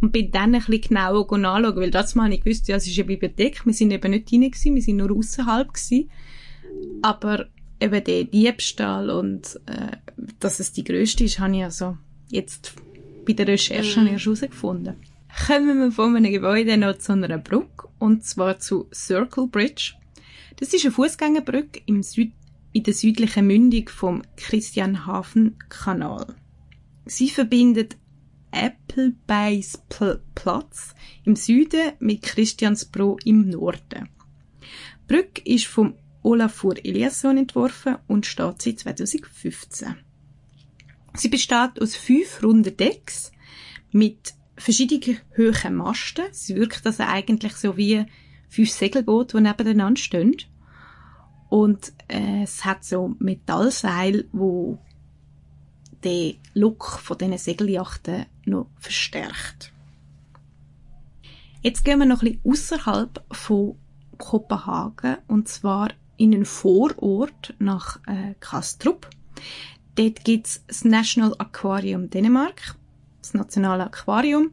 Und 0.00 0.12
bin 0.12 0.30
dann 0.30 0.54
ein 0.54 0.62
bisschen 0.64 0.80
genauer 0.80 1.30
anschauen, 1.30 1.76
weil 1.76 1.90
das 1.90 2.14
mal 2.14 2.32
ich 2.32 2.42
gewusst, 2.42 2.66
ja, 2.68 2.76
es 2.76 2.86
ist 2.86 2.98
eine 2.98 3.08
Bibliothek, 3.08 3.66
wir 3.66 3.74
sind 3.74 3.90
eben 3.90 4.10
nicht 4.10 4.30
drin 4.30 4.50
gewesen, 4.50 4.74
wir 4.74 4.82
sind 4.82 4.96
nur 4.96 5.14
außerhalb 5.14 5.68
gewesen. 5.68 6.10
Aber 7.02 7.46
eben 7.78 8.04
der 8.04 8.24
Diebstahl 8.24 9.10
und 9.10 9.60
äh, 9.66 9.96
dass 10.40 10.60
es 10.60 10.72
die 10.72 10.84
grösste 10.84 11.24
ist, 11.24 11.40
habe 11.40 11.56
ich 11.56 11.64
also 11.64 11.98
jetzt 12.30 12.74
bei 13.26 13.34
der 13.34 13.48
Recherche 13.48 14.00
mm. 14.00 14.06
herausgefunden 14.06 14.94
kommen 15.46 15.78
wir 15.78 15.92
von 15.92 16.16
einem 16.16 16.32
Gebäude 16.32 16.76
noch 16.76 16.98
zu 16.98 17.12
einer 17.12 17.38
Brücke, 17.38 17.88
und 17.98 18.24
zwar 18.24 18.58
zu 18.58 18.88
Circle 18.92 19.46
Bridge. 19.46 19.94
Das 20.56 20.72
ist 20.72 20.84
eine 20.84 20.92
Fußgängerbrücke 20.92 21.82
im 21.86 22.02
Süd 22.02 22.32
in 22.72 22.82
der 22.82 22.94
südlichen 22.94 23.46
Mündung 23.46 23.88
vom 23.88 24.22
Christianhafen-Kanal. 24.36 26.34
Sie 27.06 27.30
verbindet 27.30 27.96
Applebeis 28.50 29.82
Platz 30.34 30.94
im 31.24 31.36
Süden 31.36 31.92
mit 31.98 32.22
Christiansbro 32.22 33.18
im 33.24 33.48
Norden. 33.48 34.08
Die 34.60 35.14
Brücke 35.14 35.42
ist 35.44 35.66
vom 35.66 35.94
Olafur 36.22 36.76
Eliasson 36.84 37.38
entworfen 37.38 37.96
und 38.06 38.26
steht 38.26 38.60
seit 38.60 38.80
2015. 38.80 39.96
Sie 41.14 41.28
besteht 41.28 41.80
aus 41.80 41.96
fünf 41.96 42.42
runden 42.42 42.76
Decks 42.76 43.32
mit 43.92 44.34
verschiedenen 44.58 45.18
hohen 45.36 45.74
Masten. 45.74 46.26
Sie 46.32 46.56
wirkt 46.56 46.86
also 46.86 47.04
eigentlich 47.04 47.54
so 47.56 47.76
wie 47.76 48.04
fünf 48.48 48.70
Segelboote, 48.70 49.38
die 49.38 49.42
nebeneinander 49.42 50.00
stehen. 50.00 50.36
Und 51.48 51.92
äh, 52.08 52.42
es 52.42 52.64
hat 52.64 52.84
so 52.84 53.14
Metallseil, 53.18 54.26
wo 54.32 54.78
den 56.04 56.36
Look 56.54 56.84
von 56.84 57.18
diesen 57.18 57.38
Segeljachten 57.38 58.26
noch 58.44 58.68
verstärkt. 58.78 59.72
Jetzt 61.62 61.84
gehen 61.84 61.98
wir 61.98 62.06
noch 62.06 62.22
ein 62.22 62.38
bisschen 62.38 62.52
außerhalb 62.78 63.24
von 63.32 63.76
Kopenhagen 64.16 65.16
und 65.26 65.48
zwar 65.48 65.90
in 66.16 66.34
einen 66.34 66.44
Vorort 66.44 67.54
nach 67.58 67.98
äh, 68.06 68.34
Kastrup. 68.40 69.08
Dort 69.94 70.24
gibt's 70.24 70.62
das 70.66 70.84
National 70.84 71.34
Aquarium 71.38 72.10
Dänemark, 72.10 72.76
das 73.28 73.34
nationale 73.34 73.84
Aquarium 73.84 74.50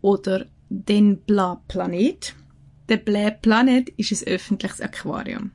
oder 0.00 0.46
den 0.68 1.18
Bla 1.18 1.60
Planet. 1.68 2.34
Der 2.88 2.96
Bla 2.96 3.30
Planet 3.30 3.90
ist 3.90 4.12
ein 4.12 4.32
öffentliches 4.32 4.80
Aquarium. 4.80 5.52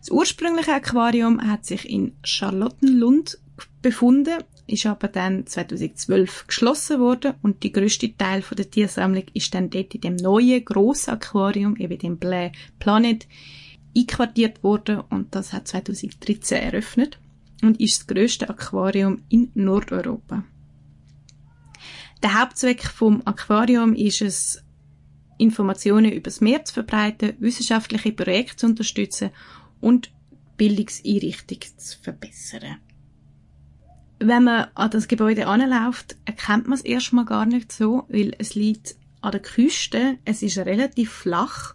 Das 0.00 0.10
ursprüngliche 0.10 0.74
Aquarium 0.74 1.40
hat 1.40 1.64
sich 1.64 1.88
in 1.88 2.12
Charlottenlund 2.22 3.38
befunden, 3.80 4.42
ist 4.66 4.86
aber 4.86 5.08
dann 5.08 5.46
2012 5.46 6.46
geschlossen 6.46 7.00
worden 7.00 7.34
und 7.42 7.62
die 7.62 7.72
größte 7.72 8.14
Teil 8.16 8.42
von 8.42 8.56
der 8.56 8.70
Tiersammlung 8.70 9.24
ist 9.32 9.54
dann 9.54 9.70
dort 9.70 9.94
in 9.94 10.00
dem 10.00 10.16
neuen 10.16 10.64
grossen 10.64 11.10
Aquarium, 11.10 11.76
eben 11.76 11.98
dem 11.98 12.18
Bla 12.18 12.50
Planet, 12.78 13.26
einquartiert 13.96 14.62
worden 14.62 15.00
und 15.08 15.34
das 15.34 15.52
hat 15.52 15.68
2013 15.68 16.60
eröffnet 16.60 17.18
und 17.62 17.80
ist 17.80 18.00
das 18.00 18.06
größte 18.06 18.48
Aquarium 18.48 19.22
in 19.28 19.50
Nordeuropa. 19.54 20.44
Der 22.22 22.40
Hauptzweck 22.40 22.84
vom 22.84 23.22
Aquarium 23.26 23.94
ist 23.94 24.22
es, 24.22 24.64
Informationen 25.36 26.12
über 26.12 26.22
das 26.22 26.40
Meer 26.40 26.64
zu 26.64 26.74
verbreiten, 26.74 27.34
wissenschaftliche 27.38 28.12
Projekte 28.12 28.56
zu 28.56 28.66
unterstützen 28.66 29.30
und 29.80 30.12
Bildungseinrichtung 30.56 31.58
zu 31.76 31.98
verbessern. 32.00 32.78
Wenn 34.20 34.44
man 34.44 34.68
an 34.74 34.90
das 34.90 35.08
Gebäude 35.08 35.46
anläuft, 35.48 36.16
erkennt 36.24 36.68
man 36.68 36.78
es 36.78 36.84
erstmal 36.84 37.24
gar 37.24 37.46
nicht 37.46 37.72
so, 37.72 38.04
weil 38.08 38.34
es 38.38 38.54
liegt 38.54 38.96
an 39.20 39.32
der 39.32 39.42
Küste, 39.42 40.18
es 40.24 40.42
ist 40.42 40.58
relativ 40.58 41.10
flach 41.10 41.74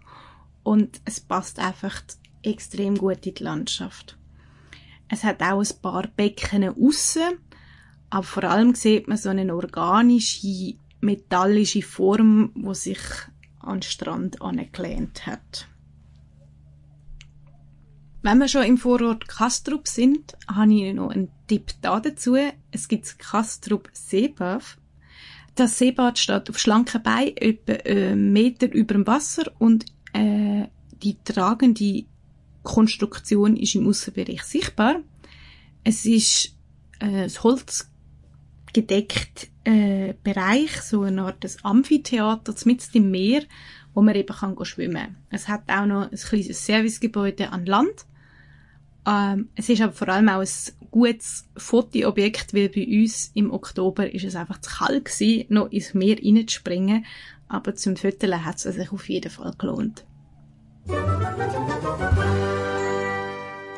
und 0.63 1.01
es 1.05 1.19
passt 1.19 1.59
einfach 1.59 2.01
extrem 2.41 2.97
gut 2.97 3.25
in 3.25 3.33
die 3.33 3.43
Landschaft. 3.43 4.17
Es 5.09 5.23
hat 5.23 5.41
auch 5.41 5.59
ein 5.59 5.81
paar 5.81 6.07
Becken 6.07 6.69
aussen, 6.69 7.39
aber 8.10 8.24
vor 8.24 8.43
allem 8.43 8.76
sieht 8.76 9.07
man 9.07 9.18
so 9.18 9.30
eine 9.30 9.53
organische, 9.53 10.76
metallische 11.01 11.82
Form, 11.82 12.51
wo 12.55 12.74
sich 12.74 12.99
an 13.60 13.78
den 13.78 13.82
Strand 13.84 14.41
angelehnt 14.41 15.26
hat. 15.26 15.68
Wenn 18.22 18.39
wir 18.39 18.49
schon 18.49 18.64
im 18.64 18.78
Vorort 18.78 19.28
Kastrup 19.28 19.88
sind, 19.88 20.36
habe 20.47 20.74
ich 20.74 20.93
noch 20.93 21.12
einen 21.12 21.30
Tipp 21.47 21.72
da 21.82 21.99
dazu. 22.01 22.36
Es 22.72 22.88
gibt 22.89 23.18
Kastrup 23.18 23.89
Seebad. 23.93 24.64
Das 25.55 25.78
Seebad 25.78 26.20
steht 26.20 26.49
auf 26.49 26.60
schlanken 26.60 27.01
Beinen, 27.01 27.38
etwa 27.38 27.74
einen 27.74 28.34
Meter 28.34 28.72
über 28.72 28.93
dem 28.93 29.07
Wasser 29.07 29.51
und 29.57 29.86
äh, 30.14 30.68
die 31.01 31.18
tragende 31.24 32.05
Konstruktion 32.64 33.55
ist 33.55 33.76
im 33.76 33.88
Außenbereich 33.88 34.43
sichtbar. 34.43 34.97
Es 35.84 36.05
ist 36.05 36.55
äh, 36.99 37.24
das 37.24 37.43
Holz 37.43 37.88
gedeckt 38.82 39.49
äh, 39.63 40.13
Bereich, 40.23 40.82
so 40.82 41.03
eine 41.03 41.23
Art 41.23 41.43
des 41.43 41.63
Amphitheater 41.63 42.53
mitten 42.65 42.97
im 42.97 43.11
Meer, 43.11 43.43
wo 43.93 44.01
man 44.01 44.15
eben 44.15 44.36
kann 44.36 44.55
schwimmen. 44.63 45.17
Es 45.30 45.47
hat 45.47 45.63
auch 45.67 45.86
noch 45.86 46.11
ein 46.11 46.17
kleines 46.17 46.65
Servicegebäude 46.65 47.51
an 47.51 47.65
Land. 47.65 48.05
Ähm, 49.05 49.49
es 49.55 49.69
ist 49.69 49.82
aber 49.82 49.93
vor 49.93 50.09
allem 50.09 50.30
auch 50.30 50.41
ein 50.41 50.89
gutes 50.91 51.47
Fotoobjekt, 51.55 52.53
weil 52.53 52.69
bei 52.69 52.86
uns 52.86 53.32
im 53.34 53.51
Oktober 53.51 54.13
ist 54.13 54.25
es 54.25 54.36
einfach 54.36 54.61
zu 54.61 54.69
kalt 54.69 55.05
gewesen, 55.05 55.45
noch 55.49 55.71
ins 55.71 55.93
Meer 55.93 56.17
reinzuspringen. 56.17 57.05
Aber 57.47 57.75
zum 57.75 57.95
Foteln 57.95 58.45
hat 58.45 58.63
es 58.63 58.75
sich 58.75 58.91
auf 58.91 59.09
jeden 59.09 59.32
Fall 59.32 59.53
gelohnt. 59.57 60.05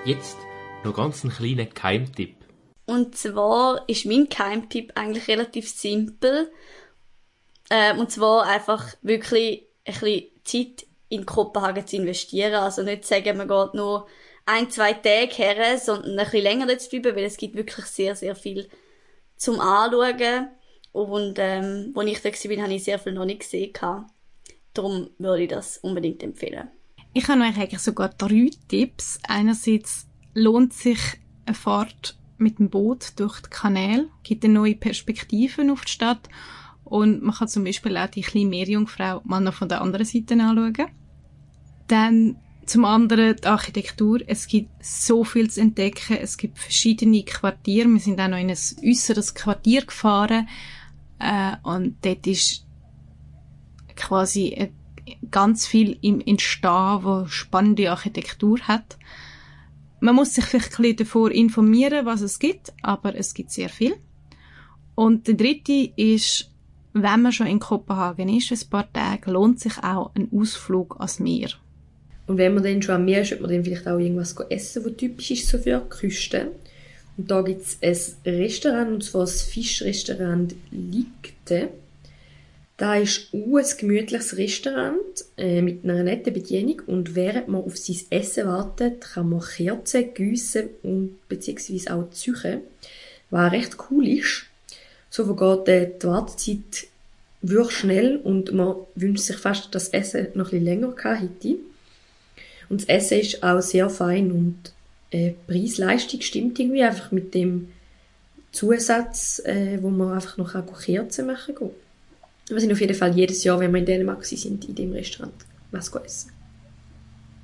Jetzt 0.06 0.38
noch 0.84 0.95
ganz 0.95 1.24
einen 1.24 1.34
kleinen 1.34 1.74
Keimtipp. 1.74 2.41
Und 2.92 3.18
zwar 3.18 3.88
ist 3.88 4.06
mein 4.06 4.28
Keimtipp 4.28 4.92
eigentlich 4.96 5.30
relativ 5.30 5.70
simpel. 5.70 6.52
Ähm, 7.70 8.00
und 8.00 8.12
zwar 8.12 8.46
einfach 8.46 8.86
wirklich 9.02 9.66
ein 9.86 9.94
bisschen 9.94 10.24
Zeit 10.44 10.88
in 11.08 11.26
Kopenhagen 11.26 11.88
zu 11.88 11.96
investieren. 11.96 12.56
Also 12.56 12.84
nicht 12.84 13.06
sagen, 13.06 13.38
man 13.38 13.48
geht 13.48 13.74
nur 13.76 14.08
ein, 14.46 14.70
zwei 14.70 14.92
Tage 14.92 15.34
her, 15.34 15.78
sondern 15.78 16.20
ein 16.20 16.26
bisschen 16.26 16.44
länger 16.44 16.68
dort 16.68 16.82
zu 16.82 16.89
bleiben, 16.89 17.16
weil 17.16 17.24
es 17.24 17.38
gibt 17.38 17.56
wirklich 17.56 17.86
sehr, 17.86 18.14
sehr 18.18 18.36
viel 18.36 18.68
zum 19.38 19.62
Anschauen. 19.62 20.50
Und 20.92 21.39
ähm, 21.39 21.94
als 21.96 22.10
ich 22.10 22.22
da 22.22 22.50
war, 22.50 22.64
habe 22.64 22.74
ich 22.74 22.84
sehr 22.84 23.00
viel 23.00 23.14
noch 23.14 23.24
nicht 23.24 23.39
gesehen. 23.39 23.72
Darum 24.74 25.10
würde 25.18 25.44
ich 25.44 25.50
das 25.50 25.78
unbedingt 25.78 26.24
empfehlen. 26.24 26.70
Ich 27.14 27.26
habe 27.30 27.42
euch 27.42 27.58
eigentlich 27.58 27.80
sogar 27.80 28.10
drei 28.10 28.50
Tipps. 28.68 29.18
Einerseits 29.28 30.08
lohnt 30.34 30.74
sich 30.74 31.00
eine 31.46 31.56
Fahrt 31.56 32.18
mit 32.42 32.60
dem 32.60 32.70
Boot 32.70 33.14
durch 33.18 33.39
die 33.42 33.50
Kanäle, 33.50 34.10
gibt 34.24 34.44
eine 34.44 34.54
neue 34.54 34.76
Perspektiven 34.76 35.70
auf 35.70 35.86
die 35.86 35.92
Stadt 35.92 36.30
und 36.84 37.22
man 37.22 37.36
kann 37.36 37.48
zum 37.48 37.64
Beispiel 37.64 37.96
auch 37.96 38.08
die 38.08 38.22
kleine 38.22 38.50
Meerjungfrau 38.50 39.22
mal 39.24 39.39
noch 39.39 39.54
von 39.54 39.70
der 39.70 39.82
anderen 39.82 40.06
Seite 40.06 40.34
anschauen. 40.34 40.88
Dann 41.88 42.38
zum 42.66 42.86
anderen 42.86 43.36
die 43.36 43.48
Architektur. 43.48 44.20
Es 44.28 44.48
gibt 44.48 44.70
so 44.84 45.24
viel 45.24 45.50
zu 45.50 45.62
entdecken. 45.62 46.18
Es 46.18 46.38
gibt 46.38 46.60
verschiedene 46.60 47.24
Quartiere. 47.24 47.89
Wir 47.89 48.00
sind 48.00 48.20
auch 48.20 48.28
noch 48.28 48.38
in 48.38 48.50
ein 48.50 48.58
äußeres 48.86 49.34
Quartier 49.34 49.86
gefahren 49.86 50.48
äh, 51.20 51.54
und 51.64 51.98
dort 52.02 52.28
ist 52.28 52.66
quasi 53.96 54.50
äh, 54.50 54.70
ganz 55.30 55.68
viel 55.68 55.98
im 56.02 56.22
Entstehen, 56.22 57.04
wo 57.04 57.26
spannende 57.28 57.92
Architektur 57.92 58.60
hat. 58.62 58.98
Man 60.02 60.16
muss 60.16 60.34
sich 60.34 60.45
vielleicht 60.45 60.74
ein 60.74 60.82
bisschen 60.82 60.97
davor 60.97 61.32
informieren, 61.32 62.06
was 62.08 62.22
es 62.22 62.39
gibt, 62.39 62.74
aber 62.82 63.16
es 63.16 63.36
gibt 63.36 63.52
sehr 63.52 63.70
viel. 63.70 63.93
Und 64.95 65.28
der 65.28 65.36
dritte 65.36 65.91
ist, 65.95 66.49
wenn 66.93 67.22
man 67.22 67.32
schon 67.32 67.45
in 67.45 67.60
Kopenhagen 67.60 68.28
ist, 68.28 68.52
ein 68.52 68.70
paar 68.70 68.91
Tage, 68.91 69.32
lohnt 69.32 69.60
sich 69.60 69.78
auch 69.78 70.12
ein 70.16 70.28
Ausflug 70.36 70.95
ans 70.99 71.20
Meer. 71.20 71.49
Und 72.26 72.38
wenn 72.38 72.56
man 72.56 72.64
dann 72.64 72.82
schon 72.82 72.95
am 72.95 73.06
Meer 73.06 73.22
ist, 73.22 73.30
sollte 73.30 73.43
man 73.43 73.52
dann 73.52 73.64
vielleicht 73.64 73.88
auch 73.88 73.99
irgendwas 73.99 74.36
essen, 74.49 74.86
was 74.86 74.97
typisch 74.97 75.32
ist 75.32 75.47
so 75.47 75.60
für 75.60 75.80
die 75.80 75.89
Küste. 75.89 76.52
Und 77.18 77.30
da 77.30 77.41
gibt 77.43 77.62
es 77.82 78.18
ein 78.26 78.34
Restaurant, 78.34 78.91
und 78.91 79.04
zwar 79.04 79.22
das 79.22 79.43
Fischrestaurant 79.43 80.56
Ligte. 80.72 81.70
Da 82.82 82.96
ist 82.96 83.32
ein 83.32 83.64
gemütliches 83.78 84.38
Restaurant 84.38 84.98
äh, 85.38 85.62
mit 85.62 85.84
einer 85.84 86.02
netten 86.02 86.34
Bedienung 86.34 86.82
und 86.88 87.14
während 87.14 87.48
man 87.48 87.62
auf 87.62 87.78
sein 87.78 88.00
Essen 88.10 88.48
wartet, 88.48 89.02
kann 89.02 89.30
man 89.30 89.40
Kerzen 89.40 90.12
gießen 90.16 90.68
und 90.82 91.20
beziehungsweise 91.30 91.94
auch 91.94 92.10
züchen, 92.10 92.62
was 93.30 93.52
recht 93.52 93.78
cool 93.92 94.08
ist. 94.08 94.48
So 95.12 95.26
vergeht 95.26 95.68
äh, 95.68 95.92
die 96.02 96.08
Wartezeit 96.08 96.88
wirklich 97.44 97.78
schnell 97.78 98.18
und 98.18 98.52
man 98.52 98.78
wünscht 98.96 99.26
sich 99.26 99.38
fast, 99.38 99.76
dass 99.76 99.92
das 99.92 100.02
Essen 100.02 100.30
noch 100.34 100.52
ein 100.52 100.64
länger 100.64 100.96
hätte. 101.04 101.58
Und 102.68 102.82
das 102.82 102.90
Essen 102.90 103.20
ist 103.20 103.44
auch 103.44 103.62
sehr 103.62 103.92
fein 103.92 104.32
und 104.32 104.74
äh, 105.12 105.34
Preis-Leistung 105.46 106.22
stimmt 106.22 106.58
irgendwie 106.58 106.82
einfach 106.82 107.12
mit 107.12 107.36
dem 107.36 107.74
Zusatz, 108.52 109.40
äh, 109.46 109.78
wo 109.84 109.92
man 109.92 110.14
einfach 110.14 110.38
noch 110.38 110.56
Kerzen 110.84 111.28
machen 111.28 111.54
kann. 111.54 111.70
Wir 112.56 112.62
sind 112.62 112.72
auf 112.72 112.82
jeden 112.82 112.95
Fall 112.95 113.16
jedes 113.16 113.43
Jahr, 113.43 113.60
wenn 113.60 113.72
wir 113.72 113.80
in 113.80 113.86
Dänemark 113.86 114.26
sind, 114.26 114.66
in 114.66 114.76
dem 114.76 114.91
Restaurant 114.91 115.34
was 115.72 115.93
essen. 115.95 116.32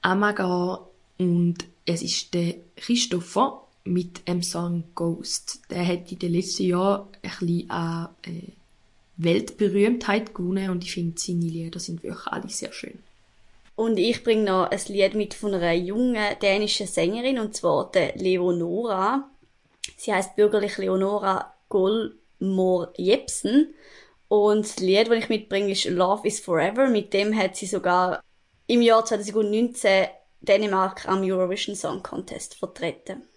Amager 0.00 0.88
und 1.18 1.66
es 1.84 2.02
ist 2.02 2.34
der 2.34 2.54
Christopher 2.76 3.67
mit 3.88 4.28
dem 4.28 4.42
Song 4.42 4.84
Ghost. 4.94 5.60
Der 5.70 5.86
hat 5.86 6.12
in 6.12 6.18
den 6.18 6.32
letzten 6.32 6.64
Jahren 6.64 7.08
ein 7.22 7.30
bisschen 7.30 7.70
an 7.70 8.08
äh, 8.24 8.52
Weltberühmtheit 9.16 10.34
gewonnen 10.34 10.70
und 10.70 10.84
ich 10.84 10.92
finde, 10.92 11.18
seine 11.18 11.40
Lieder 11.40 11.80
sind 11.80 12.02
wirklich 12.02 12.26
alle 12.26 12.48
sehr 12.48 12.72
schön. 12.72 12.98
Und 13.74 13.96
ich 13.96 14.24
bringe 14.24 14.44
noch 14.44 14.70
ein 14.70 14.80
Lied 14.88 15.14
mit 15.14 15.34
von 15.34 15.54
einer 15.54 15.72
jungen 15.72 16.36
dänischen 16.42 16.88
Sängerin, 16.88 17.38
und 17.38 17.54
zwar 17.54 17.90
der 17.92 18.16
Leonora. 18.16 19.30
Sie 19.96 20.12
heißt 20.12 20.34
bürgerlich 20.34 20.78
Leonora 20.78 21.54
Golmor 21.68 22.92
Jepsen. 22.96 23.74
Und 24.26 24.64
das 24.64 24.78
Lied, 24.78 25.08
das 25.08 25.18
ich 25.18 25.28
mitbringe, 25.28 25.70
ist 25.70 25.84
Love 25.84 26.26
is 26.26 26.40
Forever. 26.40 26.88
Mit 26.88 27.14
dem 27.14 27.36
hat 27.36 27.56
sie 27.56 27.66
sogar 27.66 28.20
im 28.66 28.82
Jahr 28.82 29.04
2019 29.04 30.08
Dänemark 30.40 31.08
am 31.08 31.22
Eurovision 31.22 31.76
Song 31.76 32.02
Contest 32.02 32.56
vertreten. 32.56 33.27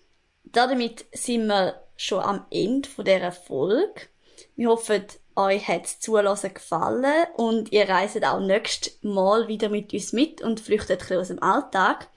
Damit 0.52 1.06
sind 1.14 1.47
wir 1.47 1.82
schon 1.95 2.20
am 2.20 2.45
Ende 2.52 2.89
dieser 2.97 3.32
Folge. 3.32 4.08
Wir 4.56 4.70
hoffen, 4.70 5.06
euch 5.36 5.68
hat 5.68 5.84
das 5.84 5.99
Zulassen 5.99 6.54
gefallen 6.54 7.26
und 7.38 7.72
ihr 7.72 7.88
reist 7.88 8.24
auch 8.26 8.39
nächstes 8.39 8.97
Mal 9.02 9.47
wieder 9.47 9.70
mit 9.70 9.93
uns 9.93 10.12
mit 10.14 10.41
und 10.41 10.60
flüchtet 10.60 11.02
ein 11.02 11.08
bisschen 11.08 11.20
aus 11.20 11.28
dem 11.30 11.43
Alltag. 11.43 12.10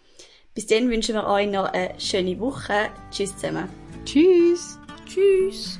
Bis 0.54 0.66
dann 0.66 0.90
wünschen 0.90 1.14
wir 1.14 1.26
euch 1.26 1.48
noch 1.48 1.72
eine 1.72 1.98
schöne 2.00 2.38
Woche. 2.40 2.90
Tschüss 3.10 3.36
zusammen. 3.36 3.68
Tschüss. 4.04 4.78
Tschüss. 5.06 5.78